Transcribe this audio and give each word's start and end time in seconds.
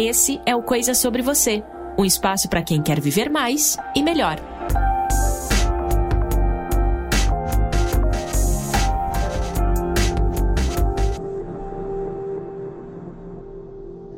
Esse 0.00 0.40
é 0.46 0.54
o 0.54 0.62
Coisa 0.62 0.94
Sobre 0.94 1.22
Você 1.22 1.64
um 1.98 2.04
espaço 2.04 2.48
para 2.48 2.62
quem 2.62 2.80
quer 2.80 3.00
viver 3.00 3.28
mais 3.28 3.76
e 3.96 4.00
melhor. 4.00 4.57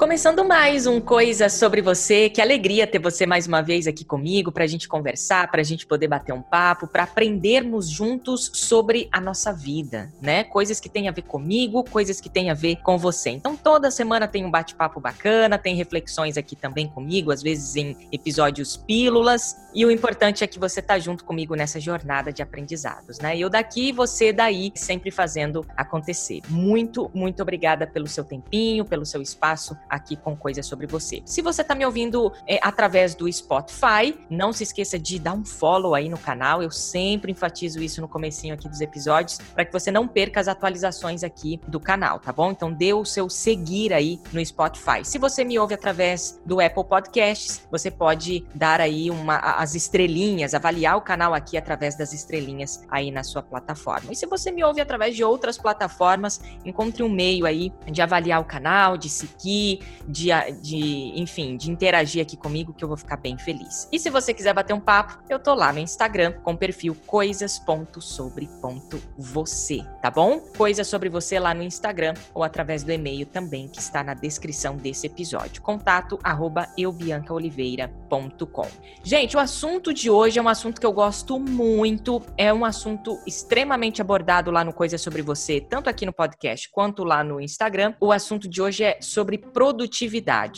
Começando 0.00 0.42
mais 0.46 0.86
um 0.86 0.98
Coisa 0.98 1.50
sobre 1.50 1.82
você. 1.82 2.30
Que 2.30 2.40
alegria 2.40 2.86
ter 2.86 2.98
você 2.98 3.26
mais 3.26 3.46
uma 3.46 3.60
vez 3.60 3.86
aqui 3.86 4.02
comigo 4.02 4.50
para 4.50 4.64
a 4.64 4.66
gente 4.66 4.88
conversar, 4.88 5.50
para 5.50 5.60
a 5.60 5.64
gente 5.64 5.86
poder 5.86 6.08
bater 6.08 6.32
um 6.32 6.40
papo, 6.40 6.86
para 6.86 7.02
aprendermos 7.02 7.86
juntos 7.86 8.50
sobre 8.54 9.10
a 9.12 9.20
nossa 9.20 9.52
vida, 9.52 10.10
né? 10.18 10.42
Coisas 10.42 10.80
que 10.80 10.88
têm 10.88 11.06
a 11.06 11.12
ver 11.12 11.20
comigo, 11.20 11.84
coisas 11.84 12.18
que 12.18 12.30
têm 12.30 12.48
a 12.48 12.54
ver 12.54 12.76
com 12.76 12.96
você. 12.96 13.28
Então 13.28 13.54
toda 13.54 13.90
semana 13.90 14.26
tem 14.26 14.42
um 14.42 14.50
bate-papo 14.50 15.00
bacana, 15.00 15.58
tem 15.58 15.76
reflexões 15.76 16.38
aqui 16.38 16.56
também 16.56 16.88
comigo, 16.88 17.30
às 17.30 17.42
vezes 17.42 17.76
em 17.76 17.94
episódios 18.10 18.78
pílulas. 18.78 19.54
E 19.74 19.84
o 19.84 19.90
importante 19.90 20.42
é 20.42 20.46
que 20.46 20.58
você 20.58 20.80
tá 20.80 20.98
junto 20.98 21.26
comigo 21.26 21.54
nessa 21.54 21.78
jornada 21.78 22.32
de 22.32 22.42
aprendizados, 22.42 23.18
né? 23.18 23.36
Eu 23.36 23.50
daqui, 23.50 23.92
você 23.92 24.32
daí, 24.32 24.72
sempre 24.74 25.10
fazendo 25.10 25.62
acontecer. 25.76 26.40
Muito, 26.48 27.10
muito 27.12 27.42
obrigada 27.42 27.86
pelo 27.86 28.06
seu 28.06 28.24
tempinho, 28.24 28.82
pelo 28.82 29.04
seu 29.04 29.20
espaço 29.20 29.76
aqui 29.90 30.16
com 30.16 30.36
coisas 30.36 30.64
sobre 30.64 30.86
você. 30.86 31.22
Se 31.24 31.42
você 31.42 31.62
está 31.62 31.74
me 31.74 31.84
ouvindo 31.84 32.32
é, 32.46 32.58
através 32.62 33.14
do 33.14 33.30
Spotify, 33.30 34.16
não 34.30 34.52
se 34.52 34.62
esqueça 34.62 34.98
de 34.98 35.18
dar 35.18 35.34
um 35.34 35.44
follow 35.44 35.94
aí 35.94 36.08
no 36.08 36.18
canal. 36.18 36.62
Eu 36.62 36.70
sempre 36.70 37.32
enfatizo 37.32 37.82
isso 37.82 38.00
no 38.00 38.08
comecinho 38.08 38.54
aqui 38.54 38.68
dos 38.68 38.80
episódios 38.80 39.38
para 39.54 39.64
que 39.64 39.72
você 39.72 39.90
não 39.90 40.06
perca 40.06 40.40
as 40.40 40.48
atualizações 40.48 41.24
aqui 41.24 41.60
do 41.66 41.80
canal, 41.80 42.18
tá 42.18 42.32
bom? 42.32 42.50
Então 42.50 42.72
dê 42.72 42.94
o 42.94 43.04
seu 43.04 43.28
seguir 43.28 43.92
aí 43.92 44.20
no 44.32 44.44
Spotify. 44.44 45.04
Se 45.04 45.18
você 45.18 45.44
me 45.44 45.58
ouve 45.58 45.74
através 45.74 46.40
do 46.44 46.60
Apple 46.60 46.84
Podcasts, 46.84 47.66
você 47.70 47.90
pode 47.90 48.46
dar 48.54 48.80
aí 48.80 49.10
uma, 49.10 49.36
as 49.36 49.74
estrelinhas, 49.74 50.54
avaliar 50.54 50.96
o 50.96 51.00
canal 51.00 51.34
aqui 51.34 51.56
através 51.56 51.96
das 51.96 52.12
estrelinhas 52.12 52.84
aí 52.88 53.10
na 53.10 53.22
sua 53.22 53.42
plataforma. 53.42 54.12
E 54.12 54.16
se 54.16 54.26
você 54.26 54.50
me 54.50 54.62
ouve 54.62 54.80
através 54.80 55.16
de 55.16 55.24
outras 55.24 55.58
plataformas, 55.58 56.40
encontre 56.64 57.02
um 57.02 57.08
meio 57.08 57.46
aí 57.46 57.72
de 57.90 58.00
avaliar 58.02 58.40
o 58.40 58.44
canal, 58.44 58.96
de 58.96 59.08
seguir, 59.08 59.79
de, 60.06 60.28
de, 60.62 61.12
enfim, 61.16 61.56
de 61.56 61.70
interagir 61.70 62.22
aqui 62.22 62.36
comigo, 62.36 62.72
que 62.72 62.84
eu 62.84 62.88
vou 62.88 62.96
ficar 62.96 63.16
bem 63.16 63.36
feliz. 63.38 63.88
E 63.92 63.98
se 63.98 64.10
você 64.10 64.34
quiser 64.34 64.54
bater 64.54 64.72
um 64.72 64.80
papo, 64.80 65.18
eu 65.28 65.38
tô 65.38 65.54
lá 65.54 65.72
no 65.72 65.78
Instagram 65.78 66.32
com 66.42 66.52
o 66.52 66.56
perfil 66.56 66.96
coisas.sobre.você, 67.06 69.84
tá 70.02 70.10
bom? 70.10 70.40
Coisas 70.56 70.86
sobre 70.86 71.08
você 71.08 71.38
lá 71.38 71.54
no 71.54 71.62
Instagram 71.62 72.14
ou 72.34 72.42
através 72.42 72.82
do 72.82 72.92
e-mail 72.92 73.26
também 73.26 73.68
que 73.68 73.80
está 73.80 74.02
na 74.02 74.14
descrição 74.14 74.76
desse 74.76 75.06
episódio. 75.06 75.62
Contato 75.62 76.18
arroba 76.22 76.68
eubiancaoliveira.com. 76.76 78.66
Gente, 79.02 79.36
o 79.36 79.40
assunto 79.40 79.94
de 79.94 80.10
hoje 80.10 80.38
é 80.38 80.42
um 80.42 80.48
assunto 80.48 80.80
que 80.80 80.86
eu 80.86 80.92
gosto 80.92 81.38
muito, 81.38 82.22
é 82.36 82.52
um 82.52 82.64
assunto 82.64 83.18
extremamente 83.26 84.00
abordado 84.00 84.50
lá 84.50 84.64
no 84.64 84.72
Coisas 84.72 85.00
sobre 85.00 85.22
Você, 85.22 85.60
tanto 85.60 85.88
aqui 85.88 86.04
no 86.04 86.12
podcast 86.12 86.68
quanto 86.70 87.04
lá 87.04 87.22
no 87.22 87.40
Instagram. 87.40 87.94
O 88.00 88.12
assunto 88.12 88.48
de 88.48 88.60
hoje 88.60 88.84
é 88.84 88.98
sobre 89.00 89.38
produtividade, 89.38 89.69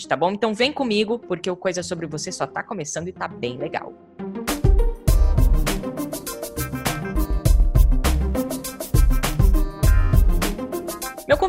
tá 0.07 0.17
bom? 0.17 0.33
Então 0.33 0.55
vem 0.55 0.73
comigo, 0.73 1.19
porque 1.19 1.51
o 1.51 1.57
Coisa 1.57 1.83
Sobre 1.83 2.07
Você 2.07 2.33
só 2.33 2.47
tá 2.47 2.63
começando 2.63 3.09
e 3.09 3.13
tá 3.13 3.29
bem 3.29 3.57
legal. 3.57 3.93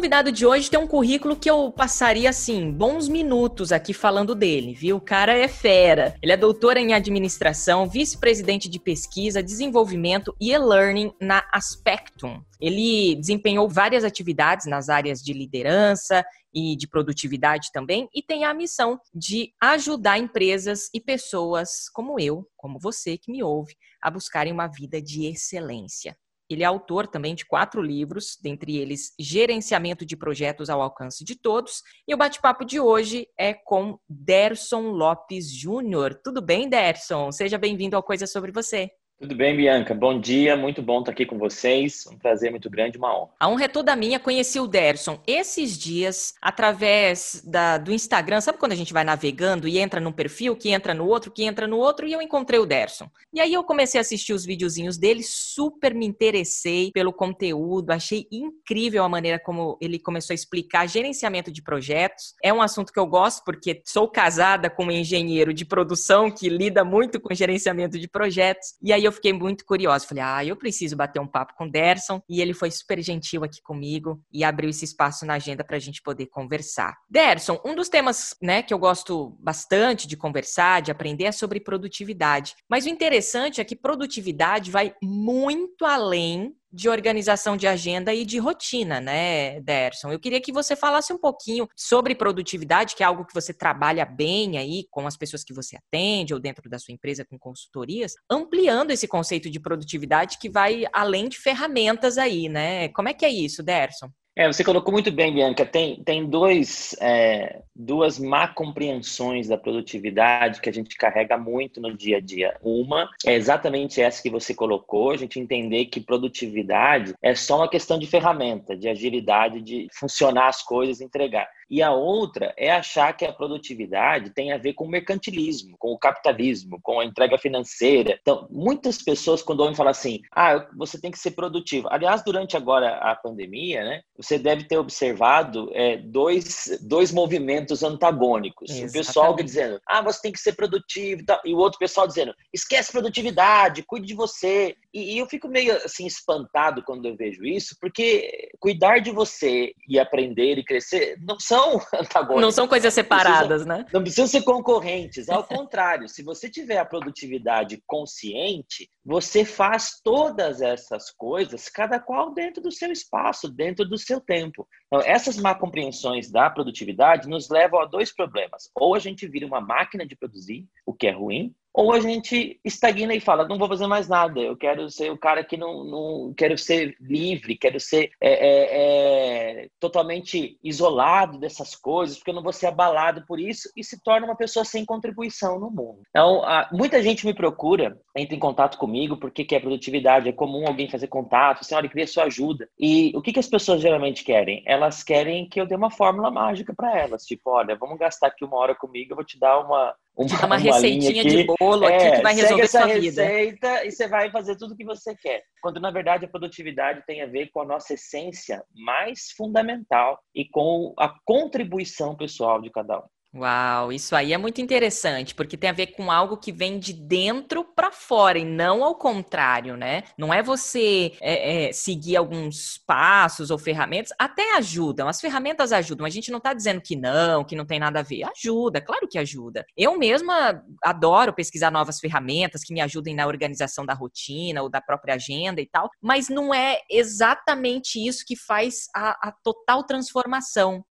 Convidado 0.04 0.34
de 0.34 0.46
hoje 0.46 0.70
tem 0.70 0.78
um 0.78 0.86
currículo 0.86 1.34
que 1.34 1.50
eu 1.50 1.72
passaria, 1.72 2.30
assim, 2.30 2.70
bons 2.70 3.08
minutos 3.08 3.72
aqui 3.72 3.94
falando 3.94 4.36
dele, 4.36 4.74
viu? 4.74 4.98
O 4.98 5.02
cara 5.02 5.32
é 5.32 5.48
fera. 5.48 6.14
Ele 6.22 6.34
é 6.34 6.36
doutor 6.36 6.76
em 6.76 6.94
administração, 6.94 7.88
vice-presidente 7.88 8.68
de 8.68 8.82
pesquisa, 8.82 9.42
desenvolvimento 9.42 10.36
e 10.42 10.52
e-learning 10.52 11.14
na 11.22 11.42
Aspectum. 11.54 12.44
Ele 12.60 13.16
desempenhou 13.16 13.70
várias 13.70 14.04
atividades 14.04 14.66
nas 14.66 14.90
áreas 14.90 15.22
de 15.22 15.32
liderança 15.32 16.22
e 16.54 16.76
de 16.76 16.86
produtividade 16.86 17.70
também, 17.72 18.10
e 18.14 18.22
tem 18.22 18.44
a 18.44 18.54
missão 18.54 19.00
de 19.16 19.54
ajudar 19.62 20.20
empresas 20.20 20.90
e 20.94 21.00
pessoas 21.00 21.90
como 21.94 22.20
eu, 22.20 22.46
como 22.58 22.78
você 22.78 23.18
que 23.18 23.32
me 23.32 23.42
ouve, 23.42 23.74
a 24.02 24.12
buscarem 24.12 24.52
uma 24.52 24.68
vida 24.68 25.02
de 25.02 25.28
excelência. 25.28 26.18
Ele 26.54 26.64
é 26.64 26.66
autor 26.66 27.08
também 27.08 27.36
de 27.36 27.46
quatro 27.46 27.82
livros, 27.82 28.38
dentre 28.42 28.78
eles 28.78 29.14
Gerenciamento 29.20 30.06
de 30.06 30.16
Projetos 30.16 30.70
ao 30.70 30.82
Alcance 30.82 31.24
de 31.24 31.36
Todos. 31.36 31.82
E 32.08 32.14
o 32.14 32.18
bate-papo 32.18 32.64
de 32.64 32.80
hoje 32.80 33.28
é 33.38 33.54
com 33.54 34.00
Derson 34.08 34.92
Lopes 34.92 35.52
Júnior. 35.52 36.20
Tudo 36.24 36.42
bem, 36.42 36.70
Derson? 36.70 37.32
Seja 37.32 37.58
bem-vindo 37.58 37.96
ao 37.96 38.04
Coisa 38.04 38.26
Sobre 38.26 38.52
Você. 38.52 38.90
Tudo 39.24 39.36
bem, 39.36 39.56
Bianca? 39.56 39.94
Bom 39.94 40.20
dia, 40.20 40.58
muito 40.58 40.82
bom 40.82 41.00
estar 41.00 41.14
aqui 41.14 41.26
com 41.26 41.38
vocês. 41.38 42.06
Um 42.12 42.18
prazer 42.18 42.52
muito 42.52 42.70
grande, 42.70 42.98
uma 42.98 43.18
honra. 43.18 43.30
A 43.40 43.48
honra 43.48 43.64
é 43.64 43.68
toda 43.70 43.96
minha. 43.96 44.20
Conheci 44.20 44.60
o 44.60 44.68
Derson 44.68 45.18
esses 45.26 45.78
dias 45.78 46.34
através 46.42 47.42
da, 47.48 47.78
do 47.78 47.94
Instagram. 47.94 48.42
Sabe 48.42 48.58
quando 48.58 48.74
a 48.74 48.76
gente 48.76 48.92
vai 48.92 49.06
navegando 49.06 49.66
e 49.66 49.80
entra 49.80 50.02
num 50.02 50.12
perfil, 50.12 50.58
que 50.58 50.72
entra 50.72 50.94
no 50.94 51.08
outro, 51.08 51.32
que 51.32 51.46
entra 51.46 51.66
no 51.66 51.78
outro, 51.78 52.06
e 52.06 52.12
eu 52.12 52.22
encontrei 52.22 52.60
o 52.60 52.66
Derson. 52.66 53.10
E 53.34 53.40
aí 53.40 53.54
eu 53.54 53.64
comecei 53.64 53.98
a 53.98 54.02
assistir 54.02 54.34
os 54.34 54.44
videozinhos 54.44 54.98
dele, 54.98 55.24
super 55.24 55.96
me 55.96 56.06
interessei 56.06 56.92
pelo 56.92 57.14
conteúdo, 57.14 57.92
achei 57.92 58.28
incrível 58.30 59.06
a 59.06 59.10
maneira 59.10 59.40
como 59.40 59.78
ele 59.80 60.00
começou 60.00 60.34
a 60.34 60.36
explicar 60.36 60.86
gerenciamento 60.86 61.50
de 61.50 61.62
projetos. 61.62 62.36
É 62.44 62.52
um 62.52 62.62
assunto 62.62 62.92
que 62.92 63.00
eu 63.00 63.08
gosto 63.08 63.42
porque 63.46 63.82
sou 63.86 64.10
casada 64.10 64.70
com 64.70 64.84
um 64.84 64.92
engenheiro 64.92 65.54
de 65.54 65.64
produção 65.64 66.30
que 66.30 66.50
lida 66.50 66.84
muito 66.84 67.22
com 67.22 67.34
gerenciamento 67.34 67.98
de 67.98 68.10
projetos. 68.10 68.76
E 68.84 68.92
aí 68.92 69.06
eu 69.06 69.13
fiquei 69.14 69.32
muito 69.32 69.66
curiosa. 69.66 70.06
Falei, 70.06 70.24
ah, 70.24 70.44
eu 70.44 70.56
preciso 70.56 70.96
bater 70.96 71.20
um 71.20 71.28
papo 71.28 71.54
com 71.56 71.66
o 71.66 71.72
Derson. 71.72 72.22
E 72.28 72.42
ele 72.42 72.54
foi 72.54 72.70
super 72.72 73.02
gentil 73.02 73.44
aqui 73.44 73.62
comigo 73.62 74.22
e 74.32 74.44
abriu 74.44 74.70
esse 74.70 74.84
espaço 74.84 75.26
na 75.26 75.36
agenda 75.36 75.64
para 75.64 75.78
a 75.78 75.80
gente 75.80 76.02
poder 76.02 76.26
conversar. 76.28 76.98
Derson, 77.10 77.62
um 77.66 77.76
dos 77.76 77.90
temas 77.90 78.36
né, 78.42 78.62
que 78.62 78.74
eu 78.74 78.80
gosto 78.80 79.38
bastante 79.40 80.08
de 80.08 80.18
conversar, 80.18 80.82
de 80.82 80.92
aprender, 80.92 81.26
é 81.26 81.32
sobre 81.32 81.60
produtividade. 81.60 82.56
Mas 82.70 82.86
o 82.86 82.90
interessante 82.90 83.62
é 83.62 83.64
que 83.64 83.76
produtividade 83.76 84.72
vai 84.72 84.94
muito 85.02 85.86
além 85.86 86.56
de 86.74 86.90
organização 86.90 87.56
de 87.56 87.68
agenda 87.68 88.12
e 88.14 88.26
de 88.26 88.40
rotina, 88.40 89.00
né, 89.00 89.62
Derson? 89.62 90.12
Eu 90.12 90.20
queria 90.20 90.42
que 90.42 90.52
você 90.52 90.76
falasse 90.76 91.14
um 91.14 91.18
pouquinho 91.20 91.68
sobre 91.76 92.16
produtividade, 92.16 92.96
que 92.96 93.04
é 93.04 93.06
algo 93.06 93.26
que 93.26 93.34
você 93.34 93.54
trabalha 93.54 94.06
bem 94.06 94.58
aí 94.58 94.88
com 94.90 95.06
as 95.06 95.16
pessoas 95.16 95.44
que 95.44 95.54
você 95.54 95.78
atende 95.78 96.34
ou 96.34 96.40
dentro 96.40 96.68
da 96.68 96.80
sua 96.80 96.94
empresa 96.94 97.24
com 97.24 97.38
consultorias, 97.38 98.16
ampliando 98.30 98.90
esse 98.90 99.08
conceito 99.08 99.50
de 99.50 99.60
produtividade 99.60 100.40
que 100.40 100.50
vai 100.50 100.86
além 100.92 101.30
de 101.30 101.38
ferramentas 101.38 102.18
aí, 102.18 102.50
né? 102.50 102.90
Como 102.90 103.08
é 103.08 103.14
que 103.14 103.26
é 103.26 103.30
isso, 103.30 103.62
Derson? 103.62 104.10
É, 104.36 104.48
você 104.48 104.64
colocou 104.64 104.92
muito 104.92 105.12
bem, 105.12 105.32
Bianca. 105.32 105.64
Tem, 105.64 106.02
tem 106.04 106.26
dois, 106.26 106.96
é, 107.00 107.62
duas 107.76 108.18
má 108.18 108.48
compreensões 108.48 109.48
da 109.48 109.58
produtividade 109.58 110.60
que 110.60 110.70
a 110.70 110.74
gente 110.74 110.96
carrega 110.98 111.38
muito 111.38 111.80
no 111.80 111.96
dia 111.96 112.18
a 112.18 112.20
dia. 112.20 112.58
Uma 112.64 113.10
é 113.26 113.36
exatamente 113.36 114.02
essa 114.02 114.22
que 114.24 114.32
você 114.32 114.54
colocou, 114.54 115.12
a 115.12 115.18
gente 115.18 115.40
entender 115.40 115.86
que 115.86 116.02
produtividade 116.02 117.14
é 117.22 117.36
só 117.36 117.58
uma 117.58 117.70
questão 117.70 118.00
de 118.00 118.08
ferramenta, 118.08 118.76
de 118.76 118.90
agilidade, 118.90 119.62
de 119.62 119.88
funcionar 119.94 120.48
as 120.48 120.64
coisas, 120.64 121.00
entregar. 121.00 121.48
E 121.74 121.82
a 121.82 121.92
outra 121.92 122.54
é 122.56 122.72
achar 122.72 123.18
que 123.18 123.26
a 123.26 123.34
produtividade 123.34 124.30
tem 124.30 124.52
a 124.52 124.60
ver 124.60 124.74
com 124.74 124.86
o 124.86 124.88
mercantilismo, 124.88 125.76
com 125.80 125.92
o 125.92 125.98
capitalismo, 125.98 126.80
com 126.84 127.00
a 127.00 127.06
entrega 127.06 127.36
financeira. 127.36 128.16
Então, 128.22 128.48
muitas 128.52 129.02
pessoas, 129.02 129.42
quando 129.42 129.62
ouvem 129.62 129.76
falar 129.76 129.90
assim, 129.90 130.22
ah, 130.32 130.68
você 130.78 131.02
tem 131.02 131.10
que 131.10 131.18
ser 131.18 131.32
produtivo. 131.32 131.88
Aliás, 131.90 132.24
durante 132.24 132.56
agora 132.56 132.98
a 132.98 133.16
pandemia, 133.16 133.84
né, 133.84 134.02
você 134.16 134.38
deve 134.38 134.66
ter 134.66 134.78
observado 134.78 135.72
é, 135.74 135.98
dois, 135.98 136.80
dois 136.80 137.12
movimentos 137.12 137.82
antagônicos. 137.82 138.70
Exatamente. 138.70 138.92
O 138.92 138.94
pessoal 138.94 139.36
dizendo, 139.36 139.82
ah, 139.88 140.04
você 140.04 140.22
tem 140.22 140.32
que 140.32 140.40
ser 140.40 140.54
produtivo, 140.54 141.24
e, 141.44 141.50
e 141.50 141.56
o 141.56 141.58
outro 141.58 141.80
pessoal 141.80 142.06
dizendo, 142.06 142.36
esquece 142.54 142.92
produtividade, 142.92 143.82
cuide 143.82 144.06
de 144.06 144.14
você. 144.14 144.76
E, 144.94 145.18
eu 145.18 145.26
fico 145.26 145.48
meio 145.48 145.76
assim 145.78 146.06
espantado 146.06 146.84
quando 146.84 147.08
eu 147.08 147.16
vejo 147.16 147.44
isso, 147.44 147.76
porque 147.82 148.52
cuidar 148.60 149.00
de 149.00 149.12
você 149.12 149.74
e 149.88 150.00
aprender 150.00 150.58
e 150.58 150.64
crescer 150.64 151.18
não 151.22 151.40
são 151.40 151.82
antagônicos. 151.94 152.42
Não 152.42 152.52
são 152.52 152.68
coisas 152.68 152.94
separadas, 152.94 153.66
né? 153.66 153.86
Não 153.92 154.02
precisam 154.02 154.28
ser 154.28 154.44
concorrentes. 154.44 155.30
Ao 155.30 155.44
contrário, 155.48 156.08
se 156.08 156.22
você 156.22 156.50
tiver 156.50 156.78
a 156.78 156.86
produtividade 156.86 157.82
consciente, 157.88 158.90
você 159.04 159.44
faz 159.44 160.00
todas 160.04 160.62
essas 160.62 161.10
coisas, 161.10 161.68
cada 161.70 162.00
qual 162.00 162.34
dentro 162.34 162.62
do 162.62 162.72
seu 162.72 162.92
espaço, 162.92 163.50
dentro 163.50 163.86
do 163.86 163.98
seu 163.98 164.22
tempo. 164.22 164.68
Então, 164.88 165.02
essas 165.06 165.38
má 165.38 165.56
compreensões 165.56 166.30
da 166.30 166.50
produtividade 166.50 167.28
nos 167.28 167.50
levam 167.50 167.82
a 167.82 167.86
dois 167.86 168.14
problemas. 168.14 168.70
Ou 168.76 168.96
a 168.96 169.00
gente 169.00 169.28
vira 169.28 169.46
uma 169.46 169.60
máquina 169.60 170.06
de 170.06 170.16
produzir, 170.16 170.68
o 170.86 170.94
que 170.94 171.08
é 171.08 171.12
ruim, 171.12 171.54
ou 171.74 171.92
a 171.92 172.00
gente 172.00 172.60
estagna 172.64 173.16
e 173.16 173.20
fala, 173.20 173.48
não 173.48 173.58
vou 173.58 173.68
fazer 173.68 173.88
mais 173.88 174.08
nada, 174.08 174.40
eu 174.40 174.56
quero 174.56 174.90
ser 174.90 175.12
o 175.12 175.18
cara 175.18 175.44
que 175.44 175.58
não, 175.58 175.84
não 175.84 176.34
quero 176.36 176.58
ser 176.58 176.96
livre, 177.02 177.58
quero 177.58 177.80
ser 177.80 178.12
é, 178.22 178.32
é, 178.32 179.64
é, 179.64 179.68
totalmente 179.80 180.58
isolado 180.64 181.40
dessas 181.40 181.76
coisas, 181.76 182.18
porque 182.18 182.30
eu 182.30 182.36
não 182.36 182.44
vou 182.44 182.54
ser 182.54 182.68
abalado 182.68 183.26
por 183.26 183.40
isso, 183.40 183.70
e 183.76 183.84
se 183.84 184.02
torna 184.04 184.28
uma 184.28 184.36
pessoa 184.36 184.64
sem 184.64 184.86
contribuição 184.86 185.60
no 185.60 185.72
mundo. 185.72 186.02
Então, 186.10 186.44
a, 186.44 186.70
muita 186.72 187.02
gente 187.02 187.26
me 187.26 187.34
procura, 187.34 187.98
entra 188.16 188.36
em 188.36 188.40
contato 188.40 188.78
comigo, 188.78 189.18
porque 189.18 189.44
quer 189.44 189.60
produtividade, 189.60 190.30
é 190.30 190.34
comum 190.34 190.68
alguém 190.68 190.90
fazer 190.90 191.08
contato, 191.08 191.62
assim, 191.62 191.74
olha, 191.74 191.90
queria 191.90 192.06
sua 192.06 192.26
ajuda. 192.26 192.70
E 192.80 193.12
o 193.16 193.22
que, 193.22 193.34
que 193.34 193.40
as 193.40 193.48
pessoas 193.48 193.82
geralmente 193.82 194.24
querem? 194.24 194.64
Elas 194.68 195.04
querem 195.04 195.50
que 195.50 195.60
eu 195.60 195.66
dê 195.66 195.76
uma 195.76 195.90
fórmula 195.90 196.30
mágica 196.30 196.74
para 196.76 196.98
elas, 197.00 197.26
tipo, 197.26 197.50
olha, 197.50 197.76
vamos 197.76 197.98
gastar 197.98 198.28
aqui 198.28 198.46
uma 198.46 198.58
hora 198.58 198.76
comigo, 198.76 199.14
eu 199.14 199.16
vou 199.16 199.26
te 199.26 199.40
dar 199.40 199.60
uma 199.60 199.96
uma, 200.16 200.28
uma, 200.38 200.46
uma 200.46 200.58
receitinha 200.58 201.24
de 201.24 201.44
bolo 201.60 201.86
aqui 201.86 202.06
é, 202.06 202.16
que 202.18 202.22
vai 202.22 202.36
resolver 202.36 202.64
essa 202.64 202.82
sua 202.82 202.88
vida. 202.88 203.24
receita 203.24 203.86
e 203.86 203.92
você 203.92 204.08
vai 204.08 204.30
fazer 204.30 204.56
tudo 204.56 204.74
o 204.74 204.78
que 204.78 204.86
você 204.86 205.16
quer. 205.16 205.44
Quando 205.62 205.80
na 205.80 205.90
verdade 205.92 206.26
a 206.26 206.28
produtividade 206.28 207.04
tem 207.06 207.22
a 207.22 207.26
ver 207.26 207.50
com 207.52 207.62
a 207.62 207.66
nossa 207.66 207.94
essência 207.94 208.64
mais 208.76 209.32
fundamental 209.36 210.20
e 210.36 210.46
com 210.46 210.94
a 210.98 211.14
contribuição 211.26 212.16
pessoal 212.16 212.62
de 212.62 212.70
cada 212.70 213.00
um. 213.00 213.13
Uau, 213.36 213.92
isso 213.92 214.16
aí 214.16 214.32
é 214.32 214.38
muito 214.38 214.62
interessante, 214.62 215.34
porque 215.34 215.58
tem 215.58 215.68
a 215.68 215.74
ver 215.74 215.88
com 215.88 216.12
algo 216.12 216.38
que 216.38 216.52
vem 216.52 216.78
de 216.78 216.94
dentro 216.94 217.64
para 217.64 217.92
fora 217.92 218.38
e 218.38 218.46
não 218.46 218.84
ao 218.84 218.94
contrário, 218.94 219.76
né? 219.76 220.04
Não 220.16 220.32
é 220.32 220.44
você 220.44 221.14
é, 221.20 221.70
é, 221.70 221.74
seguir 221.74 222.16
alguns 222.16 222.78
passos 222.86 223.50
ou 223.50 223.58
ferramentas, 223.58 224.14
até 224.20 224.56
ajudam, 224.58 225.08
as 225.08 225.20
ferramentas 225.20 225.72
ajudam. 225.74 226.06
A 226.06 226.12
gente 226.12 226.30
não 226.30 226.38
está 226.38 226.54
dizendo 226.54 226.80
que 226.80 226.96
não, 226.96 227.44
que 227.44 227.56
não 227.56 227.66
tem 227.66 227.80
nada 227.80 228.02
a 228.02 228.04
ver. 228.04 228.24
Ajuda, 228.24 228.80
claro 228.80 229.08
que 229.08 229.18
ajuda. 229.18 229.66
Eu 229.76 229.98
mesma 229.98 230.64
adoro 230.84 231.34
pesquisar 231.34 231.72
novas 231.72 232.00
ferramentas 232.00 232.64
que 232.64 232.72
me 232.72 232.82
ajudem 232.82 233.16
na 233.16 233.26
organização 233.26 233.84
da 233.84 233.96
rotina 233.96 234.62
ou 234.62 234.70
da 234.70 234.80
própria 234.80 235.16
agenda 235.16 235.60
e 235.60 235.66
tal, 235.66 235.90
mas 236.00 236.30
não 236.30 236.54
é 236.54 236.82
exatamente 236.88 237.98
isso 237.98 238.24
que 238.28 238.36
faz 238.36 238.88
a, 238.96 239.30
a 239.30 239.32
total 239.44 239.84
transformação. 239.84 240.86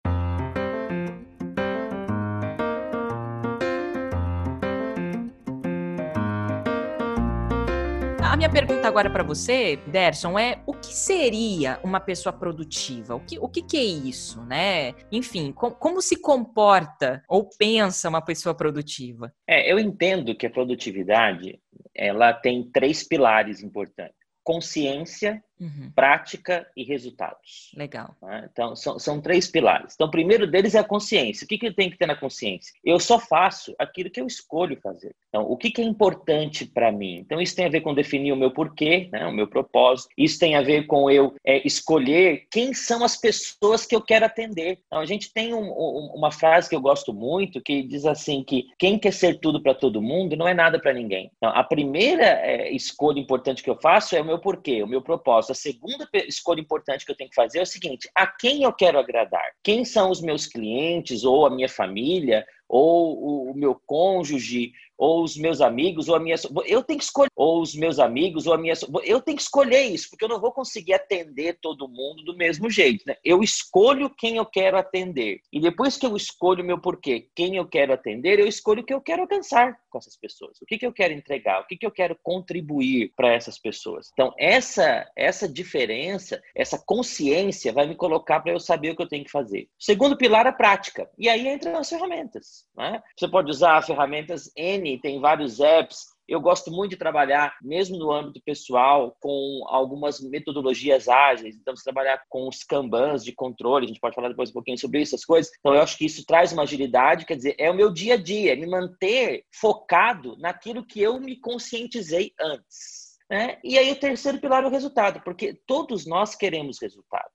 Minha 8.40 8.50
pergunta 8.50 8.88
agora 8.88 9.10
para 9.10 9.22
você, 9.22 9.76
Derson, 9.88 10.40
é 10.40 10.64
o 10.66 10.72
que 10.72 10.94
seria 10.94 11.78
uma 11.84 12.00
pessoa 12.00 12.32
produtiva? 12.32 13.14
O 13.14 13.20
que, 13.20 13.38
o 13.38 13.50
que, 13.50 13.62
que 13.62 13.76
é 13.76 13.84
isso, 13.84 14.42
né? 14.46 14.94
Enfim, 15.12 15.52
com, 15.52 15.70
como 15.70 16.02
se 16.02 16.22
comporta 16.22 17.22
ou 17.28 17.50
pensa 17.58 18.08
uma 18.08 18.22
pessoa 18.22 18.56
produtiva? 18.56 19.30
É, 19.46 19.70
eu 19.70 19.78
entendo 19.78 20.34
que 20.34 20.46
a 20.46 20.50
produtividade 20.50 21.60
ela 21.94 22.32
tem 22.32 22.64
três 22.72 23.06
pilares 23.06 23.62
importantes: 23.62 24.16
consciência, 24.42 25.44
uhum. 25.60 25.92
prática 25.96 26.68
e 26.76 26.84
resultados. 26.84 27.72
Legal. 27.76 28.16
Né? 28.22 28.50
Então, 28.52 28.76
são, 28.76 28.98
são 28.98 29.22
três 29.22 29.48
pilares. 29.48 29.94
Então, 29.94 30.08
o 30.08 30.12
primeiro 30.12 30.48
deles 30.48 30.76
é 30.76 30.80
a 30.80 30.84
consciência. 30.84 31.46
O 31.46 31.48
que, 31.48 31.58
que 31.58 31.68
eu 31.68 31.74
tenho 31.74 31.92
que 31.92 31.98
ter 31.98 32.06
na 32.06 32.16
consciência? 32.16 32.74
Eu 32.84 33.00
só 33.00 33.20
faço 33.20 33.76
aquilo 33.78 34.10
que 34.10 34.22
eu 34.22 34.28
escolho 34.28 34.80
fazer. 34.82 35.16
Então, 35.30 35.44
o 35.44 35.58
que, 35.58 35.72
que 35.72 35.82
é 35.82 35.86
importante 35.86 36.66
para 36.66 36.92
mim? 36.92 37.18
Então, 37.18 37.42
isso 37.42 37.56
tem 37.56 37.66
a 37.66 37.70
ver 37.70 37.82
com 37.82 37.94
definir 37.94 38.32
o 38.32 38.38
meu 38.38 38.52
porquê, 38.52 39.10
né? 39.12 39.26
o 39.26 39.34
meu 39.34 39.48
propósito. 39.48 40.10
Isso 40.18 40.40
tem 40.40 40.56
a 40.56 40.62
ver 40.62 40.88
com 40.88 41.10
eu 41.10 41.36
é, 41.46 41.66
escolher 41.68 42.48
quem 42.52 42.74
são 42.74 43.04
as 43.04 43.16
pessoas 43.16 43.86
que 43.86 43.96
eu 43.96 44.02
quero 44.02 44.26
atender. 44.26 44.80
Então, 44.88 45.00
a 45.00 45.06
gente 45.06 45.32
tem 45.34 45.54
um, 45.54 45.70
um, 45.70 46.12
uma 46.16 46.32
frase 46.32 46.70
que 46.70 46.76
eu 46.76 46.82
gosto 46.82 47.14
muito 47.14 47.62
que 47.62 47.84
diz 47.84 48.06
assim 48.06 48.44
que 48.44 48.68
quem 48.78 48.98
quer 48.98 49.14
ser 49.14 49.40
tudo 49.40 49.62
para 49.62 49.74
todo 49.74 50.02
mundo 50.02 50.36
não 50.36 50.48
é 50.48 50.54
nada 50.54 50.80
para 50.80 50.94
ninguém. 50.94 51.32
Então, 51.38 51.52
a 51.54 51.64
primeira 51.64 52.24
é, 52.24 52.72
escolha 52.72 53.20
importante 53.20 53.64
que 53.64 53.70
eu 53.70 53.76
faço 53.76 54.16
é 54.16 54.22
o 54.22 54.26
meu 54.26 54.40
porquê, 54.40 54.82
o 54.82 54.88
meu 54.88 55.02
propósito 55.02 55.49
a 55.52 55.56
segunda 55.56 56.08
escolha 56.28 56.60
importante 56.60 57.06
que 57.06 57.12
eu 57.12 57.16
tenho 57.16 57.30
que 57.30 57.36
fazer 57.36 57.60
é 57.60 57.64
o 57.64 57.66
seguinte: 57.66 58.10
a 58.16 58.28
quem 58.28 58.64
eu 58.64 58.74
quero 58.74 59.00
agradar? 59.00 59.52
Quem 59.64 59.84
são 59.86 60.10
os 60.10 60.22
meus 60.22 60.46
clientes 60.46 61.24
ou 61.24 61.46
a 61.46 61.50
minha 61.50 61.70
família 61.70 62.46
ou 62.70 63.50
o 63.50 63.54
meu 63.56 63.76
cônjuge 63.86 64.72
ou 65.00 65.24
os 65.24 65.38
meus 65.38 65.62
amigos, 65.62 66.10
ou 66.10 66.16
a 66.16 66.20
minha. 66.20 66.36
Eu 66.66 66.84
tenho 66.84 67.00
que 67.00 67.06
escolher, 67.06 67.32
ou 67.34 67.62
os 67.62 67.74
meus 67.74 68.00
amigos, 68.00 68.46
ou 68.46 68.54
a 68.54 68.58
minha. 68.58 68.74
Eu 69.06 69.22
tenho 69.22 69.38
que 69.38 69.44
escolher 69.44 69.84
isso, 69.84 70.10
porque 70.10 70.26
eu 70.26 70.30
não 70.30 70.42
vou 70.42 70.52
conseguir 70.52 70.94
atender 70.94 71.58
todo 71.62 71.88
mundo 71.88 72.22
do 72.26 72.36
mesmo 72.36 72.70
jeito. 72.70 73.06
Né? 73.08 73.16
Eu 73.24 73.42
escolho 73.42 74.10
quem 74.10 74.36
eu 74.36 74.46
quero 74.46 74.78
atender. 74.78 75.40
E 75.54 75.62
depois 75.62 75.96
que 75.96 76.06
eu 76.06 76.18
escolho 76.18 76.66
meu 76.66 76.82
porquê, 76.82 77.30
quem 77.34 77.56
eu 77.56 77.66
quero 77.66 77.94
atender, 77.94 78.40
eu 78.40 78.48
escolho 78.48 78.82
o 78.82 78.86
que 78.86 78.94
eu 78.94 79.00
quero 79.00 79.22
alcançar 79.22 79.80
com 79.90 79.98
essas 79.98 80.18
pessoas. 80.18 80.58
O 80.62 80.66
que, 80.66 80.78
que 80.78 80.86
eu 80.86 80.92
quero 80.92 81.14
entregar, 81.14 81.62
o 81.62 81.66
que, 81.66 81.78
que 81.78 81.86
eu 81.86 81.92
quero 81.92 82.18
contribuir 82.22 83.14
para 83.16 83.32
essas 83.32 83.58
pessoas. 83.58 84.10
Então, 84.12 84.34
essa, 84.38 85.10
essa 85.16 85.48
diferença, 85.48 86.42
essa 86.54 86.78
consciência 86.78 87.72
vai 87.72 87.88
me 87.88 87.96
colocar 87.96 88.42
para 88.42 88.52
eu 88.52 88.60
saber 88.60 88.92
o 88.92 88.96
que 88.98 89.02
eu 89.02 89.08
tenho 89.08 89.24
que 89.24 89.32
fazer. 89.32 89.70
O 89.80 89.84
segundo 89.84 90.18
pilar 90.18 90.46
é 90.46 90.50
a 90.50 90.54
prática. 90.54 91.10
E 91.18 91.30
aí 91.30 91.48
entram 91.48 91.78
as 91.78 91.90
ferramentas. 91.90 92.59
Né? 92.76 93.02
Você 93.18 93.28
pode 93.28 93.50
usar 93.50 93.82
ferramentas 93.82 94.52
N 94.56 95.00
tem 95.02 95.20
vários 95.20 95.60
apps. 95.60 96.18
Eu 96.28 96.40
gosto 96.40 96.70
muito 96.70 96.92
de 96.92 96.98
trabalhar, 96.98 97.58
mesmo 97.60 97.98
no 97.98 98.12
âmbito 98.12 98.40
pessoal, 98.46 99.18
com 99.20 99.64
algumas 99.68 100.20
metodologias 100.22 101.08
ágeis. 101.08 101.56
Então, 101.56 101.76
você 101.76 101.84
trabalhar 101.84 102.22
com 102.30 102.48
os 102.48 102.64
kanbans 102.64 103.24
de 103.24 103.34
controle, 103.34 103.86
a 103.86 103.88
gente 103.88 104.00
pode 104.00 104.14
falar 104.14 104.30
depois 104.30 104.52
um 104.52 104.54
pouquinho 104.54 104.78
sobre 104.78 105.02
essas 105.02 105.26
coisas. 105.26 105.52
Então, 105.60 105.74
eu 105.74 105.82
acho 105.82 105.98
que 105.98 106.06
isso 106.06 106.24
traz 106.28 106.54
uma 106.54 106.64
agilidade, 106.64 107.26
quer 107.26 107.36
dizer, 107.36 107.56
é 107.58 107.72
o 107.72 107.74
meu 107.74 107.92
dia 107.92 108.14
a 108.14 108.18
dia, 108.18 108.56
me 108.56 108.68
manter 108.68 109.44
focado 109.52 110.38
naquilo 110.38 110.86
que 110.86 111.02
eu 111.02 111.20
me 111.20 111.36
conscientizei 111.36 112.32
antes. 112.40 113.10
Né? 113.28 113.58
E 113.64 113.78
aí, 113.78 113.92
o 113.92 114.00
terceiro 114.00 114.40
pilar 114.40 114.64
é 114.64 114.68
o 114.68 114.72
resultado, 114.72 115.22
porque 115.24 115.60
todos 115.66 116.06
nós 116.06 116.36
queremos 116.36 116.80
resultado. 116.80 117.32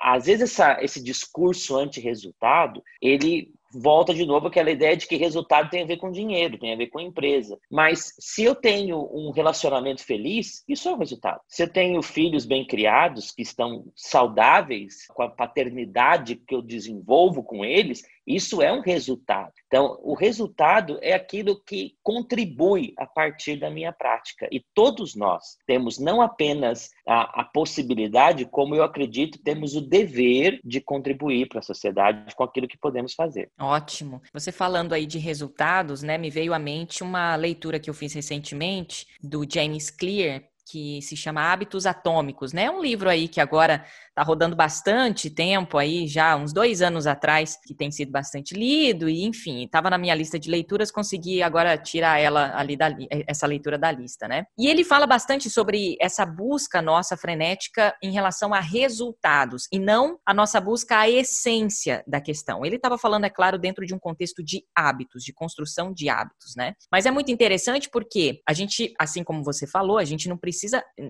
Às 0.00 0.26
vezes, 0.26 0.52
essa, 0.52 0.82
esse 0.82 1.02
discurso 1.02 1.76
anti-resultado, 1.76 2.82
ele 3.00 3.52
volta 3.72 4.14
de 4.14 4.24
novo 4.26 4.46
aquela 4.46 4.70
ideia 4.70 4.96
de 4.96 5.06
que 5.06 5.16
resultado 5.16 5.70
tem 5.70 5.82
a 5.82 5.86
ver 5.86 5.96
com 5.96 6.10
dinheiro, 6.10 6.58
tem 6.58 6.72
a 6.72 6.76
ver 6.76 6.88
com 6.88 7.00
empresa. 7.00 7.58
Mas 7.70 8.14
se 8.18 8.42
eu 8.42 8.54
tenho 8.54 9.08
um 9.12 9.30
relacionamento 9.30 10.04
feliz, 10.04 10.62
isso 10.68 10.88
é 10.88 10.92
um 10.92 10.98
resultado. 10.98 11.40
Se 11.48 11.62
eu 11.62 11.68
tenho 11.68 12.02
filhos 12.02 12.44
bem 12.44 12.66
criados, 12.66 13.30
que 13.30 13.42
estão 13.42 13.84
saudáveis, 13.94 15.06
com 15.08 15.22
a 15.22 15.28
paternidade 15.28 16.36
que 16.36 16.54
eu 16.54 16.62
desenvolvo 16.62 17.42
com 17.42 17.64
eles, 17.64 18.02
isso 18.26 18.62
é 18.62 18.72
um 18.72 18.80
resultado. 18.80 19.52
Então, 19.66 19.98
o 20.02 20.14
resultado 20.14 20.98
é 21.02 21.12
aquilo 21.12 21.60
que 21.62 21.94
contribui 22.02 22.92
a 22.98 23.06
partir 23.06 23.56
da 23.56 23.70
minha 23.70 23.92
prática. 23.92 24.48
E 24.50 24.62
todos 24.74 25.14
nós 25.14 25.56
temos 25.66 25.98
não 25.98 26.20
apenas 26.20 26.90
a, 27.06 27.40
a 27.40 27.44
possibilidade, 27.44 28.44
como 28.44 28.74
eu 28.74 28.82
acredito, 28.82 29.42
temos 29.42 29.74
o 29.74 29.80
dever 29.80 30.60
de 30.64 30.80
contribuir 30.80 31.48
para 31.48 31.60
a 31.60 31.62
sociedade 31.62 32.34
com 32.34 32.44
aquilo 32.44 32.68
que 32.68 32.78
podemos 32.78 33.14
fazer. 33.14 33.50
Ótimo. 33.58 34.20
Você 34.32 34.52
falando 34.52 34.92
aí 34.92 35.06
de 35.06 35.18
resultados, 35.18 36.02
né, 36.02 36.18
me 36.18 36.30
veio 36.30 36.54
à 36.54 36.58
mente 36.58 37.02
uma 37.02 37.34
leitura 37.34 37.80
que 37.80 37.90
eu 37.90 37.94
fiz 37.94 38.12
recentemente 38.12 39.06
do 39.22 39.44
James 39.50 39.90
Clear, 39.90 40.42
que 40.70 41.02
se 41.02 41.16
chama 41.16 41.52
Hábitos 41.52 41.86
Atômicos, 41.86 42.52
né? 42.52 42.64
É 42.64 42.70
um 42.70 42.80
livro 42.80 43.08
aí 43.08 43.28
que 43.28 43.40
agora 43.40 43.84
está 44.08 44.22
rodando 44.22 44.54
bastante 44.54 45.30
tempo 45.30 45.78
aí, 45.78 46.06
já 46.06 46.36
uns 46.36 46.52
dois 46.52 46.82
anos 46.82 47.06
atrás, 47.06 47.58
que 47.66 47.74
tem 47.74 47.90
sido 47.90 48.12
bastante 48.12 48.54
lido, 48.54 49.08
e 49.08 49.24
enfim, 49.24 49.64
estava 49.64 49.90
na 49.90 49.98
minha 49.98 50.14
lista 50.14 50.38
de 50.38 50.50
leituras, 50.50 50.90
consegui 50.90 51.42
agora 51.42 51.76
tirar 51.78 52.20
ela 52.20 52.56
ali 52.56 52.76
da 52.76 52.90
essa 53.26 53.46
leitura 53.46 53.78
da 53.78 53.90
lista, 53.90 54.28
né? 54.28 54.44
E 54.58 54.66
ele 54.68 54.84
fala 54.84 55.06
bastante 55.06 55.48
sobre 55.50 55.96
essa 56.00 56.24
busca 56.26 56.82
nossa 56.82 57.16
frenética 57.16 57.94
em 58.02 58.12
relação 58.12 58.54
a 58.54 58.60
resultados 58.60 59.66
e 59.72 59.78
não 59.78 60.18
a 60.26 60.34
nossa 60.34 60.60
busca 60.60 60.98
à 60.98 61.10
essência 61.10 62.04
da 62.06 62.20
questão. 62.20 62.64
Ele 62.64 62.76
estava 62.76 62.98
falando, 62.98 63.24
é 63.24 63.30
claro, 63.30 63.58
dentro 63.58 63.86
de 63.86 63.94
um 63.94 63.98
contexto 63.98 64.42
de 64.42 64.62
hábitos, 64.76 65.24
de 65.24 65.32
construção 65.32 65.92
de 65.92 66.08
hábitos, 66.08 66.54
né? 66.54 66.74
Mas 66.90 67.06
é 67.06 67.10
muito 67.10 67.30
interessante 67.30 67.88
porque 67.90 68.40
a 68.46 68.52
gente, 68.52 68.92
assim 68.98 69.24
como 69.24 69.42
você 69.42 69.66
falou, 69.66 69.98
a 69.98 70.04
gente 70.04 70.28
não 70.28 70.36
precisa 70.36 70.51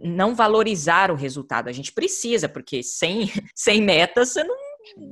não 0.02 0.34
valorizar 0.34 1.11
o 1.11 1.16
resultado, 1.16 1.68
a 1.68 1.72
gente 1.72 1.92
precisa, 1.92 2.49
porque 2.49 2.82
sem, 2.82 3.30
sem 3.54 3.82
metas, 3.82 4.30
você 4.30 4.44
não 4.44 4.56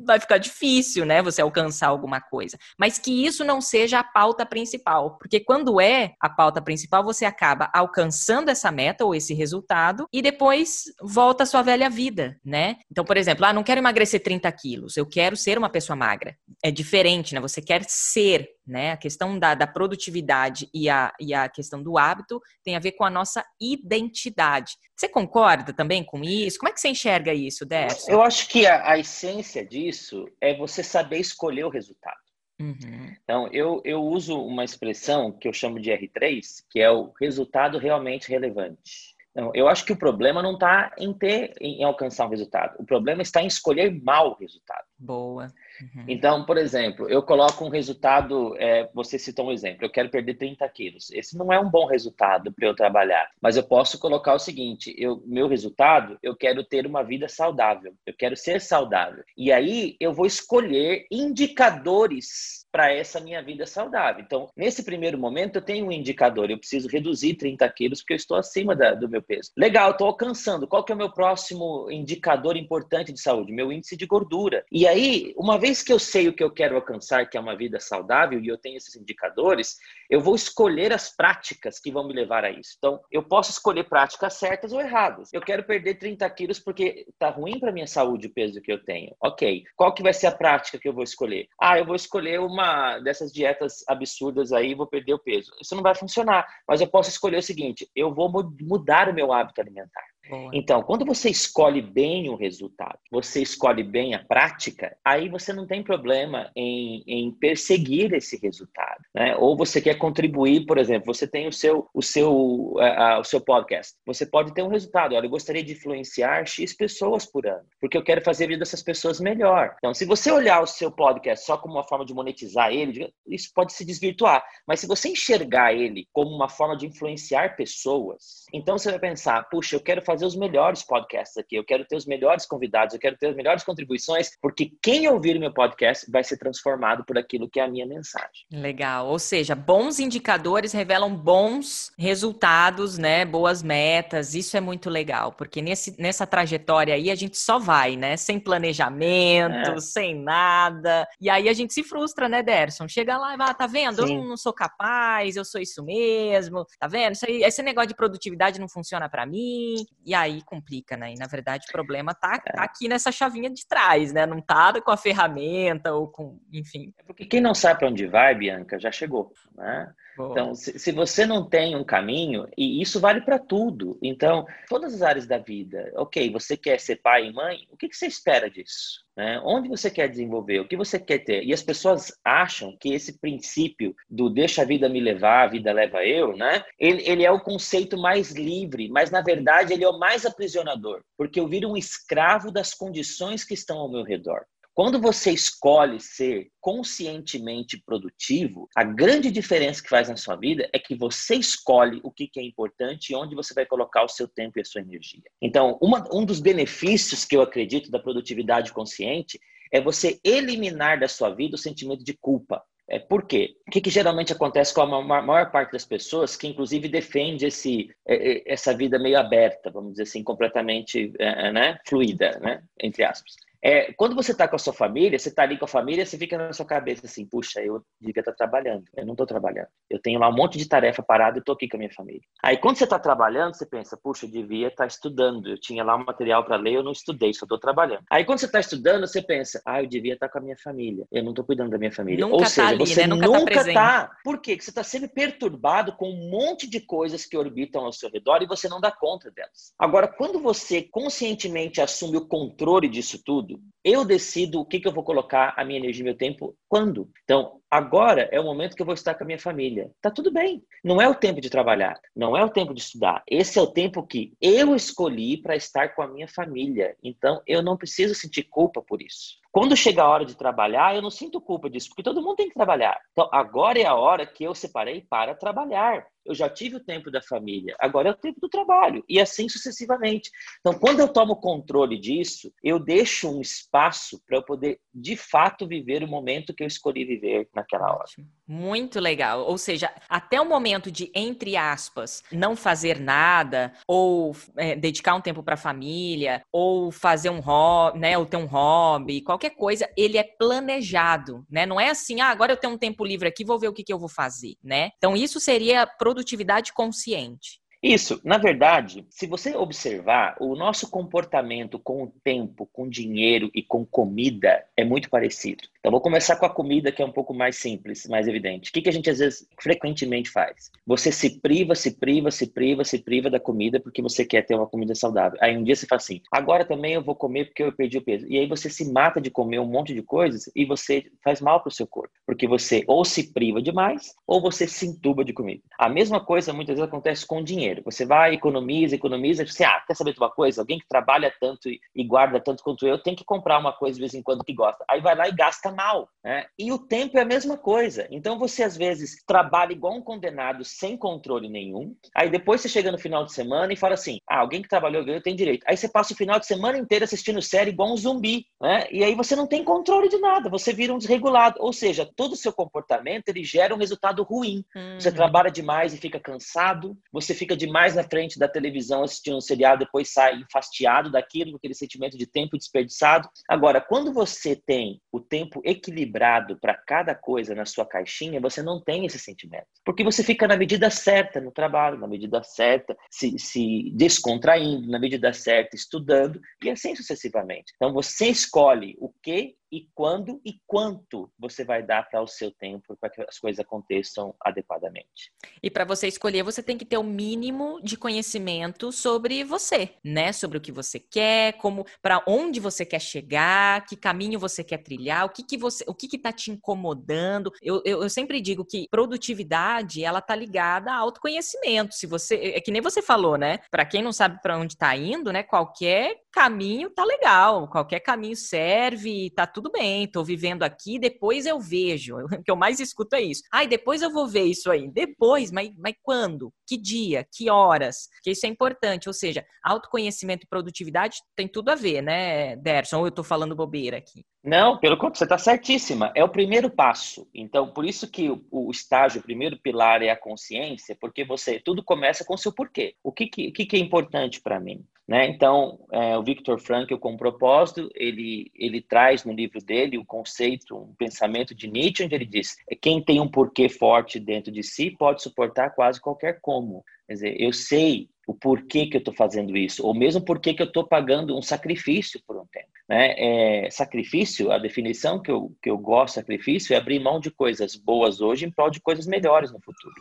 vai 0.04 0.18
ficar 0.18 0.38
difícil, 0.38 1.04
né, 1.04 1.22
você 1.22 1.40
alcançar 1.40 1.88
alguma 1.88 2.20
coisa. 2.20 2.58
Mas 2.78 2.98
que 2.98 3.24
isso 3.24 3.44
não 3.44 3.60
seja 3.60 4.00
a 4.00 4.04
pauta 4.04 4.44
principal, 4.44 5.16
porque 5.18 5.40
quando 5.40 5.80
é 5.80 6.12
a 6.20 6.28
pauta 6.28 6.60
principal, 6.60 7.04
você 7.04 7.24
acaba 7.24 7.70
alcançando 7.72 8.50
essa 8.50 8.70
meta 8.70 9.04
ou 9.04 9.14
esse 9.14 9.34
resultado 9.34 10.06
e 10.12 10.20
depois 10.20 10.84
volta 11.00 11.44
à 11.44 11.46
sua 11.46 11.62
velha 11.62 11.88
vida, 11.88 12.36
né? 12.44 12.76
Então, 12.90 13.04
por 13.04 13.16
exemplo, 13.16 13.44
ah, 13.44 13.52
não 13.52 13.62
quero 13.62 13.80
emagrecer 13.80 14.22
30 14.22 14.50
quilos, 14.52 14.96
eu 14.96 15.06
quero 15.06 15.36
ser 15.36 15.58
uma 15.58 15.70
pessoa 15.70 15.96
magra. 15.96 16.36
É 16.62 16.70
diferente, 16.70 17.34
né? 17.34 17.40
Você 17.40 17.62
quer 17.62 17.84
ser 17.88 18.48
né? 18.66 18.92
A 18.92 18.96
questão 18.96 19.38
da, 19.38 19.54
da 19.54 19.66
produtividade 19.66 20.68
e 20.72 20.88
a, 20.88 21.12
e 21.20 21.34
a 21.34 21.48
questão 21.48 21.82
do 21.82 21.98
hábito 21.98 22.40
tem 22.62 22.76
a 22.76 22.80
ver 22.80 22.92
com 22.92 23.04
a 23.04 23.10
nossa 23.10 23.44
identidade. 23.60 24.76
Você 24.96 25.08
concorda 25.08 25.72
também 25.72 26.04
com 26.04 26.22
isso? 26.22 26.58
Como 26.58 26.68
é 26.68 26.72
que 26.72 26.80
você 26.80 26.88
enxerga 26.88 27.32
isso, 27.32 27.66
Derson? 27.66 28.10
Eu 28.10 28.22
acho 28.22 28.48
que 28.48 28.66
a, 28.66 28.92
a 28.92 28.98
essência 28.98 29.64
disso 29.64 30.26
é 30.40 30.54
você 30.54 30.82
saber 30.82 31.18
escolher 31.18 31.64
o 31.64 31.70
resultado. 31.70 32.18
Uhum. 32.60 33.16
Então, 33.24 33.48
eu, 33.52 33.80
eu 33.84 34.02
uso 34.02 34.38
uma 34.38 34.64
expressão 34.64 35.32
que 35.32 35.48
eu 35.48 35.52
chamo 35.52 35.80
de 35.80 35.90
R3, 35.90 36.40
que 36.68 36.78
é 36.78 36.90
o 36.90 37.10
resultado 37.18 37.78
realmente 37.78 38.28
relevante. 38.28 39.16
Então, 39.30 39.50
eu 39.54 39.68
acho 39.68 39.84
que 39.84 39.92
o 39.92 39.98
problema 39.98 40.42
não 40.42 40.54
está 40.54 40.92
em 40.98 41.12
ter, 41.14 41.54
em 41.60 41.82
alcançar 41.84 42.26
um 42.26 42.30
resultado. 42.30 42.76
O 42.78 42.84
problema 42.84 43.22
está 43.22 43.40
em 43.42 43.46
escolher 43.46 43.90
mal 44.02 44.32
o 44.32 44.36
resultado. 44.38 44.84
Boa. 44.98 45.46
Uhum. 45.80 46.04
Então, 46.08 46.44
por 46.44 46.58
exemplo, 46.58 47.08
eu 47.08 47.22
coloco 47.22 47.64
um 47.64 47.68
resultado, 47.68 48.56
é, 48.58 48.88
você 48.94 49.18
citou 49.18 49.48
um 49.48 49.52
exemplo, 49.52 49.84
eu 49.84 49.90
quero 49.90 50.10
perder 50.10 50.34
30 50.34 50.68
quilos. 50.68 51.10
Esse 51.12 51.36
não 51.36 51.52
é 51.52 51.58
um 51.58 51.70
bom 51.70 51.86
resultado 51.86 52.52
para 52.52 52.68
eu 52.68 52.74
trabalhar, 52.74 53.30
mas 53.40 53.56
eu 53.56 53.62
posso 53.62 53.98
colocar 53.98 54.34
o 54.34 54.38
seguinte: 54.38 54.94
eu, 54.98 55.22
meu 55.26 55.48
resultado, 55.48 56.18
eu 56.22 56.36
quero 56.36 56.64
ter 56.64 56.86
uma 56.86 57.02
vida 57.02 57.28
saudável, 57.28 57.94
eu 58.06 58.14
quero 58.16 58.36
ser 58.36 58.60
saudável. 58.60 59.24
E 59.36 59.50
aí 59.52 59.96
eu 60.00 60.12
vou 60.12 60.26
escolher 60.26 61.06
indicadores 61.10 62.59
para 62.70 62.92
essa 62.92 63.20
minha 63.20 63.42
vida 63.42 63.66
saudável. 63.66 64.22
Então, 64.24 64.48
nesse 64.56 64.82
primeiro 64.82 65.18
momento, 65.18 65.56
eu 65.56 65.62
tenho 65.62 65.86
um 65.86 65.92
indicador, 65.92 66.50
eu 66.50 66.58
preciso 66.58 66.88
reduzir 66.88 67.34
30 67.34 67.68
quilos 67.70 68.00
porque 68.00 68.14
eu 68.14 68.16
estou 68.16 68.36
acima 68.36 68.74
da, 68.74 68.94
do 68.94 69.08
meu 69.08 69.22
peso. 69.22 69.50
Legal, 69.56 69.90
estou 69.90 70.06
alcançando. 70.06 70.66
Qual 70.66 70.84
que 70.84 70.92
é 70.92 70.94
o 70.94 70.98
meu 70.98 71.10
próximo 71.10 71.90
indicador 71.90 72.56
importante 72.56 73.12
de 73.12 73.20
saúde? 73.20 73.52
Meu 73.52 73.72
índice 73.72 73.96
de 73.96 74.06
gordura. 74.06 74.64
E 74.70 74.86
aí, 74.86 75.34
uma 75.36 75.58
vez 75.58 75.82
que 75.82 75.92
eu 75.92 75.98
sei 75.98 76.28
o 76.28 76.32
que 76.32 76.42
eu 76.42 76.50
quero 76.50 76.76
alcançar, 76.76 77.28
que 77.28 77.36
é 77.36 77.40
uma 77.40 77.56
vida 77.56 77.80
saudável, 77.80 78.40
e 78.40 78.48
eu 78.48 78.58
tenho 78.58 78.76
esses 78.76 78.94
indicadores, 78.94 79.76
eu 80.08 80.20
vou 80.20 80.34
escolher 80.34 80.92
as 80.92 81.14
práticas 81.14 81.78
que 81.78 81.90
vão 81.90 82.06
me 82.06 82.14
levar 82.14 82.44
a 82.44 82.50
isso. 82.50 82.74
Então, 82.78 83.00
eu 83.10 83.22
posso 83.22 83.50
escolher 83.50 83.84
práticas 83.88 84.34
certas 84.34 84.72
ou 84.72 84.80
erradas. 84.80 85.32
Eu 85.32 85.40
quero 85.40 85.64
perder 85.64 85.94
30 85.94 86.28
quilos 86.30 86.58
porque 86.58 87.06
está 87.08 87.30
ruim 87.30 87.58
para 87.58 87.72
minha 87.72 87.86
saúde 87.86 88.28
o 88.28 88.32
peso 88.32 88.60
que 88.60 88.72
eu 88.72 88.82
tenho. 88.82 89.14
Ok. 89.20 89.64
Qual 89.76 89.92
que 89.92 90.02
vai 90.02 90.12
ser 90.12 90.28
a 90.28 90.32
prática 90.32 90.78
que 90.78 90.88
eu 90.88 90.92
vou 90.92 91.04
escolher? 91.04 91.48
Ah, 91.60 91.78
eu 91.78 91.84
vou 91.84 91.96
escolher 91.96 92.40
uma 92.40 92.59
dessas 93.02 93.32
dietas 93.32 93.84
absurdas 93.88 94.52
aí 94.52 94.74
vou 94.74 94.86
perder 94.86 95.14
o 95.14 95.18
peso. 95.18 95.52
Isso 95.60 95.74
não 95.74 95.82
vai 95.82 95.94
funcionar. 95.94 96.46
Mas 96.66 96.80
eu 96.80 96.88
posso 96.88 97.10
escolher 97.10 97.38
o 97.38 97.42
seguinte: 97.42 97.90
eu 97.94 98.14
vou 98.14 98.30
mudar 98.60 99.08
o 99.08 99.14
meu 99.14 99.32
hábito 99.32 99.60
alimentar. 99.60 100.09
Então, 100.52 100.82
quando 100.82 101.04
você 101.04 101.30
escolhe 101.30 101.80
bem 101.80 102.28
o 102.28 102.36
resultado, 102.36 102.98
você 103.10 103.42
escolhe 103.42 103.82
bem 103.82 104.14
a 104.14 104.24
prática, 104.24 104.96
aí 105.04 105.28
você 105.28 105.52
não 105.52 105.66
tem 105.66 105.82
problema 105.82 106.50
em, 106.54 107.02
em 107.06 107.30
perseguir 107.32 108.12
esse 108.14 108.38
resultado, 108.40 109.04
né? 109.14 109.36
Ou 109.36 109.56
você 109.56 109.80
quer 109.80 109.94
contribuir, 109.96 110.66
por 110.66 110.78
exemplo, 110.78 111.12
você 111.12 111.26
tem 111.26 111.48
o 111.48 111.52
seu, 111.52 111.88
o 111.92 112.02
seu, 112.02 112.32
uh, 112.32 113.16
uh, 113.16 113.20
o 113.20 113.24
seu 113.24 113.40
podcast. 113.40 113.94
Você 114.06 114.26
pode 114.26 114.54
ter 114.54 114.62
um 114.62 114.68
resultado. 114.68 115.14
Olha, 115.14 115.26
eu 115.26 115.30
gostaria 115.30 115.62
de 115.62 115.72
influenciar 115.72 116.46
X 116.46 116.74
pessoas 116.74 117.26
por 117.26 117.46
ano, 117.46 117.64
porque 117.80 117.96
eu 117.96 118.04
quero 118.04 118.22
fazer 118.22 118.44
a 118.44 118.48
vida 118.48 118.60
dessas 118.60 118.82
pessoas 118.82 119.20
melhor. 119.20 119.74
Então, 119.78 119.94
se 119.94 120.04
você 120.04 120.30
olhar 120.30 120.62
o 120.62 120.66
seu 120.66 120.90
podcast 120.90 121.44
só 121.44 121.56
como 121.56 121.74
uma 121.74 121.84
forma 121.84 122.04
de 122.04 122.14
monetizar 122.14 122.72
ele, 122.72 123.12
isso 123.26 123.50
pode 123.54 123.72
se 123.72 123.84
desvirtuar. 123.84 124.44
Mas 124.66 124.80
se 124.80 124.86
você 124.86 125.08
enxergar 125.08 125.74
ele 125.74 126.06
como 126.12 126.30
uma 126.30 126.48
forma 126.48 126.76
de 126.76 126.86
influenciar 126.86 127.56
pessoas, 127.56 128.44
então 128.52 128.78
você 128.78 128.90
vai 128.90 129.00
pensar, 129.00 129.42
puxa, 129.48 129.76
eu 129.76 129.80
quero 129.80 130.02
fazer 130.02 130.19
fazer 130.20 130.26
os 130.26 130.36
melhores 130.36 130.82
podcasts 130.82 131.36
aqui, 131.38 131.56
eu 131.56 131.64
quero 131.64 131.84
ter 131.84 131.96
os 131.96 132.04
melhores 132.04 132.44
convidados, 132.44 132.94
eu 132.94 133.00
quero 133.00 133.16
ter 133.16 133.28
as 133.28 133.36
melhores 133.36 133.64
contribuições, 133.64 134.30
porque 134.40 134.72
quem 134.82 135.08
ouvir 135.08 135.36
o 135.36 135.40
meu 135.40 135.52
podcast 135.52 136.10
vai 136.10 136.22
ser 136.22 136.36
transformado 136.36 137.04
por 137.04 137.16
aquilo 137.16 137.48
que 137.48 137.58
é 137.58 137.64
a 137.64 137.68
minha 137.68 137.86
mensagem. 137.86 138.44
Legal. 138.52 139.08
Ou 139.08 139.18
seja, 139.18 139.54
bons 139.54 139.98
indicadores 139.98 140.72
revelam 140.72 141.14
bons 141.14 141.90
resultados, 141.98 142.98
né? 142.98 143.24
Boas 143.24 143.62
metas. 143.62 144.34
Isso 144.34 144.56
é 144.56 144.60
muito 144.60 144.90
legal, 144.90 145.32
porque 145.32 145.62
nesse, 145.62 145.98
nessa 146.00 146.26
trajetória 146.26 146.94
aí 146.94 147.10
a 147.10 147.14
gente 147.14 147.38
só 147.38 147.58
vai, 147.58 147.96
né? 147.96 148.16
Sem 148.16 148.38
planejamento, 148.38 149.70
é. 149.70 149.80
sem 149.80 150.14
nada. 150.14 151.08
E 151.20 151.30
aí 151.30 151.48
a 151.48 151.52
gente 151.52 151.72
se 151.72 151.82
frustra, 151.82 152.28
né, 152.28 152.42
Derson? 152.42 152.86
Chega 152.88 153.16
lá 153.16 153.34
e 153.34 153.36
vai, 153.38 153.50
ah, 153.50 153.54
tá 153.54 153.66
vendo? 153.66 154.06
Sim. 154.06 154.18
Eu 154.18 154.24
não 154.24 154.36
sou 154.36 154.52
capaz, 154.52 155.36
eu 155.36 155.44
sou 155.44 155.60
isso 155.60 155.82
mesmo. 155.82 156.66
Tá 156.78 156.86
vendo? 156.86 157.14
Aí, 157.26 157.42
esse 157.42 157.62
negócio 157.62 157.88
de 157.88 157.96
produtividade 157.96 158.60
não 158.60 158.68
funciona 158.68 159.08
para 159.08 159.24
mim. 159.24 159.76
E 160.04 160.14
aí 160.14 160.42
complica, 160.42 160.96
né? 160.96 161.12
E 161.12 161.18
na 161.18 161.26
verdade 161.26 161.66
o 161.68 161.72
problema 161.72 162.14
tá, 162.14 162.38
tá 162.38 162.62
é. 162.62 162.64
aqui 162.64 162.88
nessa 162.88 163.12
chavinha 163.12 163.50
de 163.50 163.66
trás, 163.66 164.12
né? 164.12 164.26
Não 164.26 164.40
tá 164.40 164.80
com 164.80 164.90
a 164.90 164.96
ferramenta 164.96 165.92
ou 165.94 166.08
com, 166.08 166.38
enfim. 166.52 166.92
É 166.98 167.02
porque 167.02 167.26
quem 167.26 167.40
não 167.40 167.54
sabe 167.54 167.80
para 167.80 167.88
onde 167.88 168.06
vai, 168.06 168.34
Bianca, 168.34 168.78
já 168.78 168.90
chegou, 168.90 169.32
né? 169.54 169.92
Então, 170.18 170.54
se, 170.54 170.78
se, 170.78 170.92
você 170.92 171.24
não 171.24 171.48
tem 171.48 171.74
um 171.74 171.84
caminho, 171.84 172.46
e 172.56 172.82
isso 172.82 173.00
vale 173.00 173.22
para 173.22 173.38
tudo. 173.38 173.98
Então, 174.02 174.46
todas 174.68 174.94
as 174.94 175.02
áreas 175.02 175.26
da 175.26 175.38
vida, 175.38 175.90
ok, 175.96 176.30
você 176.30 176.56
quer 176.56 176.78
ser 176.78 176.96
pai 176.96 177.26
e 177.26 177.32
mãe, 177.32 177.66
o 177.70 177.76
que, 177.76 177.88
que 177.88 177.96
você 177.96 178.06
espera 178.06 178.50
disso? 178.50 179.04
Né? 179.20 179.38
Onde 179.44 179.68
você 179.68 179.90
quer 179.90 180.08
desenvolver? 180.08 180.60
O 180.60 180.66
que 180.66 180.78
você 180.78 180.98
quer 180.98 181.18
ter? 181.18 181.44
E 181.44 181.52
as 181.52 181.62
pessoas 181.62 182.10
acham 182.24 182.74
que 182.80 182.94
esse 182.94 183.20
princípio 183.20 183.94
do 184.08 184.30
deixa 184.30 184.62
a 184.62 184.64
vida 184.64 184.88
me 184.88 184.98
levar, 184.98 185.42
a 185.42 185.50
vida 185.50 185.70
leva 185.74 186.02
eu, 186.06 186.34
né? 186.34 186.64
Ele, 186.78 187.06
ele 187.06 187.22
é 187.22 187.30
o 187.30 187.38
conceito 187.38 187.98
mais 187.98 188.30
livre, 188.30 188.88
mas 188.88 189.10
na 189.10 189.20
verdade 189.20 189.74
ele 189.74 189.84
é 189.84 189.88
o 189.90 189.98
mais 189.98 190.24
aprisionador, 190.24 191.02
porque 191.18 191.38
eu 191.38 191.46
viro 191.46 191.68
um 191.68 191.76
escravo 191.76 192.50
das 192.50 192.72
condições 192.72 193.44
que 193.44 193.52
estão 193.52 193.76
ao 193.76 193.90
meu 193.90 194.04
redor. 194.04 194.46
Quando 194.74 195.00
você 195.00 195.32
escolhe 195.32 196.00
ser 196.00 196.48
conscientemente 196.60 197.82
produtivo, 197.84 198.68
a 198.74 198.84
grande 198.84 199.30
diferença 199.30 199.82
que 199.82 199.88
faz 199.88 200.08
na 200.08 200.16
sua 200.16 200.36
vida 200.36 200.68
é 200.72 200.78
que 200.78 200.94
você 200.94 201.34
escolhe 201.34 202.00
o 202.04 202.10
que 202.10 202.30
é 202.36 202.42
importante 202.42 203.10
e 203.10 203.16
onde 203.16 203.34
você 203.34 203.52
vai 203.52 203.66
colocar 203.66 204.04
o 204.04 204.08
seu 204.08 204.28
tempo 204.28 204.58
e 204.58 204.62
a 204.62 204.64
sua 204.64 204.80
energia. 204.80 205.22
Então, 205.42 205.76
uma, 205.82 206.08
um 206.12 206.24
dos 206.24 206.40
benefícios 206.40 207.24
que 207.24 207.36
eu 207.36 207.42
acredito 207.42 207.90
da 207.90 207.98
produtividade 207.98 208.72
consciente 208.72 209.40
é 209.72 209.80
você 209.80 210.20
eliminar 210.24 210.98
da 210.98 211.08
sua 211.08 211.30
vida 211.30 211.56
o 211.56 211.58
sentimento 211.58 212.04
de 212.04 212.14
culpa. 212.14 212.62
É, 212.88 212.98
por 212.98 213.24
quê? 213.24 213.54
O 213.68 213.70
que, 213.70 213.80
que, 213.80 213.90
geralmente 213.90 214.32
acontece 214.32 214.74
com 214.74 214.80
a 214.80 215.22
maior 215.22 215.50
parte 215.52 215.72
das 215.72 215.84
pessoas 215.84 216.36
que, 216.36 216.48
inclusive, 216.48 216.88
defende 216.88 217.46
esse, 217.46 217.88
é, 218.06 218.32
é, 218.32 218.42
essa 218.46 218.74
vida 218.74 218.98
meio 218.98 219.16
aberta, 219.16 219.70
vamos 219.70 219.92
dizer 219.92 220.04
assim, 220.04 220.24
completamente 220.24 221.12
né, 221.52 221.78
fluida, 221.86 222.36
né, 222.40 222.62
entre 222.80 223.04
aspas. 223.04 223.36
É, 223.62 223.92
quando 223.92 224.14
você 224.14 224.32
está 224.32 224.48
com 224.48 224.56
a 224.56 224.58
sua 224.58 224.72
família, 224.72 225.18
você 225.18 225.28
está 225.28 225.42
ali 225.42 225.58
com 225.58 225.64
a 225.64 225.68
família, 225.68 226.06
você 226.06 226.16
fica 226.16 226.38
na 226.38 226.52
sua 226.52 226.64
cabeça 226.64 227.06
assim, 227.06 227.26
puxa, 227.26 227.60
eu 227.60 227.84
devia 228.00 228.20
estar 228.20 228.32
tá 228.32 228.36
trabalhando, 228.36 228.84
eu 228.96 229.04
não 229.04 229.12
estou 229.12 229.26
trabalhando. 229.26 229.68
Eu 229.88 230.00
tenho 230.00 230.18
lá 230.18 230.28
um 230.28 230.34
monte 230.34 230.56
de 230.56 230.66
tarefa 230.68 231.02
parada 231.02 231.38
e 231.38 231.40
estou 231.40 231.54
aqui 231.54 231.68
com 231.68 231.76
a 231.76 231.78
minha 231.78 231.92
família. 231.92 232.22
Aí 232.42 232.56
quando 232.56 232.76
você 232.76 232.84
está 232.84 232.98
trabalhando, 232.98 233.54
você 233.54 233.66
pensa, 233.66 233.98
puxa, 234.02 234.26
eu 234.26 234.30
devia 234.30 234.68
estar 234.68 234.84
tá 234.84 234.86
estudando, 234.86 235.50
eu 235.50 235.60
tinha 235.60 235.84
lá 235.84 235.96
um 235.96 236.04
material 236.04 236.44
para 236.44 236.56
ler, 236.56 236.74
eu 236.74 236.82
não 236.82 236.92
estudei, 236.92 237.34
só 237.34 237.44
estou 237.44 237.58
trabalhando. 237.58 238.04
Aí 238.10 238.24
quando 238.24 238.38
você 238.38 238.46
está 238.46 238.60
estudando, 238.60 239.06
você 239.06 239.20
pensa, 239.20 239.60
ah, 239.66 239.82
eu 239.82 239.86
devia 239.86 240.14
estar 240.14 240.28
tá 240.28 240.32
com 240.32 240.38
a 240.38 240.42
minha 240.42 240.56
família, 240.56 241.06
eu 241.12 241.22
não 241.22 241.30
estou 241.30 241.44
cuidando 241.44 241.70
da 241.70 241.78
minha 241.78 241.92
família. 241.92 242.24
Nunca 242.24 242.36
Ou 242.36 242.46
seja, 242.46 242.68
ali, 242.68 242.78
você 242.78 243.02
né? 243.02 243.06
nunca, 243.08 243.26
nunca 243.26 243.68
está. 243.68 244.10
Por 244.24 244.40
quê? 244.40 244.50
Porque 244.52 244.64
você 244.64 244.70
está 244.70 244.82
sempre 244.82 245.08
perturbado 245.08 245.92
com 245.96 246.10
um 246.10 246.30
monte 246.30 246.68
de 246.68 246.80
coisas 246.80 247.24
que 247.24 247.36
orbitam 247.36 247.84
ao 247.84 247.92
seu 247.92 248.10
redor 248.10 248.42
e 248.42 248.46
você 248.46 248.68
não 248.68 248.80
dá 248.80 248.90
conta 248.90 249.30
delas. 249.30 249.72
Agora, 249.78 250.08
quando 250.08 250.40
você 250.40 250.82
conscientemente 250.82 251.80
assume 251.80 252.16
o 252.16 252.26
controle 252.26 252.88
disso 252.88 253.22
tudo, 253.24 253.49
eu 253.84 254.04
decido 254.04 254.60
o 254.60 254.64
que, 254.64 254.80
que 254.80 254.86
eu 254.86 254.92
vou 254.92 255.04
colocar 255.04 255.54
a 255.56 255.64
minha 255.64 255.78
energia 255.78 256.02
e 256.02 256.04
meu 256.04 256.16
tempo 256.16 256.56
quando. 256.68 257.10
Então, 257.24 257.59
agora 257.70 258.28
é 258.32 258.40
o 258.40 258.44
momento 258.44 258.74
que 258.74 258.82
eu 258.82 258.86
vou 258.86 258.94
estar 258.94 259.14
com 259.14 259.24
a 259.24 259.26
minha 259.26 259.38
família. 259.38 259.90
Tá 260.00 260.10
tudo 260.10 260.30
bem. 260.30 260.62
Não 260.82 261.00
é 261.00 261.08
o 261.08 261.14
tempo 261.14 261.40
de 261.40 261.48
trabalhar, 261.48 261.98
não 262.14 262.36
é 262.36 262.44
o 262.44 262.50
tempo 262.50 262.74
de 262.74 262.80
estudar. 262.80 263.22
Esse 263.26 263.58
é 263.58 263.62
o 263.62 263.70
tempo 263.70 264.06
que 264.06 264.32
eu 264.40 264.74
escolhi 264.74 265.36
para 265.36 265.56
estar 265.56 265.94
com 265.94 266.02
a 266.02 266.08
minha 266.08 266.28
família. 266.28 266.96
Então, 267.02 267.42
eu 267.46 267.62
não 267.62 267.76
preciso 267.76 268.14
sentir 268.14 268.44
culpa 268.44 268.82
por 268.82 269.00
isso. 269.00 269.40
Quando 269.52 269.76
chega 269.76 270.02
a 270.02 270.08
hora 270.08 270.24
de 270.24 270.36
trabalhar, 270.36 270.94
eu 270.94 271.02
não 271.02 271.10
sinto 271.10 271.40
culpa 271.40 271.68
disso, 271.68 271.88
porque 271.88 272.04
todo 272.04 272.22
mundo 272.22 272.36
tem 272.36 272.48
que 272.48 272.54
trabalhar. 272.54 273.00
Então, 273.10 273.28
agora 273.32 273.80
é 273.80 273.86
a 273.86 273.96
hora 273.96 274.24
que 274.24 274.44
eu 274.44 274.54
separei 274.54 275.04
para 275.10 275.34
trabalhar. 275.34 276.06
Eu 276.24 276.34
já 276.34 276.48
tive 276.48 276.76
o 276.76 276.84
tempo 276.84 277.10
da 277.10 277.20
família, 277.20 277.74
agora 277.80 278.10
é 278.10 278.12
o 278.12 278.16
tempo 278.16 278.38
do 278.40 278.48
trabalho, 278.48 279.02
e 279.08 279.18
assim 279.18 279.48
sucessivamente. 279.48 280.30
Então, 280.60 280.78
quando 280.78 281.00
eu 281.00 281.08
tomo 281.08 281.34
controle 281.34 281.98
disso, 281.98 282.52
eu 282.62 282.78
deixo 282.78 283.28
um 283.28 283.40
espaço 283.40 284.22
para 284.24 284.36
eu 284.36 284.42
poder, 284.42 284.78
de 284.94 285.16
fato, 285.16 285.66
viver 285.66 286.04
o 286.04 286.08
momento 286.08 286.54
que 286.54 286.62
eu 286.62 286.68
escolhi 286.68 287.04
viver 287.04 287.48
naquela 287.60 287.92
hora. 287.92 288.04
Muito 288.46 288.98
legal. 288.98 289.42
Ou 289.42 289.56
seja, 289.56 289.92
até 290.08 290.40
o 290.40 290.48
momento 290.48 290.90
de, 290.90 291.10
entre 291.14 291.56
aspas, 291.56 292.22
não 292.32 292.56
fazer 292.56 292.98
nada, 292.98 293.72
ou 293.86 294.34
é, 294.56 294.74
dedicar 294.74 295.14
um 295.14 295.20
tempo 295.20 295.42
para 295.42 295.54
a 295.54 295.58
família, 295.58 296.42
ou 296.52 296.90
fazer 296.90 297.30
um 297.30 297.40
hobby, 297.40 297.98
né, 297.98 298.18
ou 298.18 298.26
ter 298.26 298.36
um 298.36 298.46
hobby, 298.46 299.20
qualquer 299.20 299.50
coisa, 299.50 299.88
ele 299.96 300.18
é 300.18 300.24
planejado, 300.24 301.44
né? 301.48 301.64
Não 301.66 301.80
é 301.80 301.90
assim, 301.90 302.20
ah, 302.20 302.28
agora 302.28 302.52
eu 302.52 302.56
tenho 302.56 302.74
um 302.74 302.78
tempo 302.78 303.04
livre 303.04 303.28
aqui, 303.28 303.44
vou 303.44 303.58
ver 303.58 303.68
o 303.68 303.72
que, 303.72 303.84
que 303.84 303.92
eu 303.92 303.98
vou 303.98 304.08
fazer, 304.08 304.56
né? 304.62 304.90
Então, 304.96 305.16
isso 305.16 305.38
seria 305.38 305.86
produtividade 305.86 306.72
consciente. 306.72 307.60
Isso, 307.82 308.20
na 308.22 308.36
verdade, 308.36 309.06
se 309.08 309.26
você 309.26 309.56
observar, 309.56 310.36
o 310.38 310.54
nosso 310.54 310.90
comportamento 310.90 311.78
com 311.78 312.02
o 312.02 312.12
tempo, 312.22 312.68
com 312.70 312.86
dinheiro 312.86 313.50
e 313.54 313.62
com 313.62 313.86
comida 313.86 314.66
é 314.76 314.84
muito 314.84 315.08
parecido. 315.08 315.66
Então, 315.80 315.90
vou 315.90 316.00
começar 316.02 316.36
com 316.36 316.44
a 316.44 316.50
comida, 316.50 316.92
que 316.92 317.00
é 317.00 317.04
um 317.06 317.10
pouco 317.10 317.32
mais 317.32 317.56
simples, 317.56 318.06
mais 318.06 318.28
evidente. 318.28 318.68
O 318.68 318.72
que, 318.72 318.82
que 318.82 318.90
a 318.90 318.92
gente, 318.92 319.08
às 319.08 319.18
vezes, 319.18 319.48
frequentemente 319.58 320.28
faz? 320.28 320.70
Você 320.86 321.10
se 321.10 321.40
priva, 321.40 321.74
se 321.74 321.92
priva, 321.92 322.30
se 322.30 322.46
priva, 322.46 322.84
se 322.84 322.98
priva 322.98 323.30
da 323.30 323.40
comida 323.40 323.80
porque 323.80 324.02
você 324.02 324.22
quer 324.22 324.42
ter 324.44 324.54
uma 324.54 324.66
comida 324.66 324.94
saudável. 324.94 325.38
Aí 325.40 325.56
um 325.56 325.64
dia 325.64 325.74
você 325.74 325.86
fala 325.86 325.96
assim, 325.96 326.20
agora 326.30 326.66
também 326.66 326.92
eu 326.92 327.02
vou 327.02 327.14
comer 327.14 327.46
porque 327.46 327.62
eu 327.62 327.72
perdi 327.72 327.96
o 327.96 328.02
peso. 328.02 328.26
E 328.28 328.38
aí 328.38 328.46
você 328.46 328.68
se 328.68 328.92
mata 328.92 329.22
de 329.22 329.30
comer 329.30 329.58
um 329.58 329.64
monte 329.64 329.94
de 329.94 330.02
coisas 330.02 330.50
e 330.54 330.66
você 330.66 331.02
faz 331.24 331.40
mal 331.40 331.60
para 331.60 331.70
o 331.70 331.72
seu 331.72 331.86
corpo. 331.86 332.12
Porque 332.26 332.46
você 332.46 332.84
ou 332.86 333.02
se 333.02 333.32
priva 333.32 333.62
demais 333.62 334.14
ou 334.26 334.38
você 334.42 334.66
se 334.66 334.86
entuba 334.86 335.24
de 335.24 335.32
comida. 335.32 335.62
A 335.78 335.88
mesma 335.88 336.22
coisa 336.22 336.52
muitas 336.52 336.76
vezes 336.76 336.86
acontece 336.86 337.26
com 337.26 337.42
dinheiro. 337.42 337.80
Você 337.86 338.04
vai, 338.04 338.34
economiza, 338.34 338.96
economiza, 338.96 339.46
você, 339.46 339.64
ah, 339.64 339.82
quer 339.86 339.94
saber 339.94 340.12
de 340.12 340.20
uma 340.20 340.30
coisa? 340.30 340.60
Alguém 340.60 340.78
que 340.78 340.86
trabalha 340.86 341.32
tanto 341.40 341.70
e 341.70 342.04
guarda 342.04 342.38
tanto 342.38 342.62
quanto 342.62 342.86
eu 342.86 343.02
tem 343.02 343.14
que 343.14 343.24
comprar 343.24 343.58
uma 343.58 343.72
coisa 343.72 343.94
de 343.94 344.00
vez 344.00 344.12
em 344.12 344.22
quando 344.22 344.44
que 344.44 344.52
gosta. 344.52 344.84
Aí 344.86 345.00
vai 345.00 345.16
lá 345.16 345.26
e 345.26 345.32
gasta 345.32 345.69
mal. 345.70 346.08
Né? 346.22 346.44
E 346.58 346.70
o 346.70 346.78
tempo 346.78 347.16
é 347.18 347.22
a 347.22 347.26
mesma 347.26 347.56
coisa. 347.56 348.06
Então 348.10 348.38
você 348.38 348.62
às 348.62 348.76
vezes 348.76 349.22
trabalha 349.26 349.72
igual 349.72 349.94
um 349.94 350.02
condenado 350.02 350.64
sem 350.64 350.96
controle 350.96 351.48
nenhum. 351.48 351.94
Aí 352.14 352.30
depois 352.30 352.60
você 352.60 352.68
chega 352.68 352.92
no 352.92 352.98
final 352.98 353.24
de 353.24 353.32
semana 353.32 353.72
e 353.72 353.76
fala 353.76 353.94
assim: 353.94 354.18
ah, 354.28 354.40
alguém 354.40 354.60
que 354.60 354.68
trabalhou 354.68 355.02
eu 355.06 355.22
tem 355.22 355.34
direito. 355.34 355.64
Aí 355.66 355.76
você 355.76 355.88
passa 355.88 356.12
o 356.12 356.16
final 356.16 356.38
de 356.38 356.46
semana 356.46 356.78
inteiro 356.78 357.04
assistindo 357.04 357.40
série 357.40 357.70
igual 357.70 357.92
um 357.92 357.96
zumbi, 357.96 358.44
né? 358.60 358.86
E 358.90 359.02
aí 359.02 359.14
você 359.14 359.34
não 359.34 359.46
tem 359.46 359.64
controle 359.64 360.08
de 360.08 360.18
nada, 360.18 360.50
você 360.50 360.72
vira 360.72 360.92
um 360.92 360.98
desregulado. 360.98 361.56
Ou 361.58 361.72
seja, 361.72 362.08
todo 362.16 362.32
o 362.32 362.36
seu 362.36 362.52
comportamento 362.52 363.28
ele 363.28 363.42
gera 363.42 363.74
um 363.74 363.78
resultado 363.78 364.22
ruim. 364.22 364.62
Uhum. 364.76 365.00
Você 365.00 365.10
trabalha 365.10 365.50
demais 365.50 365.94
e 365.94 365.98
fica 365.98 366.20
cansado, 366.20 366.96
você 367.10 367.34
fica 367.34 367.56
demais 367.56 367.94
na 367.94 368.04
frente 368.04 368.38
da 368.38 368.48
televisão 368.48 369.02
assistindo 369.02 369.38
um 369.38 369.40
seriado, 369.40 369.84
depois 369.84 370.12
sai 370.12 370.34
enfastiado 370.34 371.10
daquilo, 371.10 371.52
com 371.52 371.56
aquele 371.56 371.74
sentimento 371.74 372.18
de 372.18 372.26
tempo 372.26 372.58
desperdiçado. 372.58 373.28
Agora, 373.48 373.80
quando 373.80 374.12
você 374.12 374.54
tem 374.54 375.00
o 375.10 375.20
tempo 375.20 375.59
equilibrado 375.64 376.58
para 376.58 376.74
cada 376.74 377.14
coisa 377.14 377.54
na 377.54 377.64
sua 377.64 377.86
caixinha, 377.86 378.40
você 378.40 378.62
não 378.62 378.82
tem 378.82 379.06
esse 379.06 379.18
sentimento. 379.18 379.66
Porque 379.84 380.04
você 380.04 380.22
fica 380.22 380.46
na 380.46 380.56
medida 380.56 380.90
certa 380.90 381.40
no 381.40 381.50
trabalho, 381.50 381.98
na 381.98 382.08
medida 382.08 382.42
certa, 382.42 382.96
se, 383.10 383.38
se 383.38 383.90
descontraindo, 383.94 384.88
na 384.88 384.98
medida 384.98 385.32
certa, 385.32 385.76
estudando, 385.76 386.40
e 386.62 386.70
assim 386.70 386.94
sucessivamente. 386.94 387.72
Então, 387.76 387.92
você 387.92 388.28
escolhe 388.28 388.96
o 388.98 389.12
que 389.22 389.54
e 389.70 389.88
quando 389.94 390.40
e 390.44 390.60
quanto 390.66 391.30
você 391.38 391.64
vai 391.64 391.82
dar 391.82 392.08
para 392.08 392.20
o 392.20 392.26
seu 392.26 392.50
tempo 392.50 392.96
para 392.96 393.10
que 393.10 393.22
as 393.22 393.38
coisas 393.38 393.60
aconteçam 393.60 394.34
adequadamente. 394.40 395.32
E 395.62 395.70
para 395.70 395.84
você 395.84 396.08
escolher, 396.08 396.42
você 396.42 396.62
tem 396.62 396.76
que 396.76 396.84
ter 396.84 396.96
o 396.96 397.00
um 397.00 397.04
mínimo 397.04 397.80
de 397.82 397.96
conhecimento 397.96 398.90
sobre 398.90 399.44
você, 399.44 399.94
né? 400.04 400.32
Sobre 400.32 400.58
o 400.58 400.60
que 400.60 400.72
você 400.72 400.98
quer, 400.98 401.54
como 401.54 401.86
para 402.02 402.22
onde 402.26 402.58
você 402.58 402.84
quer 402.84 403.00
chegar, 403.00 403.84
que 403.86 403.96
caminho 403.96 404.38
você 404.38 404.64
quer 404.64 404.78
trilhar, 404.78 405.24
o 405.24 405.30
que 405.30 405.42
que 405.42 405.56
você, 405.56 405.84
o 405.86 405.94
que 405.94 406.08
que 406.08 406.18
tá 406.18 406.32
te 406.32 406.50
incomodando. 406.50 407.52
Eu, 407.62 407.82
eu, 407.84 408.02
eu 408.02 408.10
sempre 408.10 408.40
digo 408.40 408.64
que 408.64 408.86
produtividade, 408.90 410.04
ela 410.04 410.20
tá 410.20 410.34
ligada 410.34 410.92
a 410.92 410.96
autoconhecimento. 410.96 411.94
Se 411.94 412.06
você, 412.06 412.34
é 412.54 412.60
que 412.60 412.70
nem 412.70 412.80
você 412.80 413.02
falou, 413.02 413.36
né? 413.36 413.58
Para 413.70 413.84
quem 413.84 414.02
não 414.02 414.12
sabe 414.12 414.40
para 414.42 414.58
onde 414.58 414.76
tá 414.76 414.96
indo, 414.96 415.32
né? 415.32 415.42
Qualquer 415.42 416.16
caminho 416.32 416.90
tá 416.90 417.04
legal, 417.04 417.68
qualquer 417.68 418.00
caminho 418.00 418.36
serve, 418.36 419.30
tá 419.30 419.46
tudo 419.46 419.59
bem, 419.68 420.06
tô 420.06 420.22
vivendo 420.22 420.62
aqui, 420.62 420.96
depois 420.98 421.44
eu 421.46 421.58
vejo. 421.58 422.16
O 422.40 422.42
que 422.42 422.50
eu 422.50 422.56
mais 422.56 422.78
escuto 422.78 423.16
é 423.16 423.22
isso. 423.22 423.42
Ai, 423.52 423.66
depois 423.66 424.00
eu 424.00 424.12
vou 424.12 424.28
ver 424.28 424.44
isso 424.44 424.70
aí. 424.70 424.88
Depois, 424.88 425.50
mas, 425.50 425.72
mas 425.76 425.94
quando? 426.00 426.52
Que 426.70 426.76
dia? 426.76 427.26
Que 427.36 427.50
horas? 427.50 428.08
Que 428.22 428.30
isso 428.30 428.46
é 428.46 428.48
importante. 428.48 429.08
Ou 429.08 429.12
seja, 429.12 429.44
autoconhecimento 429.60 430.44
e 430.44 430.48
produtividade 430.48 431.16
tem 431.34 431.48
tudo 431.48 431.70
a 431.70 431.74
ver, 431.74 432.00
né, 432.00 432.54
Derson? 432.54 433.00
Ou 433.00 433.06
eu 433.08 433.10
tô 433.10 433.24
falando 433.24 433.56
bobeira 433.56 433.96
aqui? 433.96 434.24
Não, 434.44 434.78
pelo 434.78 434.94
contrário, 434.94 435.18
você 435.18 435.24
está 435.24 435.36
certíssima. 435.36 436.12
É 436.14 436.22
o 436.22 436.28
primeiro 436.28 436.70
passo. 436.70 437.28
Então, 437.34 437.72
por 437.72 437.84
isso 437.84 438.08
que 438.08 438.30
o, 438.30 438.40
o, 438.52 438.70
estágio, 438.70 439.18
o 439.20 439.24
primeiro 439.24 439.58
pilar 439.58 440.00
é 440.00 440.10
a 440.10 440.16
consciência, 440.16 440.96
porque 441.00 441.24
você 441.24 441.58
tudo 441.58 441.82
começa 441.82 442.24
com 442.24 442.34
o 442.34 442.38
seu 442.38 442.52
porquê. 442.52 442.94
O 443.02 443.10
que, 443.10 443.26
que, 443.26 443.50
que, 443.50 443.66
que 443.66 443.76
é 443.76 443.80
importante 443.80 444.40
para 444.40 444.60
mim? 444.60 444.86
Né? 445.10 445.26
Então, 445.26 445.80
é, 445.90 446.16
o 446.16 446.22
Victor 446.22 446.60
Frankl, 446.60 446.96
com 446.96 447.16
propósito, 447.16 447.90
ele, 447.96 448.48
ele 448.54 448.80
traz 448.80 449.24
no 449.24 449.32
livro 449.32 449.58
dele 449.58 449.98
o 449.98 450.04
conceito, 450.04 450.76
um 450.76 450.94
pensamento 450.94 451.52
de 451.52 451.66
Nietzsche, 451.66 452.04
onde 452.04 452.14
ele 452.14 452.24
diz: 452.24 452.56
é 452.70 452.76
quem 452.76 453.02
tem 453.02 453.20
um 453.20 453.26
porquê 453.26 453.68
forte 453.68 454.20
dentro 454.20 454.52
de 454.52 454.62
si 454.62 454.92
pode 454.92 455.20
suportar 455.20 455.70
quase 455.70 456.00
qualquer 456.00 456.40
como. 456.60 456.84
Quer 457.06 457.14
dizer, 457.14 457.40
eu 457.40 457.52
sei 457.52 458.08
o 458.26 458.34
porquê 458.34 458.86
que 458.86 458.96
eu 458.96 459.00
estou 459.00 459.14
fazendo 459.14 459.56
isso, 459.56 459.84
ou 459.84 459.92
mesmo 459.92 460.24
porquê 460.24 460.54
que 460.54 460.62
eu 460.62 460.66
estou 460.66 460.86
pagando 460.86 461.36
um 461.36 461.42
sacrifício 461.42 462.20
por 462.26 462.36
um 462.36 462.46
tempo. 462.52 462.68
Né? 462.88 463.14
É, 463.16 463.70
sacrifício, 463.70 464.52
a 464.52 464.58
definição 464.58 465.20
que 465.20 465.30
eu, 465.30 465.52
que 465.62 465.70
eu 465.70 465.76
gosto 465.76 466.14
de 466.14 466.20
sacrifício 466.20 466.74
é 466.74 466.76
abrir 466.76 467.00
mão 467.00 467.18
de 467.18 467.30
coisas 467.30 467.74
boas 467.74 468.20
hoje 468.20 468.46
em 468.46 468.50
prol 468.50 468.70
de 468.70 468.80
coisas 468.80 469.06
melhores 469.06 469.50
no 469.52 469.60
futuro. 469.60 469.94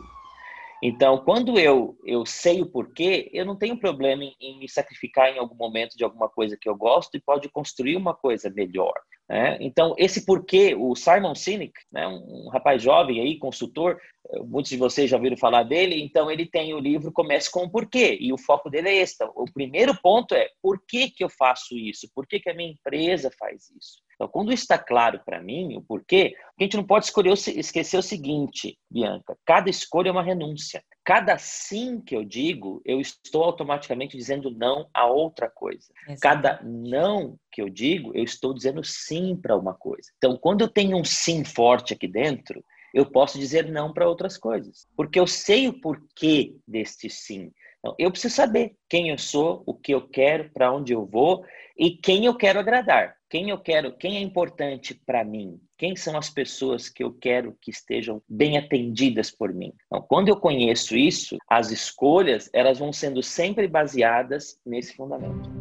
Então, 0.82 1.18
quando 1.18 1.58
eu, 1.58 1.98
eu 2.04 2.24
sei 2.24 2.62
o 2.62 2.66
porquê, 2.66 3.28
eu 3.34 3.44
não 3.44 3.56
tenho 3.56 3.76
problema 3.78 4.24
em, 4.24 4.34
em, 4.40 4.58
me 4.58 4.68
sacrificar 4.68 5.28
em 5.28 5.38
algum 5.38 5.56
momento 5.56 5.96
de 5.96 6.04
alguma 6.04 6.28
coisa 6.28 6.56
que 6.58 6.68
eu 6.68 6.76
gosto 6.76 7.16
e 7.16 7.20
pode 7.20 7.48
construir 7.50 7.96
uma 7.96 8.14
coisa 8.14 8.48
melhor. 8.48 8.94
Né? 9.30 9.56
Então, 9.60 9.94
esse 9.96 10.26
porquê, 10.26 10.74
o 10.76 10.96
Simon 10.96 11.36
Sinek, 11.36 11.72
né, 11.92 12.04
um, 12.08 12.48
rapaz 12.48 12.82
jovem 12.82 13.20
aí, 13.20 13.38
consultor, 13.38 13.96
muitos 14.44 14.70
de 14.72 14.76
vocês 14.76 15.08
já 15.08 15.16
ouviram 15.16 15.36
falar 15.36 15.62
dele, 15.62 16.02
então 16.02 16.28
ele 16.28 16.46
tem 16.46 16.74
o 16.74 16.80
livro 16.80 17.12
Comece 17.12 17.48
com 17.48 17.62
o 17.62 17.70
Porquê, 17.70 18.18
e 18.20 18.32
o 18.32 18.38
foco 18.38 18.68
dele 18.68 18.88
é 18.88 18.96
esse. 18.96 19.14
O 19.36 19.44
primeiro 19.54 19.96
ponto 20.02 20.34
é, 20.34 20.48
por 20.60 20.82
que, 20.84 21.08
que 21.10 21.22
eu 21.22 21.28
faço 21.28 21.78
isso? 21.78 22.10
Por 22.12 22.26
que, 22.26 22.40
que 22.40 22.50
a 22.50 22.54
minha 22.54 22.72
empresa 22.72 23.30
faz 23.38 23.70
isso? 23.70 24.02
Então, 24.16 24.26
quando 24.26 24.52
está 24.52 24.76
claro 24.76 25.20
para 25.24 25.40
mim 25.40 25.76
o 25.76 25.82
porquê, 25.82 26.34
a 26.58 26.62
gente 26.64 26.76
não 26.76 26.84
pode 26.84 27.04
escolher, 27.04 27.32
esquecer 27.32 27.98
o 27.98 28.02
seguinte, 28.02 28.76
Bianca: 28.90 29.38
cada 29.46 29.70
escolha 29.70 30.08
é 30.08 30.12
uma 30.12 30.24
renúncia. 30.24 30.82
Cada 31.04 31.38
sim 31.38 32.00
que 32.00 32.14
eu 32.14 32.24
digo, 32.24 32.82
eu 32.84 33.00
estou 33.00 33.42
automaticamente 33.42 34.16
dizendo 34.16 34.50
não 34.50 34.88
a 34.92 35.06
outra 35.06 35.48
coisa. 35.48 35.92
Exato. 36.06 36.20
Cada 36.20 36.60
não 36.62 37.36
que 37.50 37.62
eu 37.62 37.68
digo, 37.68 38.12
eu 38.14 38.22
estou 38.22 38.52
dizendo 38.54 38.84
sim 38.84 39.34
para 39.34 39.56
uma 39.56 39.74
coisa. 39.74 40.10
Então, 40.18 40.36
quando 40.36 40.60
eu 40.60 40.68
tenho 40.68 40.96
um 40.96 41.04
sim 41.04 41.44
forte 41.44 41.94
aqui 41.94 42.06
dentro, 42.06 42.62
eu 42.92 43.06
posso 43.06 43.38
dizer 43.38 43.70
não 43.70 43.92
para 43.92 44.08
outras 44.08 44.36
coisas, 44.36 44.86
porque 44.96 45.18
eu 45.18 45.26
sei 45.26 45.68
o 45.68 45.80
porquê 45.80 46.54
deste 46.66 47.08
sim. 47.08 47.50
Então, 47.78 47.94
eu 47.98 48.10
preciso 48.10 48.34
saber 48.34 48.76
quem 48.88 49.08
eu 49.08 49.18
sou, 49.18 49.62
o 49.66 49.72
que 49.72 49.92
eu 49.94 50.06
quero, 50.06 50.50
para 50.50 50.70
onde 50.70 50.92
eu 50.92 51.06
vou 51.06 51.44
e 51.78 51.90
quem 51.90 52.26
eu 52.26 52.36
quero 52.36 52.60
agradar. 52.60 53.16
Quem 53.30 53.48
eu 53.48 53.58
quero, 53.58 53.96
quem 53.96 54.16
é 54.16 54.20
importante 54.20 54.94
para 55.06 55.24
mim? 55.24 55.58
Quem 55.80 55.96
são 55.96 56.14
as 56.18 56.28
pessoas 56.28 56.90
que 56.90 57.02
eu 57.02 57.10
quero 57.10 57.56
que 57.58 57.70
estejam 57.70 58.20
bem 58.28 58.58
atendidas 58.58 59.30
por 59.30 59.50
mim? 59.50 59.72
Então, 59.86 60.02
quando 60.02 60.28
eu 60.28 60.36
conheço 60.36 60.94
isso, 60.94 61.38
as 61.48 61.70
escolhas, 61.70 62.50
elas 62.52 62.78
vão 62.78 62.92
sendo 62.92 63.22
sempre 63.22 63.66
baseadas 63.66 64.60
nesse 64.66 64.94
fundamento. 64.94 65.59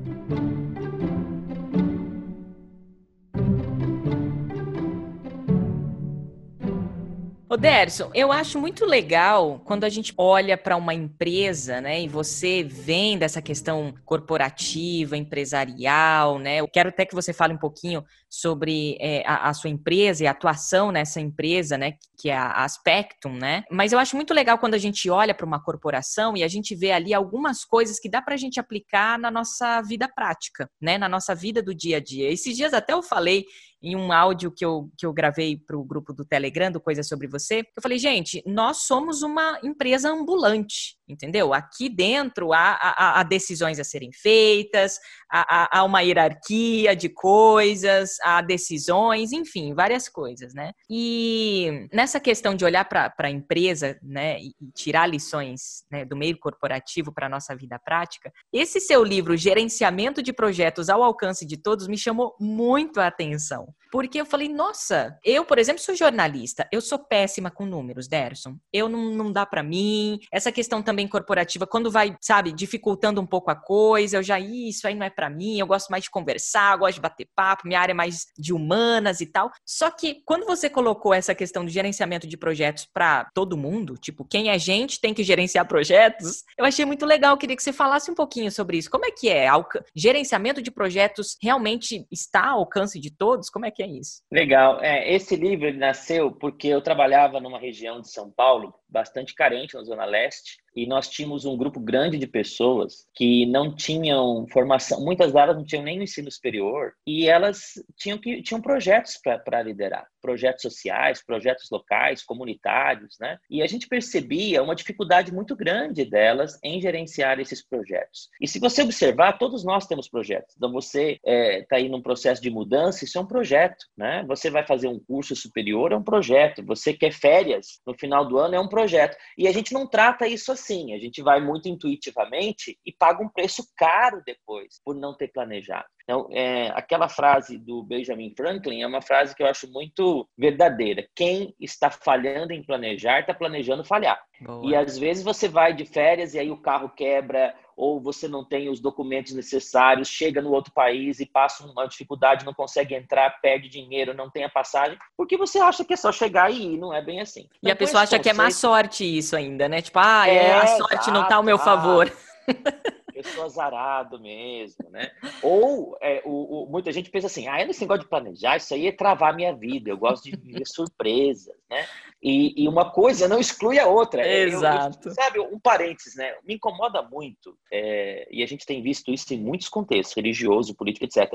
Ô 7.52 7.58
Derson, 7.58 8.12
eu 8.14 8.32
acho 8.32 8.60
muito 8.60 8.86
legal 8.86 9.60
quando 9.66 9.84
a 9.84 9.90
gente 9.90 10.14
olha 10.16 10.56
para 10.56 10.78
uma 10.78 10.94
empresa, 10.94 11.82
né, 11.82 12.00
e 12.04 12.08
você 12.08 12.64
vem 12.64 13.18
dessa 13.18 13.42
questão 13.42 13.92
corporativa, 14.06 15.18
empresarial, 15.18 16.38
né? 16.38 16.58
Eu 16.58 16.68
quero 16.68 16.90
até 16.90 17.08
que 17.08 17.16
você 17.16 17.34
fale 17.34 17.56
um 17.56 17.58
pouquinho 17.58 18.04
sobre 18.30 18.96
é, 19.02 19.24
a, 19.26 19.50
a, 19.50 19.54
sua 19.56 19.72
empresa 19.72 20.24
e 20.24 20.28
a 20.28 20.32
atuação 20.32 20.92
nessa 20.92 21.20
empresa, 21.20 21.76
né, 21.76 21.96
que 22.20 22.30
é 22.30 22.38
a 22.38 22.70
Spectrum, 22.70 23.34
né? 23.34 23.64
Mas 23.72 23.92
eu 23.92 23.98
acho 23.98 24.16
muito 24.16 24.32
legal 24.32 24.60
quando 24.60 24.76
a 24.76 24.78
gente 24.78 25.10
olha 25.10 25.34
para 25.34 25.48
uma 25.48 25.60
corporação 25.60 26.38
e 26.38 26.44
a 26.44 26.48
gente 26.48 26.76
vê 26.76 26.92
ali 26.92 27.16
algumas 27.16 27.66
coisas 27.66 28.00
que 28.00 28.08
dá 28.08 28.22
para 28.22 28.36
a 28.36 28.38
gente 28.38 28.60
aplicar 28.60 29.18
na 29.18 29.32
nossa 29.32 29.82
vida 29.82 30.08
prática, 30.08 30.70
né, 30.80 31.00
na 31.00 31.10
nossa 31.10 31.34
vida 31.34 31.64
do 31.64 31.74
dia 31.74 31.98
a 31.98 32.00
dia. 32.00 32.32
Esses 32.32 32.56
dias 32.56 32.76
até 32.76 32.94
eu 32.94 33.02
falei 33.02 33.46
em 33.82 33.96
um 33.96 34.12
áudio 34.12 34.52
que 34.52 34.64
eu, 34.64 34.90
que 34.98 35.06
eu 35.06 35.14
gravei 35.14 35.58
para 35.58 35.78
o 35.78 35.84
grupo 35.84 36.14
do 36.14 36.26
Telegram, 36.26 36.72
do 36.72 36.82
Coisa 36.82 37.04
Sobre 37.04 37.28
Você, 37.28 37.60
eu 37.60 37.82
falei, 37.82 37.98
gente, 37.98 38.44
nós 38.46 38.84
somos 38.84 39.22
uma 39.22 39.60
empresa 39.64 40.10
ambulante, 40.10 40.98
entendeu? 41.08 41.54
Aqui 41.54 41.90
dentro 41.90 42.52
há, 42.52 42.78
há, 42.82 43.20
há 43.20 43.24
decisões 43.24 43.80
a 43.80 43.84
serem 43.84 44.12
feitas, 44.12 45.00
há, 45.32 45.80
há, 45.80 45.84
uma 45.84 46.02
hierarquia 46.02 46.96
de 46.96 47.10
coisas, 47.10 48.18
há 48.22 48.42
decisões, 48.42 49.32
enfim, 49.32 49.74
várias 49.74 50.10
coisas, 50.10 50.54
né? 50.54 50.72
E 50.90 51.88
nessa 51.94 52.20
questão 52.20 52.56
de 52.56 52.66
olhar 52.66 52.86
para 52.86 53.14
a 53.18 53.30
empresa, 53.30 53.98
né, 54.04 54.40
e 54.40 54.54
tirar 54.76 55.08
lições 55.08 55.86
né, 55.92 56.04
do 56.04 56.16
meio 56.16 56.38
corporativo 56.38 57.14
para 57.14 57.28
a 57.28 57.30
nossa 57.30 57.56
vida 57.56 57.80
prática, 57.80 58.32
esse 58.52 58.80
seu 58.80 59.04
livro, 59.04 59.38
Gerenciamento 59.38 60.22
de 60.22 60.34
Projetos 60.34 60.90
ao 60.90 61.04
Alcance 61.04 61.46
de 61.46 61.58
Todos, 61.58 61.88
me 61.88 61.98
chamou 61.98 62.36
muito 62.40 63.00
a 63.00 63.08
atenção. 63.08 63.69
myself. 63.70 63.79
Porque 63.92 64.20
eu 64.20 64.26
falei, 64.26 64.50
nossa, 64.50 65.18
eu, 65.24 65.44
por 65.46 65.58
exemplo, 65.58 65.82
sou 65.82 65.96
jornalista, 65.96 66.68
eu 66.72 66.82
sou 66.82 67.00
péssima 67.00 67.50
com 67.50 67.66
números, 67.66 68.08
Derson. 68.08 68.58
Eu 68.72 68.88
não, 68.88 69.12
não 69.12 69.32
dá 69.32 69.46
para 69.46 69.64
mim. 69.64 70.20
Essa 70.32 70.52
questão 70.52 70.82
também 70.82 71.08
corporativa, 71.08 71.66
quando 71.66 71.92
vai, 71.92 72.16
sabe, 72.22 72.52
dificultando 72.52 73.22
um 73.22 73.26
pouco 73.26 73.52
a 73.52 73.56
coisa, 73.56 74.18
eu 74.18 74.24
já, 74.24 74.40
isso 74.40 74.88
aí 74.88 74.96
não 74.96 75.06
é 75.06 75.10
para 75.10 75.30
mim, 75.30 75.60
eu 75.60 75.68
gosto 75.68 75.90
mais 75.90 76.04
de 76.04 76.10
conversar, 76.10 76.78
gosto 76.78 76.96
de 76.96 77.02
bater 77.02 77.28
papo, 77.36 77.68
minha 77.68 77.80
área 77.80 77.92
é 77.92 77.96
mais 77.96 78.28
de 78.38 78.54
humanas 78.54 79.22
e 79.22 79.26
tal. 79.26 79.52
Só 79.66 79.90
que 79.90 80.22
quando 80.26 80.46
você 80.46 80.70
colocou 80.70 81.14
essa 81.14 81.34
questão 81.34 81.66
de 81.66 81.72
gerenciamento 81.72 82.28
de 82.28 82.38
projetos 82.38 82.88
para 82.94 83.30
todo 83.34 83.58
mundo, 83.58 83.96
tipo, 83.98 84.26
quem 84.26 84.50
é 84.50 84.60
gente 84.60 85.00
tem 85.00 85.14
que 85.14 85.24
gerenciar 85.24 85.68
projetos, 85.68 86.44
eu 86.58 86.66
achei 86.66 86.86
muito 86.86 87.06
legal, 87.06 87.38
queria 87.38 87.56
que 87.56 87.64
você 87.64 87.74
falasse 87.74 88.12
um 88.12 88.16
pouquinho 88.16 88.52
sobre 88.52 88.78
isso. 88.78 88.90
Como 88.90 89.06
é 89.06 89.12
que 89.12 89.30
é? 89.30 89.48
Gerenciamento 89.96 90.62
de 90.62 90.72
projetos 90.72 91.38
realmente 91.42 92.06
está 92.12 92.50
ao 92.50 92.60
alcance 92.60 93.00
de 93.00 93.10
todos? 93.10 93.50
Como 93.50 93.66
é 93.66 93.72
que 93.72 93.79
é 93.84 93.88
isso? 93.88 94.24
Legal. 94.32 94.80
É, 94.82 95.14
esse 95.14 95.36
livro 95.36 95.74
nasceu 95.74 96.32
porque 96.32 96.68
eu 96.68 96.82
trabalhava 96.82 97.40
numa 97.40 97.60
região 97.60 98.02
de 98.02 98.10
São 98.10 98.30
Paulo 98.32 98.74
bastante 98.88 99.34
carente 99.34 99.76
na 99.76 99.84
Zona 99.84 100.06
Leste 100.06 100.60
e 100.76 100.86
nós 100.86 101.08
tínhamos 101.10 101.46
um 101.46 101.58
grupo 101.58 101.80
grande 101.80 102.18
de 102.18 102.28
pessoas 102.28 103.08
que 103.14 103.46
não 103.46 103.74
tinham 103.74 104.48
formação, 104.52 105.02
muitas 105.02 105.32
delas 105.32 105.56
não 105.56 105.66
tinham 105.66 105.84
nem 105.84 106.00
o 106.00 106.04
ensino 106.04 106.32
superior 106.32 106.94
e 107.06 107.28
elas 107.28 107.74
tinham 107.98 108.18
que 108.18 108.42
tinham 108.42 108.62
projetos 108.62 109.20
para 109.44 109.62
liderar, 109.62 110.08
projetos 110.22 110.62
sociais, 110.62 111.24
projetos 111.24 111.70
locais, 111.72 112.24
comunitários, 112.24 113.18
né? 113.20 113.38
E 113.50 113.62
a 113.62 113.68
gente 113.68 113.88
percebia 113.88 114.64
uma 114.64 114.76
dificuldade 114.76 115.34
muito 115.34 115.56
grande 115.56 116.06
delas 116.06 116.60
em 116.64 116.82
gerenciar 116.82 117.40
esses 117.40 117.66
projetos. 117.66 118.30
E 118.42 118.48
se 118.48 118.60
você 118.60 118.82
observar, 118.82 119.38
todos 119.38 119.64
nós 119.64 119.88
temos 119.88 120.10
projetos. 120.10 120.56
Então 120.56 120.72
você 120.72 121.14
está 121.14 121.32
é, 121.32 121.62
tá 121.64 121.76
aí 121.78 121.90
num 121.90 122.02
processo 122.02 122.42
de 122.42 122.50
mudança, 122.50 123.04
isso 123.04 123.18
é 123.18 123.22
um 123.22 123.28
projeto, 123.28 123.86
né? 123.98 124.24
Você 124.28 124.50
vai 124.50 124.66
fazer 124.66 124.88
um 124.88 125.00
curso 125.00 125.36
superior, 125.36 125.92
é 125.92 125.96
um 125.96 126.04
projeto. 126.04 126.64
Você 126.66 126.94
quer 126.94 127.12
férias 127.12 127.80
no 127.86 127.94
final 127.98 128.26
do 128.26 128.38
ano, 128.38 128.56
é 128.56 128.60
um 128.60 128.68
projeto. 128.68 129.18
E 129.38 129.48
a 129.48 129.52
gente 129.52 129.74
não 129.74 129.88
trata 129.88 130.28
isso 130.28 130.52
assim. 130.52 130.59
A 130.94 131.00
gente 131.00 131.22
vai 131.22 131.42
muito 131.42 131.68
intuitivamente 131.68 132.78
e 132.86 132.92
paga 132.92 133.24
um 133.24 133.30
preço 133.30 133.64
caro 133.76 134.22
depois 134.26 134.80
por 134.84 134.96
não 134.96 135.16
ter 135.16 135.30
planejado. 135.30 135.86
Então, 136.04 136.28
é, 136.32 136.70
aquela 136.70 137.08
frase 137.08 137.58
do 137.58 137.84
Benjamin 137.84 138.34
Franklin 138.36 138.82
é 138.82 138.88
uma 138.88 139.02
frase 139.02 139.36
que 139.36 139.44
eu 139.44 139.48
acho 139.48 139.72
muito 139.72 140.28
verdadeira. 140.38 141.08
Quem 141.16 141.54
está 141.60 141.92
falhando 141.92 142.52
em 142.52 142.64
planejar 142.64 143.20
está 143.20 143.34
planejando 143.34 143.84
falhar. 143.84 144.20
Boa. 144.42 144.66
E 144.66 144.76
às 144.76 144.98
vezes 144.98 145.24
você 145.24 145.48
vai 145.48 145.74
de 145.74 145.86
férias 145.86 146.34
e 146.34 146.40
aí 146.40 146.50
o 146.50 146.62
carro 146.62 146.90
quebra 146.90 147.54
ou 147.80 147.98
você 147.98 148.28
não 148.28 148.44
tem 148.44 148.68
os 148.68 148.82
documentos 148.82 149.34
necessários, 149.34 150.10
chega 150.10 150.42
no 150.42 150.52
outro 150.52 150.74
país 150.74 151.22
e 151.22 151.26
passa 151.26 151.66
uma 151.66 151.88
dificuldade, 151.88 152.44
não 152.44 152.54
consegue 152.54 152.94
entrar, 152.94 153.40
perde 153.42 153.70
dinheiro, 153.70 154.14
não 154.14 154.30
tem 154.30 154.44
a 154.44 154.50
passagem, 154.50 155.00
porque 155.16 155.38
você 155.38 155.60
acha 155.60 155.86
que 155.86 155.94
é 155.94 155.96
só 155.96 156.12
chegar 156.12 156.52
e 156.52 156.74
ir, 156.74 156.78
não 156.78 156.94
é 156.94 157.02
bem 157.02 157.22
assim. 157.22 157.44
Então, 157.44 157.70
e 157.70 157.72
a 157.72 157.76
pessoa 157.78 158.04
acha 158.04 158.18
conceito... 158.18 158.24
que 158.24 158.30
é 158.30 158.34
má 158.34 158.52
sorte 158.52 159.06
isso 159.06 159.34
ainda, 159.34 159.70
né? 159.70 159.82
Tipo, 159.82 159.98
ah, 160.00 160.28
é, 160.28 160.36
é 160.36 160.54
a 160.56 160.68
sorte 160.68 160.94
exato, 160.94 161.12
não 161.12 161.26
tá 161.26 161.36
ao 161.36 161.44
meu 161.44 161.58
favor. 161.58 162.12
pessoa 163.22 163.46
azarado 163.46 164.20
mesmo, 164.20 164.90
né? 164.90 165.12
Ou 165.42 165.98
é, 166.02 166.22
o, 166.26 166.64
o, 166.64 166.70
muita 166.70 166.92
gente 166.92 167.10
pensa 167.10 167.28
assim, 167.28 167.48
ah, 167.48 167.62
eu 167.62 167.68
não 167.68 167.88
gosto 167.88 168.02
de 168.02 168.08
planejar, 168.08 168.58
isso 168.58 168.74
aí 168.74 168.88
é 168.88 168.92
travar 168.92 169.36
minha 169.36 169.54
vida, 169.54 169.90
eu 169.90 169.98
gosto 169.98 170.24
de 170.26 170.38
viver 170.38 170.64
surpresas, 170.68 171.56
né? 171.70 171.86
E, 172.22 172.64
e, 172.64 172.68
uma 172.68 172.92
coisa 172.92 173.30
não 173.30 173.40
exclui 173.40 173.80
a 173.80 173.88
outra. 173.88 174.28
Exato. 174.28 175.00
Eu, 175.06 175.10
eu, 175.10 175.16
sabe, 175.16 175.40
um 175.40 175.60
parênteses, 175.60 176.16
né? 176.16 176.36
Me 176.44 176.56
incomoda 176.56 177.02
muito, 177.02 177.58
é, 177.72 178.28
e 178.30 178.44
a 178.44 178.46
gente 178.46 178.66
tem 178.66 178.82
visto 178.82 179.10
isso 179.10 179.34
em 179.34 179.40
muitos 179.40 179.70
contextos, 179.70 180.16
religioso, 180.16 180.76
político, 180.76 181.06
etc. 181.06 181.32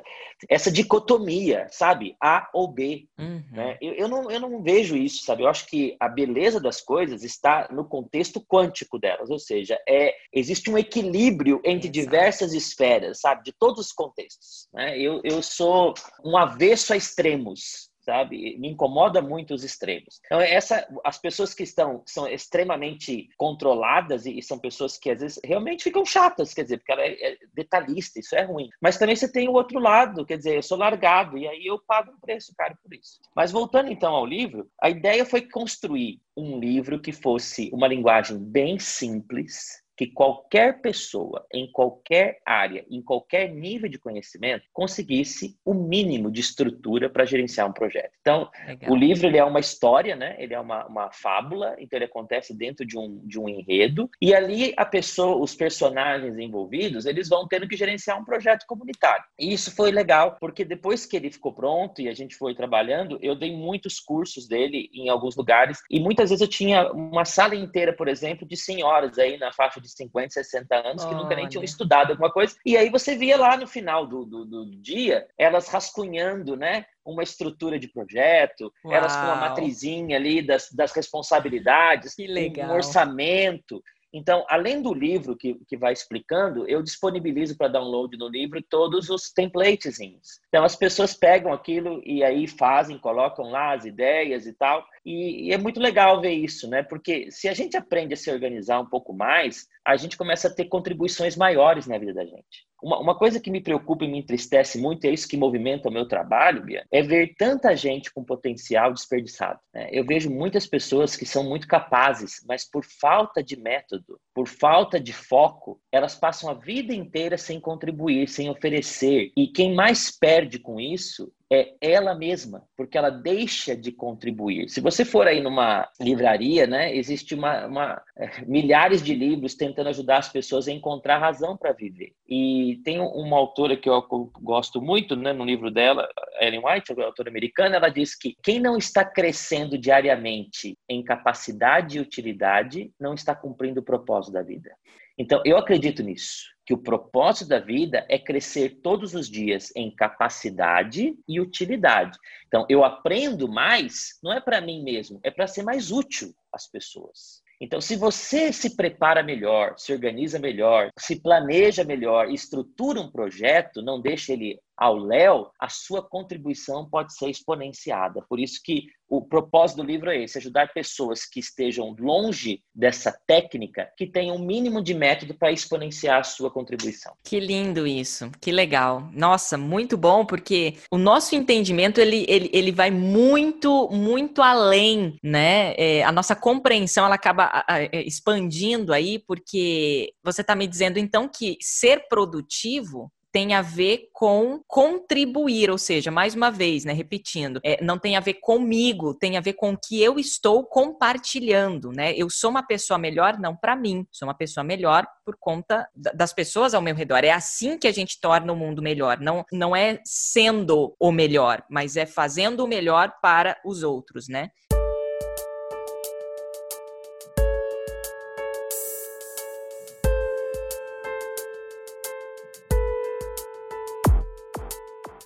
Essa 0.49 0.71
dicotomia, 0.71 1.67
sabe? 1.71 2.15
A 2.23 2.51
ou 2.53 2.69
B. 2.69 3.07
Uhum. 3.19 3.43
Né? 3.51 3.79
Eu, 3.81 3.93
eu, 3.95 4.09
não, 4.09 4.31
eu 4.31 4.39
não 4.39 4.63
vejo 4.63 4.95
isso, 4.95 5.25
sabe? 5.25 5.43
Eu 5.43 5.49
acho 5.49 5.67
que 5.67 5.97
a 5.99 6.09
beleza 6.09 6.61
das 6.61 6.83
coisas 6.83 7.25
está 7.25 7.67
no 7.71 7.87
contexto 7.87 8.45
quântico 8.45 8.99
delas, 8.99 9.31
ou 9.31 9.39
seja, 9.39 9.81
é, 9.89 10.15
existe 10.33 10.71
um 10.71 10.77
equilíbrio 10.77 11.63
entre 11.65 11.89
Exato. 11.89 12.05
diversas 12.05 12.53
esferas, 12.53 13.21
sabe? 13.21 13.43
De 13.43 13.53
todos 13.53 13.87
os 13.87 13.93
contextos. 13.93 14.69
Né? 14.73 14.99
Eu, 14.99 15.23
eu 15.25 15.43
sou 15.43 15.95
um 16.23 16.37
avesso 16.37 16.93
a 16.93 16.97
extremos 16.97 17.94
sabe? 18.05 18.57
Me 18.59 18.69
incomoda 18.69 19.21
muito 19.23 19.55
os 19.55 19.65
extremos. 19.65 20.21
Então, 20.27 20.41
essa, 20.41 20.87
as 21.05 21.19
pessoas 21.19 21.55
que 21.55 21.63
estão 21.63 22.03
são 22.07 22.29
extremamente 22.29 23.29
controladas 23.37 24.27
e, 24.27 24.39
e 24.39 24.43
são 24.43 24.59
pessoas 24.59 24.99
que 24.99 25.11
às 25.11 25.21
vezes 25.21 25.41
realmente 25.45 25.85
ficam 25.85 26.05
chatas, 26.05 26.53
quer 26.53 26.65
dizer, 26.65 26.79
porque 26.79 26.93
ela 26.93 27.03
é, 27.03 27.33
é, 27.33 27.39
detalhista, 27.55 28.21
isso 28.21 28.37
é 28.37 28.43
ruim. 28.43 28.69
Mas 28.81 28.99
também 28.99 29.17
você 29.17 29.31
tem 29.31 29.49
o 29.49 29.53
outro 29.53 29.79
lado, 29.79 30.25
quer 30.25 30.37
dizer, 30.37 30.57
eu 30.57 30.63
sou 30.63 30.79
largado 30.79 31.39
e 31.39 31.49
aí 31.49 31.67
eu 31.67 31.79
pago 31.79 32.13
um 32.13 32.21
preço 32.21 32.55
caro 32.57 32.77
por 32.83 32.93
isso. 32.95 33.21
Mas 33.35 33.51
voltando 33.51 33.91
então 33.91 34.15
ao 34.15 34.27
livro, 34.27 34.69
a 34.81 34.91
ideia 34.91 35.25
foi 35.25 35.43
construir 35.43 36.21
um 36.37 36.59
livro 36.59 37.01
que 37.01 37.13
fosse 37.13 37.71
uma 37.73 37.87
linguagem 37.87 38.39
bem 38.39 38.79
simples, 38.79 39.84
que 39.97 40.07
qualquer 40.07 40.81
pessoa, 40.81 41.47
em 41.53 41.71
qualquer 41.71 42.41
área, 42.45 42.85
em 42.91 43.03
qualquer 43.03 43.49
nível 43.49 43.89
de 43.89 43.99
conhecimento, 43.99 44.65
conseguisse 44.73 45.57
o 45.65 45.73
mínimo 45.73 46.31
de 46.31 46.41
estrutura 46.41 47.09
para 47.09 47.25
gerenciar 47.25 47.69
um 47.69 47.73
projeto. 47.73 48.13
Então, 48.21 48.51
Legal. 48.67 48.91
o 48.91 48.97
livro 48.97 49.27
ele 49.27 49.39
é 49.39 49.45
uma 49.45 49.61
história, 49.61 50.17
né? 50.17 50.35
ele 50.39 50.55
é 50.55 50.61
uma, 50.61 50.87
uma 50.87 51.13
fábula, 51.13 51.77
então 51.79 51.97
ele 51.97 52.07
acontece 52.07 52.57
dentro 52.57 52.85
de 52.85 52.99
um, 52.99 53.21
de 53.25 53.39
um 53.39 53.49
enredo, 53.49 54.11
e 54.21 54.35
ali 54.35 54.75
a 54.77 54.85
pessoa, 54.85 55.37
os 55.37 55.55
personagens 55.55 56.39
envolvidos, 56.39 57.07
eles 57.07 57.29
vão 57.29 57.47
tendo 57.47 57.69
que 57.69 57.77
gerenciar 57.77 58.21
um 58.21 58.25
projeto 58.25 58.67
comunitário. 58.67 59.25
E 59.39 59.53
isso 59.53 59.75
foi 59.75 59.91
legal, 59.91 60.37
porque 60.41 60.65
depois 60.65 61.07
que 61.07 61.17
ele 61.17 61.31
ficou 61.31 61.53
pronto 61.53 62.01
e 62.01 62.09
a 62.09 62.15
gente 62.15 62.35
foi 62.37 62.55
trabalhando, 62.55 63.19
eu 63.23 63.35
dei 63.35 63.55
muitos 63.55 64.01
cursos 64.01 64.49
dele 64.49 64.91
em 64.93 65.09
alguns 65.09 65.37
lugares, 65.37 65.79
e 65.91 66.01
muitas 66.01 66.31
vezes 66.31 66.41
eu 66.41 66.49
tinha 66.49 66.91
uma 66.93 67.25
sala 67.25 67.55
inteira, 67.55 67.93
por 67.93 68.09
exemplo, 68.09 68.47
de 68.47 68.57
senhoras 68.57 69.19
aí 69.19 69.37
na 69.39 69.53
faixa 69.53 69.81
de 69.85 69.91
50, 69.91 70.31
60 70.31 70.75
anos 70.75 71.05
que 71.05 71.15
nunca 71.15 71.37
nem 71.37 71.49
tinham 71.49 71.63
estudado 71.63 72.11
alguma 72.11 72.31
coisa. 72.31 72.57
E 72.65 72.77
aí 72.77 72.91
você 72.91 73.17
via 73.17 73.37
lá 73.37 73.57
no 73.57 73.67
final 73.67 74.07
do, 74.07 74.25
do, 74.25 74.45
do 74.45 74.77
dia 74.77 75.27
elas 75.39 75.69
rascunhando, 75.69 76.57
né? 76.57 76.87
uma 77.05 77.23
estrutura 77.23 77.79
de 77.79 77.89
projeto, 77.89 78.73
Uau. 78.83 78.95
elas 78.95 79.15
com 79.15 79.25
uma 79.25 79.37
matrizinha 79.37 80.17
ali 80.17 80.41
das, 80.41 80.71
das 80.73 80.93
responsabilidades, 80.93 82.15
um 82.19 82.73
orçamento. 82.73 83.83
Então, 84.13 84.47
além 84.49 84.81
do 84.81 84.95
livro 84.95 85.37
que, 85.37 85.55
que 85.67 85.77
vai 85.77 85.93
explicando, 85.93 86.69
eu 86.69 86.83
disponibilizo 86.83 87.57
para 87.57 87.67
download 87.69 88.17
no 88.17 88.29
livro 88.29 88.63
todos 88.63 89.11
os 89.11 89.33
templatezinhos. 89.33 90.41
Então, 90.55 90.65
as 90.65 90.77
pessoas 90.77 91.13
pegam 91.15 91.53
aquilo 91.53 92.01
e 92.07 92.23
aí 92.23 92.47
fazem, 92.47 92.97
colocam 92.97 93.51
lá 93.51 93.75
as 93.75 93.85
ideias 93.85 94.47
e 94.47 94.53
tal. 94.53 94.87
E, 95.05 95.49
e, 95.49 95.53
é 95.53 95.59
muito 95.59 95.81
legal 95.81 96.21
ver 96.21 96.31
isso, 96.31 96.71
né? 96.71 96.81
Porque 96.81 97.29
se 97.29 97.49
a 97.49 97.53
gente 97.53 97.77
aprende 97.77 98.15
a 98.15 98.17
se 98.17 98.31
organizar 98.31 98.79
um 98.79 98.87
pouco 98.87 99.13
mais, 99.13 99.67
a 99.85 99.97
gente 99.97 100.17
começa 100.17 100.47
a 100.49 100.55
ter 100.55 100.67
contribuições 100.67 101.37
maiores 101.37 101.89
na 101.89 101.99
vida 101.99 102.15
da 102.15 102.25
gente. 102.25 102.65
Uma, 102.83 102.99
uma 103.01 103.15
coisa 103.15 103.41
que 103.41 103.51
me 103.51 103.63
preocupa 103.63 104.05
e 104.05 104.09
me 104.09 104.19
entristece 104.19 104.79
muito, 104.79 105.05
é 105.07 105.11
isso 105.11 105.29
que 105.29 105.37
movimenta 105.37 105.89
o 105.89 105.93
meu 105.93 106.07
trabalho, 106.07 106.63
Bia, 106.63 106.87
é 106.93 107.03
ver 107.03 107.35
tanta 107.39 107.75
gente 107.75 108.13
com 108.13 108.25
potencial 108.25 108.93
desperdiçado. 108.93 109.59
Né? 109.75 109.89
Eu 109.91 110.05
vejo 110.05 110.31
muitas 110.31 110.67
pessoas 110.67 111.17
que 111.17 111.25
são 111.25 111.45
muito 111.45 111.67
capazes, 111.67 112.45
mas 112.47 112.69
por 112.69 112.85
falta 112.85 113.43
de 113.43 113.57
método, 113.57 114.19
por 114.35 114.49
falta 114.49 115.01
de 115.01 115.13
foco, 115.13 115.81
elas 115.91 116.15
passam 116.15 116.51
a 116.51 116.55
vida 116.55 116.95
inteira 116.95 117.39
sem 117.39 117.59
contribuir, 117.59 118.29
sem 118.29 118.51
oferecer. 118.51 119.33
E 119.37 119.49
quem 119.49 119.75
mais 119.75 120.11
perde 120.11 120.44
com 120.59 120.81
isso 120.81 121.33
é 121.53 121.75
ela 121.81 122.15
mesma, 122.15 122.65
porque 122.77 122.99
ela 122.99 123.11
deixa 123.11 123.77
de 123.77 123.93
contribuir. 123.93 124.69
Se 124.69 124.81
você 124.81 125.05
for 125.05 125.27
aí 125.27 125.41
numa 125.41 125.89
livraria, 126.01 126.67
né, 126.67 126.95
existe 126.95 127.35
uma, 127.35 127.67
uma 127.67 128.03
é, 128.17 128.41
milhares 128.47 129.03
de 129.03 129.15
livros 129.15 129.55
tentando 129.55 129.89
ajudar 129.91 130.19
as 130.19 130.29
pessoas 130.29 130.67
a 130.67 130.73
encontrar 130.73 131.19
razão 131.19 131.57
para 131.57 131.73
viver. 131.73 132.13
E 132.29 132.81
tem 132.85 133.01
uma 133.01 133.37
autora 133.37 133.77
que 133.77 133.89
eu 133.89 134.03
gosto 134.41 134.81
muito, 134.81 135.15
né, 135.15 135.33
no 135.33 135.45
livro 135.45 135.71
dela, 135.71 136.09
Ellen 136.41 136.63
White, 136.65 136.93
a 136.99 137.05
autora 137.05 137.31
americana, 137.31 137.77
ela 137.77 137.89
diz 137.89 138.17
que 138.17 138.37
quem 138.43 138.59
não 138.59 138.77
está 138.77 139.05
crescendo 139.05 139.79
diariamente 139.79 140.77
em 140.89 141.03
capacidade 141.05 141.99
e 141.99 142.01
utilidade 142.01 142.91
não 142.99 143.15
está 143.15 143.35
cumprindo 143.35 143.81
o 143.81 143.85
propósito 143.85 144.33
da 144.33 144.43
vida. 144.43 144.71
Então, 145.17 145.41
eu 145.45 145.57
acredito 145.57 146.03
nisso 146.03 146.55
que 146.67 146.73
o 146.73 146.79
propósito 146.79 147.49
da 147.49 147.59
vida 147.59 148.07
é 148.09 148.19
crescer 148.19 148.81
todos 148.83 149.15
os 149.15 149.29
dias 149.29 149.71
em 149.77 149.95
capacidade 149.95 151.15
e 151.29 151.41
utilidade. 151.41 152.19
Então, 152.47 152.65
eu 152.69 152.83
aprendo 152.83 153.47
mais, 153.47 154.19
não 154.23 154.33
é 154.33 154.41
para 154.41 154.61
mim 154.61 154.83
mesmo, 154.83 155.21
é 155.23 155.31
para 155.31 155.47
ser 155.47 155.63
mais 155.63 155.93
útil 155.93 156.35
às 156.53 156.67
pessoas. 156.67 157.43
Então, 157.61 157.81
se 157.81 157.97
você 157.97 158.53
se 158.53 158.77
prepara 158.77 159.23
melhor, 159.23 159.75
se 159.79 159.93
organiza 159.93 160.39
melhor, 160.39 160.91
se 160.99 161.21
planeja 161.21 161.85
melhor, 161.85 162.31
estrutura 162.31 163.01
um 163.01 163.11
projeto, 163.11 163.81
não 163.81 164.01
deixa 164.01 164.33
ele 164.33 164.59
ao 164.77 164.97
Léo, 164.97 165.51
a 165.61 165.69
sua 165.69 166.03
contribuição 166.03 166.89
pode 166.89 167.15
ser 167.15 167.31
exponenciada. 167.31 168.25
Por 168.29 168.41
isso 168.41 168.61
que 168.63 168.87
o 169.09 169.23
propósito 169.23 169.79
do 169.79 169.83
livro 169.85 170.11
é 170.11 170.23
esse: 170.23 170.39
ajudar 170.39 170.73
pessoas 170.73 171.25
que 171.25 171.39
estejam 171.39 171.95
longe 171.99 172.63
dessa 172.75 173.13
técnica, 173.27 173.89
que 173.97 174.07
tenham 174.07 174.37
um 174.37 174.45
mínimo 174.45 174.83
de 174.83 174.95
método 174.95 175.35
para 175.35 175.53
exponenciar 175.53 176.21
a 176.21 176.25
sua 176.25 176.51
contribuição. 176.51 177.15
Que 177.23 177.39
lindo 177.39 177.87
isso, 177.87 178.31
que 178.41 178.51
legal. 178.51 179.09
Nossa, 179.13 179.57
muito 179.57 179.97
bom, 179.97 180.25
porque 180.25 180.75
o 180.91 180.99
nosso 180.99 181.35
entendimento 181.37 182.01
ele, 182.01 182.25
ele, 182.29 182.51
ele 182.53 182.73
vai 182.73 182.91
muito, 182.91 183.89
muito 183.91 184.43
além, 184.43 185.17
né? 185.23 185.75
É, 185.77 186.03
a 186.03 186.11
nossa 186.11 186.35
compreensão 186.35 187.05
ela 187.05 187.15
acaba 187.15 187.65
é, 187.69 188.03
expandindo 188.03 188.93
aí, 188.93 189.19
porque 189.19 190.13
você 190.23 190.41
está 190.41 190.55
me 190.55 190.67
dizendo 190.67 190.99
então 190.99 191.29
que 191.29 191.57
ser 191.61 192.09
produtivo 192.09 193.13
tem 193.35 193.53
a 193.53 193.61
ver 193.61 194.11
com 194.13 194.61
contribuir, 194.65 195.69
ou 195.69 195.77
seja, 195.77 196.09
mais 196.09 196.37
uma 196.37 196.53
vez, 196.53 196.85
né, 196.85 196.93
repetindo, 196.93 197.59
é, 197.65 197.83
não 197.83 197.99
tem 197.99 198.17
a 198.17 198.21
ver 198.21 198.35
comigo, 198.35 199.13
tem 199.13 199.37
a 199.37 199.41
ver 199.41 199.55
com 199.55 199.73
o 199.73 199.77
que 199.77 200.01
eu 200.01 200.21
estou 200.21 200.63
compartilhando, 200.63 201.91
né? 201.91 202.15
Eu 202.17 202.31
sou 202.31 202.49
uma 202.49 202.63
pessoa 202.63 202.97
melhor 202.97 203.37
não 203.37 203.57
para 203.57 203.75
mim, 203.75 204.07
sou 204.13 204.29
uma 204.29 204.35
pessoa 204.35 204.63
melhor 204.63 205.05
por 205.25 205.37
conta 205.37 205.89
das 205.97 206.33
pessoas 206.33 206.75
ao 206.75 206.83
meu 206.83 206.95
redor. 206.95 207.25
É 207.25 207.33
assim 207.33 207.77
que 207.77 207.89
a 207.89 207.93
gente 207.93 208.21
torna 208.21 208.53
o 208.53 208.57
mundo 208.57 208.81
melhor, 208.81 209.19
não 209.19 209.45
não 209.51 209.75
é 209.75 209.99
sendo 210.05 210.95
o 211.01 211.11
melhor, 211.11 211.65
mas 211.69 211.97
é 211.97 212.07
fazendo 212.07 212.65
o 212.65 212.69
melhor 212.69 213.15
para 213.21 213.57
os 213.65 213.83
outros, 213.83 214.29
né? 214.29 214.51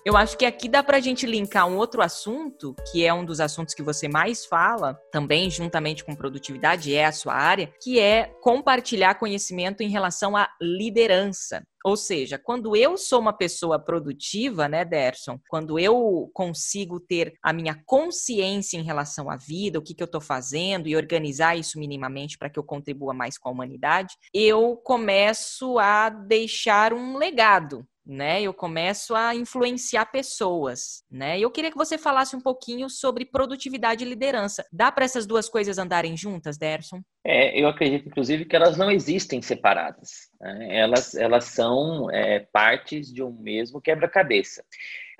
Eu 0.09 0.17
acho 0.17 0.39
que 0.39 0.47
aqui 0.47 0.71
dá 0.71 0.83
para 0.83 0.97
a 0.97 1.01
gente 1.01 1.27
linkar 1.27 1.69
um 1.69 1.77
outro 1.77 2.01
assunto, 2.01 2.75
que 2.91 3.05
é 3.05 3.13
um 3.13 3.27
dos 3.27 3.41
assuntos 3.41 3.75
que 3.75 3.83
você 3.83 4.09
mais 4.09 4.47
fala, 4.47 4.99
também 5.13 5.51
juntamente 5.51 6.03
com 6.03 6.17
produtividade, 6.17 6.95
é 6.95 7.05
a 7.05 7.13
sua 7.13 7.35
área, 7.35 7.71
que 7.83 8.01
é 8.01 8.33
compartilhar 8.41 9.17
conhecimento 9.17 9.83
em 9.83 9.91
relação 9.91 10.35
à 10.35 10.49
liderança. 10.63 11.63
Ou 11.85 11.95
seja, 11.95 12.39
quando 12.39 12.75
eu 12.75 12.97
sou 12.97 13.21
uma 13.21 13.35
pessoa 13.35 13.79
produtiva, 13.79 14.67
né, 14.67 14.83
Derson? 14.83 15.39
Quando 15.47 15.79
eu 15.79 16.31
consigo 16.33 16.99
ter 16.99 17.35
a 17.43 17.53
minha 17.53 17.79
consciência 17.85 18.79
em 18.79 18.83
relação 18.83 19.29
à 19.29 19.37
vida, 19.37 19.79
o 19.79 19.83
que, 19.83 19.95
que 19.95 20.03
eu 20.03 20.07
estou 20.07 20.23
fazendo 20.23 20.89
e 20.89 20.97
organizar 20.97 21.55
isso 21.55 21.79
minimamente 21.79 22.39
para 22.39 22.49
que 22.49 22.59
eu 22.59 22.65
contribua 22.65 23.13
mais 23.13 23.37
com 23.37 23.51
a 23.51 23.53
humanidade, 23.53 24.15
eu 24.33 24.75
começo 24.77 25.79
a 25.79 26.09
deixar 26.09 26.95
um 26.95 27.19
legado 27.19 27.87
né? 28.09 28.41
Eu 28.41 28.55
começo 28.55 29.15
a 29.15 29.35
influenciar 29.35 30.07
pessoas, 30.07 31.05
né? 31.11 31.39
Eu 31.39 31.51
queria 31.51 31.71
que 31.71 31.77
você 31.77 31.99
falasse 31.99 32.35
um 32.35 32.41
pouquinho 32.41 32.89
sobre 32.89 33.27
produtividade 33.27 34.03
e 34.03 34.09
liderança. 34.09 34.65
Dá 34.73 34.91
para 34.91 35.05
essas 35.05 35.27
duas 35.27 35.47
coisas 35.47 35.77
andarem 35.77 36.17
juntas, 36.17 36.57
Derson? 36.57 37.03
É, 37.23 37.61
eu 37.61 37.69
acredito, 37.69 38.09
inclusive, 38.09 38.47
que 38.47 38.57
elas 38.57 38.79
não 38.79 38.91
existem 38.91 39.43
separadas. 39.43 40.31
Né? 40.41 40.79
Elas, 40.79 41.15
elas 41.15 41.45
são 41.45 42.11
é, 42.11 42.41
partes 42.51 43.13
de 43.13 43.23
um 43.23 43.33
mesmo 43.33 43.79
quebra-cabeça. 43.79 44.65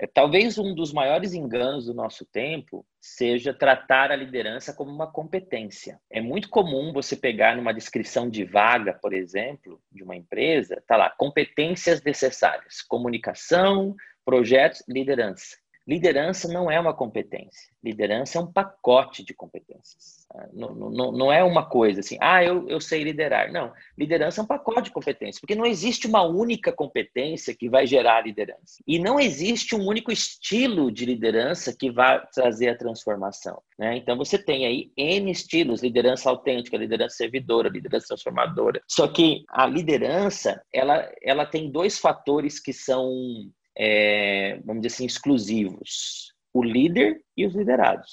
É, 0.01 0.07
talvez 0.07 0.57
um 0.57 0.73
dos 0.73 0.93
maiores 0.93 1.33
enganos 1.33 1.87
do 1.87 1.93
nosso 1.93 2.25
tempo 2.25 2.85
seja 3.01 3.53
tratar 3.53 4.11
a 4.11 4.15
liderança 4.15 4.73
como 4.73 4.89
uma 4.89 5.11
competência. 5.11 5.99
É 6.09 6.21
muito 6.21 6.49
comum 6.49 6.93
você 6.93 7.17
pegar 7.17 7.57
numa 7.57 7.73
descrição 7.73 8.29
de 8.29 8.45
vaga, 8.45 8.93
por 8.93 9.13
exemplo, 9.13 9.81
de 9.91 10.01
uma 10.01 10.15
empresa, 10.15 10.81
tá 10.87 10.95
lá, 10.95 11.09
competências 11.09 12.01
necessárias, 12.01 12.81
comunicação, 12.81 13.93
projetos, 14.23 14.81
liderança. 14.87 15.57
Liderança 15.89 16.47
não 16.47 16.69
é 16.69 16.79
uma 16.79 16.93
competência. 16.93 17.73
Liderança 17.83 18.37
é 18.37 18.41
um 18.41 18.51
pacote 18.51 19.23
de 19.25 19.33
competências. 19.33 20.27
Não, 20.53 20.75
não, 20.75 21.11
não 21.11 21.31
é 21.31 21.43
uma 21.43 21.67
coisa 21.67 22.01
assim, 22.01 22.15
ah, 22.21 22.43
eu, 22.43 22.69
eu 22.69 22.79
sei 22.79 23.03
liderar. 23.03 23.51
Não. 23.51 23.73
Liderança 23.97 24.39
é 24.39 24.43
um 24.43 24.47
pacote 24.47 24.83
de 24.83 24.91
competências, 24.91 25.39
porque 25.39 25.55
não 25.55 25.65
existe 25.65 26.05
uma 26.05 26.21
única 26.21 26.71
competência 26.71 27.55
que 27.55 27.67
vai 27.67 27.87
gerar 27.87 28.23
liderança. 28.23 28.83
E 28.85 28.99
não 28.99 29.19
existe 29.19 29.75
um 29.75 29.83
único 29.87 30.11
estilo 30.11 30.91
de 30.91 31.05
liderança 31.05 31.75
que 31.75 31.89
vai 31.89 32.23
trazer 32.31 32.69
a 32.69 32.77
transformação. 32.77 33.59
Né? 33.75 33.97
Então, 33.97 34.15
você 34.15 34.37
tem 34.37 34.67
aí 34.67 34.91
N 34.95 35.31
estilos: 35.31 35.81
liderança 35.81 36.29
autêntica, 36.29 36.77
liderança 36.77 37.15
servidora, 37.15 37.67
liderança 37.67 38.09
transformadora. 38.09 38.79
Só 38.87 39.07
que 39.07 39.43
a 39.49 39.65
liderança, 39.65 40.61
ela, 40.71 41.11
ela 41.23 41.47
tem 41.47 41.71
dois 41.71 41.97
fatores 41.97 42.59
que 42.59 42.73
são 42.73 43.49
é, 43.79 44.59
vamos 44.65 44.81
dizer 44.81 44.93
assim, 44.93 45.05
exclusivos: 45.05 46.33
o 46.53 46.61
líder 46.61 47.23
e 47.37 47.45
os 47.45 47.55
liderados. 47.55 48.11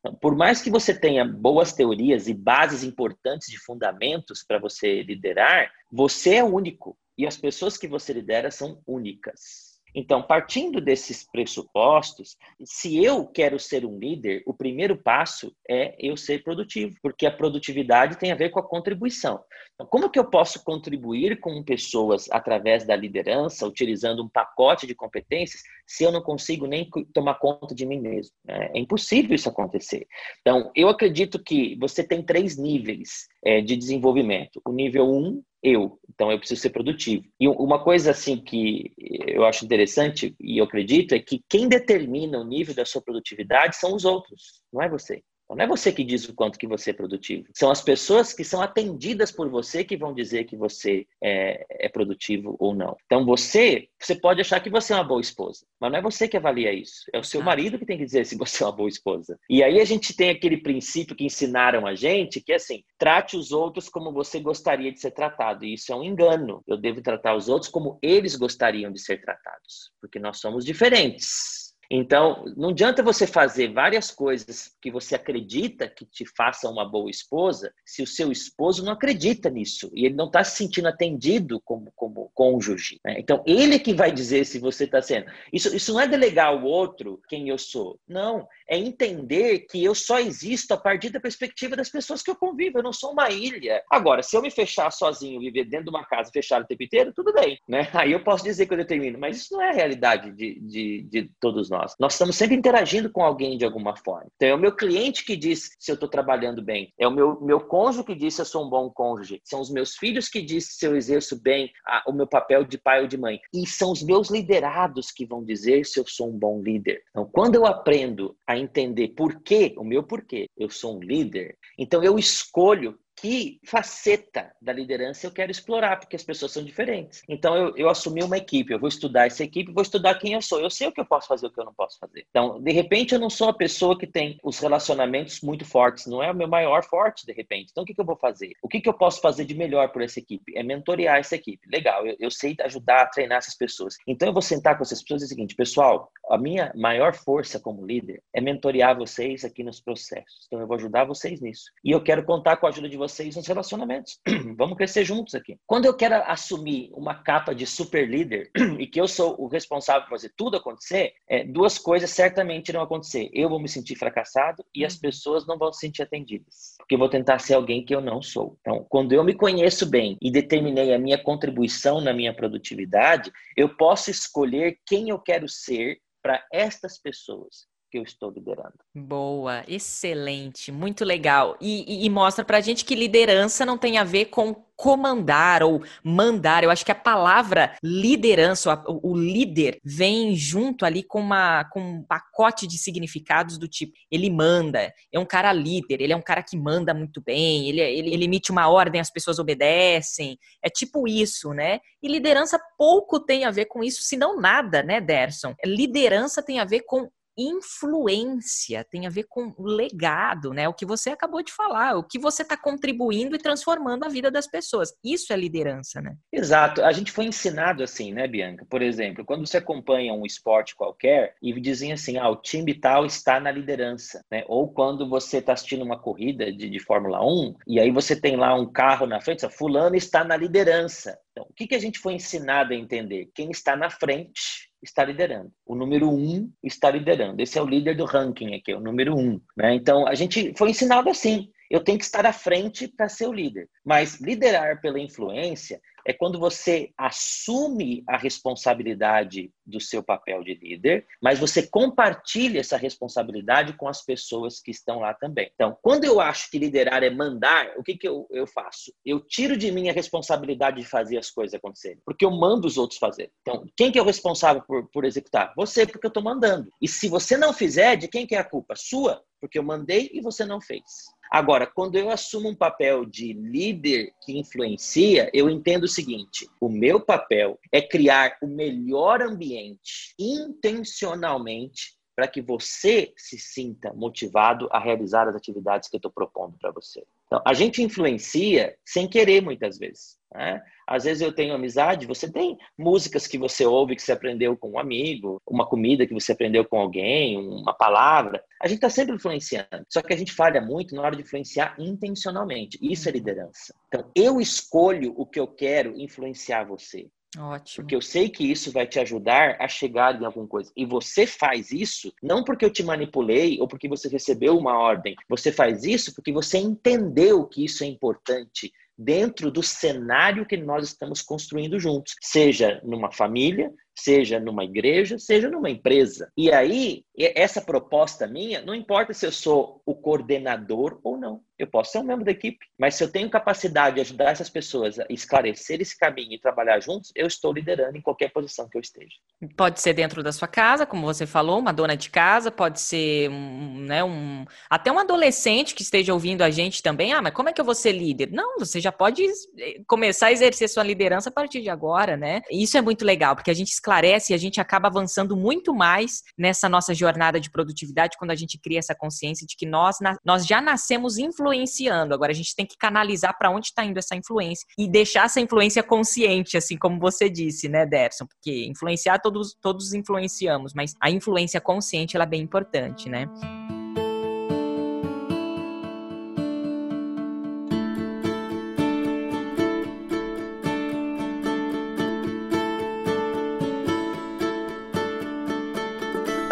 Então, 0.00 0.14
por 0.14 0.36
mais 0.36 0.60
que 0.60 0.70
você 0.70 0.98
tenha 0.98 1.24
boas 1.24 1.72
teorias 1.72 2.28
e 2.28 2.34
bases 2.34 2.82
importantes 2.82 3.48
de 3.48 3.58
fundamentos 3.58 4.44
para 4.46 4.58
você 4.58 5.02
liderar, 5.02 5.70
você 5.90 6.36
é 6.36 6.44
único 6.44 6.98
e 7.16 7.26
as 7.26 7.36
pessoas 7.36 7.76
que 7.76 7.88
você 7.88 8.12
lidera 8.12 8.50
são 8.50 8.82
únicas. 8.86 9.69
Então, 9.94 10.22
partindo 10.22 10.80
desses 10.80 11.24
pressupostos, 11.24 12.36
se 12.64 13.02
eu 13.02 13.26
quero 13.26 13.58
ser 13.58 13.84
um 13.84 13.98
líder, 13.98 14.42
o 14.46 14.54
primeiro 14.54 14.96
passo 14.96 15.54
é 15.68 15.94
eu 15.98 16.16
ser 16.16 16.42
produtivo, 16.42 16.96
porque 17.02 17.26
a 17.26 17.30
produtividade 17.30 18.18
tem 18.18 18.32
a 18.32 18.36
ver 18.36 18.50
com 18.50 18.60
a 18.60 18.66
contribuição. 18.66 19.42
Então, 19.74 19.86
como 19.86 20.10
que 20.10 20.18
eu 20.18 20.24
posso 20.24 20.62
contribuir 20.62 21.40
com 21.40 21.62
pessoas 21.62 22.28
através 22.30 22.84
da 22.86 22.94
liderança, 22.94 23.66
utilizando 23.66 24.22
um 24.22 24.28
pacote 24.28 24.86
de 24.86 24.94
competências, 24.94 25.62
se 25.90 26.04
eu 26.04 26.12
não 26.12 26.22
consigo 26.22 26.68
nem 26.68 26.88
tomar 27.12 27.34
conta 27.34 27.74
de 27.74 27.84
mim 27.84 27.98
mesmo? 27.98 28.32
É 28.46 28.78
impossível 28.78 29.34
isso 29.34 29.48
acontecer. 29.48 30.06
Então, 30.40 30.70
eu 30.76 30.88
acredito 30.88 31.42
que 31.42 31.76
você 31.80 32.04
tem 32.04 32.22
três 32.22 32.56
níveis 32.56 33.26
é, 33.44 33.60
de 33.60 33.76
desenvolvimento. 33.76 34.62
O 34.64 34.70
nível 34.70 35.04
1, 35.10 35.16
um, 35.16 35.42
eu. 35.60 35.98
Então 36.08 36.30
eu 36.30 36.38
preciso 36.38 36.60
ser 36.60 36.70
produtivo. 36.70 37.24
E 37.40 37.48
uma 37.48 37.82
coisa 37.82 38.12
assim 38.12 38.36
que 38.36 38.92
eu 39.26 39.44
acho 39.44 39.64
interessante 39.64 40.32
e 40.40 40.58
eu 40.58 40.64
acredito 40.64 41.12
é 41.12 41.18
que 41.18 41.42
quem 41.48 41.68
determina 41.68 42.38
o 42.38 42.44
nível 42.44 42.74
da 42.74 42.84
sua 42.84 43.02
produtividade 43.02 43.76
são 43.76 43.94
os 43.94 44.04
outros, 44.04 44.62
não 44.72 44.80
é 44.80 44.88
você. 44.88 45.22
Então, 45.50 45.56
não 45.56 45.64
é 45.64 45.68
você 45.68 45.92
que 45.92 46.04
diz 46.04 46.28
o 46.28 46.34
quanto 46.34 46.56
que 46.56 46.66
você 46.66 46.90
é 46.90 46.94
produtivo. 46.94 47.48
São 47.52 47.72
as 47.72 47.82
pessoas 47.82 48.32
que 48.32 48.44
são 48.44 48.62
atendidas 48.62 49.32
por 49.32 49.48
você 49.48 49.82
que 49.82 49.96
vão 49.96 50.14
dizer 50.14 50.44
que 50.44 50.56
você 50.56 51.04
é, 51.20 51.66
é, 51.68 51.88
produtivo 51.88 52.54
ou 52.60 52.72
não. 52.72 52.96
Então 53.04 53.26
você, 53.26 53.88
você 54.00 54.14
pode 54.14 54.40
achar 54.40 54.60
que 54.60 54.70
você 54.70 54.92
é 54.92 54.96
uma 54.96 55.02
boa 55.02 55.20
esposa, 55.20 55.66
mas 55.80 55.90
não 55.90 55.98
é 55.98 56.02
você 56.02 56.28
que 56.28 56.36
avalia 56.36 56.72
isso. 56.72 57.02
É 57.12 57.18
o 57.18 57.24
seu 57.24 57.42
marido 57.42 57.80
que 57.80 57.84
tem 57.84 57.98
que 57.98 58.04
dizer 58.04 58.24
se 58.26 58.36
você 58.36 58.62
é 58.62 58.66
uma 58.66 58.76
boa 58.76 58.88
esposa. 58.88 59.36
E 59.48 59.60
aí 59.60 59.80
a 59.80 59.84
gente 59.84 60.14
tem 60.14 60.30
aquele 60.30 60.58
princípio 60.58 61.16
que 61.16 61.24
ensinaram 61.24 61.84
a 61.84 61.96
gente, 61.96 62.40
que 62.40 62.52
é 62.52 62.56
assim, 62.56 62.84
trate 62.96 63.36
os 63.36 63.50
outros 63.50 63.88
como 63.88 64.12
você 64.12 64.38
gostaria 64.38 64.92
de 64.92 65.00
ser 65.00 65.10
tratado. 65.10 65.64
E 65.64 65.74
isso 65.74 65.92
é 65.92 65.96
um 65.96 66.04
engano. 66.04 66.62
Eu 66.64 66.76
devo 66.76 67.02
tratar 67.02 67.34
os 67.34 67.48
outros 67.48 67.68
como 67.68 67.98
eles 68.00 68.36
gostariam 68.36 68.92
de 68.92 69.00
ser 69.00 69.20
tratados, 69.20 69.90
porque 70.00 70.20
nós 70.20 70.38
somos 70.38 70.64
diferentes. 70.64 71.59
Então, 71.90 72.44
não 72.56 72.68
adianta 72.68 73.02
você 73.02 73.26
fazer 73.26 73.72
várias 73.72 74.12
coisas 74.12 74.76
que 74.80 74.92
você 74.92 75.16
acredita 75.16 75.88
que 75.88 76.04
te 76.04 76.24
façam 76.36 76.70
uma 76.70 76.88
boa 76.88 77.10
esposa, 77.10 77.72
se 77.84 78.00
o 78.00 78.06
seu 78.06 78.30
esposo 78.30 78.84
não 78.84 78.92
acredita 78.92 79.50
nisso 79.50 79.90
e 79.92 80.06
ele 80.06 80.14
não 80.14 80.26
está 80.26 80.44
se 80.44 80.56
sentindo 80.56 80.86
atendido 80.86 81.60
como, 81.64 81.90
como 81.96 82.30
cônjuge. 82.32 83.00
Né? 83.04 83.16
Então, 83.18 83.42
ele 83.44 83.80
que 83.80 83.92
vai 83.92 84.12
dizer 84.12 84.44
se 84.44 84.60
você 84.60 84.84
está 84.84 85.02
sendo. 85.02 85.26
Isso, 85.52 85.74
isso 85.74 85.92
não 85.92 86.00
é 86.00 86.06
delegar 86.06 86.46
ao 86.46 86.62
outro 86.62 87.20
quem 87.28 87.48
eu 87.48 87.58
sou. 87.58 87.98
Não. 88.06 88.46
É 88.68 88.78
entender 88.78 89.66
que 89.68 89.82
eu 89.82 89.94
só 89.96 90.20
existo 90.20 90.72
a 90.72 90.76
partir 90.76 91.10
da 91.10 91.18
perspectiva 91.18 91.74
das 91.74 91.90
pessoas 91.90 92.22
que 92.22 92.30
eu 92.30 92.36
convivo. 92.36 92.78
Eu 92.78 92.84
não 92.84 92.92
sou 92.92 93.10
uma 93.10 93.30
ilha. 93.30 93.82
Agora, 93.90 94.22
se 94.22 94.36
eu 94.36 94.42
me 94.42 94.50
fechar 94.50 94.92
sozinho, 94.92 95.40
viver 95.40 95.64
dentro 95.64 95.86
de 95.86 95.90
uma 95.90 96.06
casa 96.06 96.30
fechada 96.32 96.64
o 96.64 96.68
tempo 96.68 96.84
inteiro, 96.84 97.12
tudo 97.12 97.32
bem. 97.32 97.58
Né? 97.68 97.88
Aí 97.94 98.12
eu 98.12 98.22
posso 98.22 98.44
dizer 98.44 98.66
que 98.66 98.72
eu 98.74 98.78
determino, 98.78 99.18
mas 99.18 99.38
isso 99.38 99.54
não 99.54 99.62
é 99.62 99.70
a 99.70 99.74
realidade 99.74 100.30
de, 100.30 100.60
de, 100.60 101.02
de 101.02 101.30
todos 101.40 101.68
nós 101.68 101.79
nós. 101.80 101.94
Nós 101.98 102.12
estamos 102.12 102.36
sempre 102.36 102.56
interagindo 102.56 103.10
com 103.10 103.22
alguém 103.22 103.56
de 103.56 103.64
alguma 103.64 103.96
forma. 103.96 104.26
Então, 104.36 104.48
é 104.48 104.54
o 104.54 104.58
meu 104.58 104.74
cliente 104.74 105.24
que 105.24 105.36
diz 105.36 105.70
se 105.78 105.90
eu 105.90 105.94
estou 105.94 106.08
trabalhando 106.08 106.62
bem. 106.62 106.92
É 106.98 107.06
o 107.08 107.10
meu, 107.10 107.40
meu 107.40 107.60
cônjuge 107.60 108.04
que 108.04 108.14
diz 108.14 108.34
se 108.34 108.42
eu 108.42 108.44
sou 108.44 108.66
um 108.66 108.70
bom 108.70 108.90
cônjuge. 108.90 109.40
São 109.44 109.60
os 109.60 109.70
meus 109.70 109.96
filhos 109.96 110.28
que 110.28 110.42
dizem 110.42 110.70
se 110.72 110.86
eu 110.86 110.96
exerço 110.96 111.40
bem 111.40 111.70
a, 111.86 112.02
o 112.06 112.12
meu 112.12 112.26
papel 112.26 112.64
de 112.64 112.78
pai 112.78 113.00
ou 113.02 113.06
de 113.06 113.16
mãe. 113.16 113.40
E 113.54 113.66
são 113.66 113.92
os 113.92 114.02
meus 114.02 114.30
liderados 114.30 115.10
que 115.10 115.26
vão 115.26 115.44
dizer 115.44 115.84
se 115.86 115.98
eu 115.98 116.04
sou 116.06 116.28
um 116.28 116.38
bom 116.38 116.60
líder. 116.60 117.02
Então, 117.10 117.28
quando 117.32 117.54
eu 117.54 117.66
aprendo 117.66 118.36
a 118.46 118.56
entender 118.56 119.08
por 119.08 119.42
quê, 119.42 119.74
o 119.76 119.84
meu 119.84 120.02
porquê, 120.02 120.46
eu 120.56 120.68
sou 120.68 120.96
um 120.96 121.00
líder, 121.00 121.56
então 121.78 122.02
eu 122.02 122.18
escolho 122.18 122.98
que 123.20 123.60
faceta 123.66 124.50
da 124.62 124.72
liderança 124.72 125.26
eu 125.26 125.30
quero 125.30 125.50
explorar, 125.50 125.98
porque 125.98 126.16
as 126.16 126.22
pessoas 126.22 126.52
são 126.52 126.64
diferentes. 126.64 127.22
Então, 127.28 127.54
eu, 127.54 127.76
eu 127.76 127.90
assumi 127.90 128.22
uma 128.22 128.38
equipe, 128.38 128.72
eu 128.72 128.78
vou 128.78 128.88
estudar 128.88 129.26
essa 129.26 129.44
equipe, 129.44 129.72
vou 129.72 129.82
estudar 129.82 130.14
quem 130.14 130.32
eu 130.32 130.40
sou. 130.40 130.58
Eu 130.58 130.70
sei 130.70 130.88
o 130.88 130.92
que 130.92 131.00
eu 131.00 131.04
posso 131.04 131.28
fazer, 131.28 131.46
o 131.46 131.50
que 131.50 131.60
eu 131.60 131.64
não 131.66 131.74
posso 131.74 131.98
fazer. 131.98 132.26
Então, 132.30 132.58
de 132.60 132.72
repente, 132.72 133.12
eu 133.12 133.20
não 133.20 133.28
sou 133.28 133.50
a 133.50 133.54
pessoa 133.54 133.98
que 133.98 134.06
tem 134.06 134.38
os 134.42 134.58
relacionamentos 134.58 135.42
muito 135.42 135.66
fortes, 135.66 136.06
não 136.06 136.22
é 136.22 136.30
o 136.30 136.34
meu 136.34 136.48
maior 136.48 136.82
forte, 136.82 137.26
de 137.26 137.32
repente. 137.32 137.68
Então, 137.70 137.82
o 137.82 137.86
que, 137.86 137.94
que 137.94 138.00
eu 138.00 138.06
vou 138.06 138.16
fazer? 138.16 138.52
O 138.62 138.68
que, 138.68 138.80
que 138.80 138.88
eu 138.88 138.94
posso 138.94 139.20
fazer 139.20 139.44
de 139.44 139.54
melhor 139.54 139.92
por 139.92 140.00
essa 140.00 140.18
equipe? 140.18 140.56
É 140.56 140.62
mentorear 140.62 141.18
essa 141.18 141.34
equipe. 141.34 141.68
Legal, 141.70 142.06
eu, 142.06 142.16
eu 142.18 142.30
sei 142.30 142.56
ajudar 142.62 143.02
a 143.02 143.06
treinar 143.06 143.38
essas 143.38 143.54
pessoas. 143.54 143.96
Então, 144.06 144.28
eu 144.28 144.32
vou 144.32 144.42
sentar 144.42 144.78
com 144.78 144.82
essas 144.82 145.02
pessoas 145.02 145.20
e 145.20 145.24
dizer 145.24 145.34
o 145.34 145.36
seguinte, 145.36 145.54
pessoal, 145.54 146.10
a 146.30 146.38
minha 146.38 146.72
maior 146.74 147.14
força 147.14 147.60
como 147.60 147.84
líder 147.84 148.22
é 148.32 148.40
mentorear 148.40 148.96
vocês 148.96 149.44
aqui 149.44 149.62
nos 149.62 149.78
processos. 149.78 150.46
Então, 150.46 150.58
eu 150.58 150.66
vou 150.66 150.76
ajudar 150.76 151.04
vocês 151.04 151.38
nisso. 151.40 151.70
E 151.84 151.90
eu 151.90 152.02
quero 152.02 152.24
contar 152.24 152.56
com 152.56 152.66
a 152.66 152.70
ajuda 152.70 152.88
de 152.88 152.96
vocês 152.96 153.09
nos 153.18 153.46
relacionamentos. 153.46 154.18
Vamos 154.56 154.76
crescer 154.76 155.04
juntos 155.04 155.34
aqui. 155.34 155.56
Quando 155.66 155.86
eu 155.86 155.94
quero 155.94 156.14
assumir 156.26 156.90
uma 156.94 157.14
capa 157.14 157.54
de 157.54 157.66
super 157.66 158.08
líder 158.08 158.50
e 158.78 158.86
que 158.86 159.00
eu 159.00 159.08
sou 159.08 159.40
o 159.40 159.46
responsável 159.46 160.02
por 160.02 160.10
fazer 160.10 160.32
tudo 160.36 160.56
acontecer, 160.56 161.12
é, 161.28 161.44
duas 161.44 161.78
coisas 161.78 162.10
certamente 162.10 162.68
irão 162.68 162.82
acontecer. 162.82 163.30
Eu 163.32 163.48
vou 163.48 163.60
me 163.60 163.68
sentir 163.68 163.96
fracassado 163.96 164.64
e 164.74 164.84
as 164.84 164.94
uhum. 164.94 165.00
pessoas 165.00 165.46
não 165.46 165.58
vão 165.58 165.72
se 165.72 165.80
sentir 165.80 166.02
atendidas. 166.02 166.74
Porque 166.78 166.94
eu 166.94 166.98
vou 166.98 167.08
tentar 167.08 167.38
ser 167.38 167.54
alguém 167.54 167.84
que 167.84 167.94
eu 167.94 168.00
não 168.00 168.22
sou. 168.22 168.56
Então, 168.60 168.86
quando 168.88 169.12
eu 169.12 169.24
me 169.24 169.34
conheço 169.34 169.86
bem 169.86 170.16
e 170.20 170.30
determinei 170.30 170.92
a 170.92 170.98
minha 170.98 171.18
contribuição 171.22 172.00
na 172.00 172.12
minha 172.12 172.34
produtividade, 172.34 173.32
eu 173.56 173.76
posso 173.76 174.10
escolher 174.10 174.78
quem 174.86 175.10
eu 175.10 175.18
quero 175.18 175.48
ser 175.48 175.98
para 176.22 176.44
estas 176.52 176.98
pessoas 176.98 177.69
que 177.90 177.98
eu 177.98 178.02
estou 178.02 178.30
liderando. 178.30 178.74
Boa, 178.94 179.64
excelente, 179.66 180.70
muito 180.70 181.04
legal. 181.04 181.56
E, 181.60 181.84
e, 181.86 182.06
e 182.06 182.10
mostra 182.10 182.44
para 182.44 182.58
a 182.58 182.60
gente 182.60 182.84
que 182.84 182.94
liderança 182.94 183.66
não 183.66 183.76
tem 183.76 183.98
a 183.98 184.04
ver 184.04 184.26
com 184.26 184.54
comandar 184.80 185.62
ou 185.62 185.82
mandar. 186.02 186.64
Eu 186.64 186.70
acho 186.70 186.86
que 186.86 186.92
a 186.92 186.94
palavra 186.94 187.76
liderança, 187.82 188.82
o, 188.86 189.10
o 189.12 189.16
líder, 189.16 189.78
vem 189.84 190.34
junto 190.34 190.86
ali 190.86 191.02
com, 191.02 191.20
uma, 191.20 191.64
com 191.64 191.80
um 191.80 192.02
pacote 192.02 192.66
de 192.66 192.78
significados 192.78 193.58
do 193.58 193.68
tipo: 193.68 193.92
ele 194.10 194.30
manda, 194.30 194.90
é 195.12 195.18
um 195.18 195.26
cara 195.26 195.52
líder, 195.52 196.00
ele 196.00 196.14
é 196.14 196.16
um 196.16 196.22
cara 196.22 196.42
que 196.42 196.56
manda 196.56 196.94
muito 196.94 197.20
bem, 197.20 197.68
ele, 197.68 197.80
ele, 197.80 198.14
ele 198.14 198.24
emite 198.24 198.50
uma 198.50 198.68
ordem, 198.68 199.00
as 199.00 199.10
pessoas 199.10 199.38
obedecem. 199.38 200.38
É 200.62 200.70
tipo 200.70 201.06
isso, 201.06 201.52
né? 201.52 201.80
E 202.02 202.08
liderança 202.08 202.58
pouco 202.78 203.20
tem 203.20 203.44
a 203.44 203.50
ver 203.50 203.66
com 203.66 203.84
isso, 203.84 204.02
se 204.02 204.16
não 204.16 204.40
nada, 204.40 204.82
né, 204.82 204.98
Derson? 204.98 205.54
Liderança 205.62 206.42
tem 206.42 206.58
a 206.58 206.64
ver 206.64 206.84
com 206.86 207.10
influência, 207.36 208.84
tem 208.90 209.06
a 209.06 209.10
ver 209.10 209.26
com 209.28 209.54
legado, 209.58 210.52
né? 210.52 210.68
O 210.68 210.74
que 210.74 210.86
você 210.86 211.10
acabou 211.10 211.42
de 211.42 211.52
falar, 211.52 211.96
o 211.96 212.04
que 212.04 212.18
você 212.18 212.42
está 212.42 212.56
contribuindo 212.56 213.36
e 213.36 213.38
transformando 213.38 214.04
a 214.04 214.08
vida 214.08 214.30
das 214.30 214.46
pessoas. 214.46 214.92
Isso 215.04 215.32
é 215.32 215.36
liderança, 215.36 216.00
né? 216.00 216.16
Exato. 216.32 216.82
A 216.82 216.92
gente 216.92 217.12
foi 217.12 217.26
ensinado 217.26 217.82
assim, 217.82 218.12
né, 218.12 218.26
Bianca? 218.26 218.66
Por 218.68 218.82
exemplo, 218.82 219.24
quando 219.24 219.46
você 219.46 219.58
acompanha 219.58 220.12
um 220.12 220.26
esporte 220.26 220.74
qualquer 220.74 221.34
e 221.42 221.58
dizem 221.60 221.92
assim, 221.92 222.16
ah, 222.16 222.28
o 222.28 222.36
time 222.36 222.74
tal 222.74 223.04
está 223.04 223.38
na 223.38 223.50
liderança, 223.50 224.24
né? 224.30 224.44
Ou 224.48 224.68
quando 224.72 225.08
você 225.08 225.38
está 225.38 225.52
assistindo 225.52 225.84
uma 225.84 225.98
corrida 225.98 226.52
de, 226.52 226.68
de 226.68 226.80
Fórmula 226.80 227.24
1 227.24 227.54
e 227.66 227.80
aí 227.80 227.90
você 227.90 228.18
tem 228.18 228.36
lá 228.36 228.54
um 228.54 228.70
carro 228.70 229.06
na 229.06 229.20
frente, 229.20 229.48
fulano 229.50 229.96
está 229.96 230.24
na 230.24 230.36
liderança. 230.36 231.18
Então, 231.32 231.46
o 231.48 231.52
que, 231.54 231.66
que 231.66 231.74
a 231.74 231.78
gente 231.78 231.98
foi 231.98 232.14
ensinado 232.14 232.72
a 232.72 232.76
entender? 232.76 233.30
Quem 233.34 233.50
está 233.50 233.76
na 233.76 233.90
frente 233.90 234.69
está 234.82 235.04
liderando. 235.04 235.52
O 235.66 235.74
número 235.74 236.10
um 236.10 236.50
está 236.62 236.90
liderando. 236.90 237.40
Esse 237.40 237.58
é 237.58 237.62
o 237.62 237.66
líder 237.66 237.96
do 237.96 238.04
ranking 238.04 238.54
aqui, 238.54 238.74
o 238.74 238.80
número 238.80 239.16
um. 239.16 239.40
Né? 239.56 239.74
Então, 239.74 240.06
a 240.06 240.14
gente 240.14 240.54
foi 240.56 240.70
ensinado 240.70 241.08
assim. 241.08 241.50
Eu 241.70 241.84
tenho 241.84 241.98
que 241.98 242.04
estar 242.04 242.26
à 242.26 242.32
frente 242.32 242.88
para 242.88 243.08
ser 243.08 243.28
o 243.28 243.32
líder. 243.32 243.68
Mas 243.84 244.20
liderar 244.20 244.80
pela 244.80 244.98
influência 244.98 245.80
é 246.06 246.12
quando 246.12 246.38
você 246.38 246.92
assume 246.96 248.02
a 248.08 248.16
responsabilidade 248.16 249.52
do 249.64 249.80
seu 249.80 250.02
papel 250.02 250.42
de 250.42 250.54
líder, 250.54 251.06
mas 251.22 251.38
você 251.38 251.66
compartilha 251.66 252.60
essa 252.60 252.76
responsabilidade 252.76 253.74
com 253.74 253.86
as 253.86 254.04
pessoas 254.04 254.60
que 254.60 254.70
estão 254.70 255.00
lá 255.00 255.14
também. 255.14 255.50
Então, 255.54 255.76
quando 255.82 256.04
eu 256.04 256.20
acho 256.20 256.50
que 256.50 256.58
liderar 256.58 257.02
é 257.02 257.10
mandar, 257.10 257.74
o 257.76 257.82
que, 257.82 257.96
que 257.96 258.08
eu, 258.08 258.26
eu 258.30 258.46
faço? 258.46 258.92
Eu 259.04 259.20
tiro 259.20 259.56
de 259.56 259.70
mim 259.70 259.88
a 259.88 259.92
responsabilidade 259.92 260.80
de 260.80 260.86
fazer 260.86 261.18
as 261.18 261.30
coisas 261.30 261.54
acontecerem, 261.54 262.00
porque 262.04 262.24
eu 262.24 262.30
mando 262.30 262.66
os 262.66 262.76
outros 262.76 262.98
fazer. 262.98 263.30
Então, 263.42 263.66
quem 263.76 263.92
que 263.92 263.98
é 263.98 264.02
o 264.02 264.06
responsável 264.06 264.62
por, 264.62 264.88
por 264.90 265.04
executar? 265.04 265.52
Você, 265.56 265.86
porque 265.86 266.06
eu 266.06 266.10
estou 266.10 266.22
mandando. 266.22 266.70
E 266.80 266.88
se 266.88 267.08
você 267.08 267.36
não 267.36 267.52
fizer, 267.52 267.96
de 267.96 268.08
quem 268.08 268.26
que 268.26 268.34
é 268.34 268.38
a 268.38 268.44
culpa? 268.44 268.74
Sua, 268.76 269.22
porque 269.40 269.58
eu 269.58 269.62
mandei 269.62 270.10
e 270.12 270.20
você 270.20 270.44
não 270.44 270.60
fez. 270.60 270.82
Agora, 271.30 271.64
quando 271.64 271.94
eu 271.96 272.10
assumo 272.10 272.48
um 272.48 272.54
papel 272.56 273.04
de 273.04 273.32
líder 273.32 274.12
que 274.20 274.36
influencia, 274.36 275.30
eu 275.32 275.48
entendo 275.48 275.84
o 275.84 275.88
seguinte: 275.88 276.48
o 276.60 276.68
meu 276.68 277.00
papel 277.00 277.56
é 277.70 277.80
criar 277.80 278.36
o 278.42 278.48
melhor 278.48 279.22
ambiente 279.22 280.12
intencionalmente 280.18 281.94
para 282.16 282.26
que 282.26 282.42
você 282.42 283.12
se 283.16 283.38
sinta 283.38 283.92
motivado 283.94 284.68
a 284.72 284.78
realizar 284.80 285.28
as 285.28 285.36
atividades 285.36 285.88
que 285.88 285.96
eu 285.96 285.98
estou 285.98 286.10
propondo 286.10 286.58
para 286.58 286.72
você. 286.72 287.06
Então, 287.30 287.40
a 287.46 287.54
gente 287.54 287.80
influencia 287.80 288.74
sem 288.84 289.08
querer 289.08 289.40
muitas 289.40 289.78
vezes. 289.78 290.18
Né? 290.34 290.60
Às 290.84 291.04
vezes 291.04 291.22
eu 291.22 291.32
tenho 291.32 291.54
amizade, 291.54 292.04
você 292.04 292.28
tem 292.28 292.58
músicas 292.76 293.28
que 293.28 293.38
você 293.38 293.64
ouve 293.64 293.94
que 293.94 294.02
você 294.02 294.10
aprendeu 294.10 294.56
com 294.56 294.72
um 294.72 294.78
amigo, 294.80 295.40
uma 295.46 295.64
comida 295.64 296.04
que 296.04 296.12
você 296.12 296.32
aprendeu 296.32 296.64
com 296.64 296.80
alguém, 296.80 297.38
uma 297.38 297.72
palavra. 297.72 298.42
A 298.60 298.66
gente 298.66 298.78
está 298.78 298.90
sempre 298.90 299.14
influenciando. 299.14 299.86
Só 299.88 300.02
que 300.02 300.12
a 300.12 300.16
gente 300.16 300.32
falha 300.32 300.60
muito 300.60 300.92
na 300.92 301.02
hora 301.02 301.14
de 301.14 301.22
influenciar 301.22 301.76
intencionalmente. 301.78 302.76
Isso 302.82 303.08
é 303.08 303.12
liderança. 303.12 303.72
Então, 303.86 304.10
eu 304.16 304.40
escolho 304.40 305.14
o 305.16 305.24
que 305.24 305.38
eu 305.38 305.46
quero 305.46 305.96
influenciar 306.00 306.64
você. 306.64 307.08
Ótimo. 307.38 307.84
Porque 307.84 307.94
eu 307.94 308.02
sei 308.02 308.28
que 308.28 308.50
isso 308.50 308.72
vai 308.72 308.86
te 308.86 308.98
ajudar 308.98 309.56
a 309.60 309.68
chegar 309.68 310.20
em 310.20 310.24
alguma 310.24 310.48
coisa. 310.48 310.72
E 310.76 310.84
você 310.84 311.26
faz 311.26 311.70
isso 311.70 312.12
não 312.22 312.42
porque 312.42 312.64
eu 312.64 312.72
te 312.72 312.82
manipulei 312.82 313.60
ou 313.60 313.68
porque 313.68 313.88
você 313.88 314.08
recebeu 314.08 314.58
uma 314.58 314.76
ordem. 314.76 315.14
Você 315.28 315.52
faz 315.52 315.84
isso 315.84 316.14
porque 316.14 316.32
você 316.32 316.58
entendeu 316.58 317.46
que 317.46 317.64
isso 317.64 317.84
é 317.84 317.86
importante 317.86 318.72
dentro 318.98 319.50
do 319.50 319.62
cenário 319.62 320.44
que 320.44 320.58
nós 320.58 320.84
estamos 320.84 321.22
construindo 321.22 321.80
juntos, 321.80 322.14
seja 322.20 322.82
numa 322.84 323.10
família, 323.10 323.72
seja 323.96 324.38
numa 324.38 324.62
igreja, 324.62 325.18
seja 325.18 325.48
numa 325.48 325.70
empresa. 325.70 326.30
E 326.36 326.52
aí, 326.52 327.02
essa 327.34 327.60
proposta 327.60 328.26
minha, 328.26 328.62
não 328.62 328.74
importa 328.74 329.12
se 329.12 329.26
eu 329.26 329.32
sou 329.32 329.82
o 329.84 329.94
coordenador 329.94 330.98
ou 331.02 331.18
não. 331.18 331.42
Eu 331.58 331.66
posso 331.66 331.92
ser 331.92 331.98
um 331.98 332.02
membro 332.02 332.24
da 332.24 332.30
equipe, 332.30 332.64
mas 332.78 332.94
se 332.94 333.04
eu 333.04 333.12
tenho 333.12 333.28
capacidade 333.28 333.96
de 333.96 334.00
ajudar 334.00 334.30
essas 334.30 334.48
pessoas 334.48 334.98
a 334.98 335.04
esclarecer 335.10 335.78
esse 335.82 335.98
caminho 335.98 336.32
e 336.32 336.40
trabalhar 336.40 336.80
juntos, 336.80 337.12
eu 337.14 337.26
estou 337.26 337.52
liderando 337.52 337.98
em 337.98 338.00
qualquer 338.00 338.32
posição 338.32 338.66
que 338.66 338.78
eu 338.78 338.80
esteja. 338.80 339.14
Pode 339.58 339.78
ser 339.78 339.92
dentro 339.92 340.22
da 340.22 340.32
sua 340.32 340.48
casa, 340.48 340.86
como 340.86 341.04
você 341.04 341.26
falou, 341.26 341.58
uma 341.58 341.72
dona 341.72 341.94
de 341.94 342.08
casa, 342.08 342.50
pode 342.50 342.80
ser 342.80 343.28
um, 343.28 343.80
né, 343.80 344.02
um, 344.02 344.46
até 344.70 344.90
um 344.90 344.98
adolescente 344.98 345.74
que 345.74 345.82
esteja 345.82 346.14
ouvindo 346.14 346.40
a 346.40 346.48
gente 346.48 346.82
também. 346.82 347.12
Ah, 347.12 347.20
mas 347.20 347.34
como 347.34 347.50
é 347.50 347.52
que 347.52 347.60
eu 347.60 347.64
vou 347.64 347.74
ser 347.74 347.92
líder? 347.92 348.30
Não, 348.32 348.58
você 348.58 348.80
já 348.80 348.90
pode 348.90 349.22
eh, 349.22 349.82
começar 349.86 350.28
a 350.28 350.32
exercer 350.32 350.66
sua 350.66 350.82
liderança 350.82 351.28
a 351.28 351.32
partir 351.32 351.60
de 351.60 351.68
agora, 351.68 352.16
né? 352.16 352.40
Isso 352.50 352.78
é 352.78 352.80
muito 352.80 353.04
legal, 353.04 353.36
porque 353.36 353.50
a 353.50 353.54
gente 353.54 353.68
esclarece 353.68 354.32
e 354.32 354.34
a 354.34 354.38
gente 354.38 354.62
acaba 354.62 354.88
avançando 354.88 355.36
muito 355.36 355.74
mais 355.74 356.22
nessa 356.38 356.66
nossa 356.66 356.94
jornada 356.94 357.09
de 357.40 357.50
produtividade 357.50 358.16
quando 358.18 358.30
a 358.30 358.34
gente 358.34 358.58
cria 358.58 358.78
essa 358.78 358.94
consciência 358.94 359.46
de 359.46 359.56
que 359.56 359.66
nós, 359.66 359.96
nós 360.24 360.46
já 360.46 360.60
nascemos 360.60 361.18
influenciando. 361.18 362.14
Agora 362.14 362.32
a 362.32 362.34
gente 362.34 362.54
tem 362.54 362.66
que 362.66 362.76
canalizar 362.76 363.36
para 363.38 363.50
onde 363.50 363.66
está 363.66 363.84
indo 363.84 363.98
essa 363.98 364.16
influência 364.16 364.66
e 364.78 364.88
deixar 364.88 365.26
essa 365.26 365.40
influência 365.40 365.82
consciente, 365.82 366.56
assim 366.56 366.76
como 366.76 366.98
você 366.98 367.28
disse, 367.28 367.68
né, 367.68 367.86
Derson? 367.86 368.26
Porque 368.26 368.66
influenciar 368.66 369.18
todos 369.18 369.54
todos 369.60 369.92
influenciamos, 369.92 370.72
mas 370.74 370.94
a 371.00 371.10
influência 371.10 371.60
consciente 371.60 372.16
ela 372.16 372.24
é 372.24 372.28
bem 372.28 372.42
importante, 372.42 373.08
né? 373.08 373.26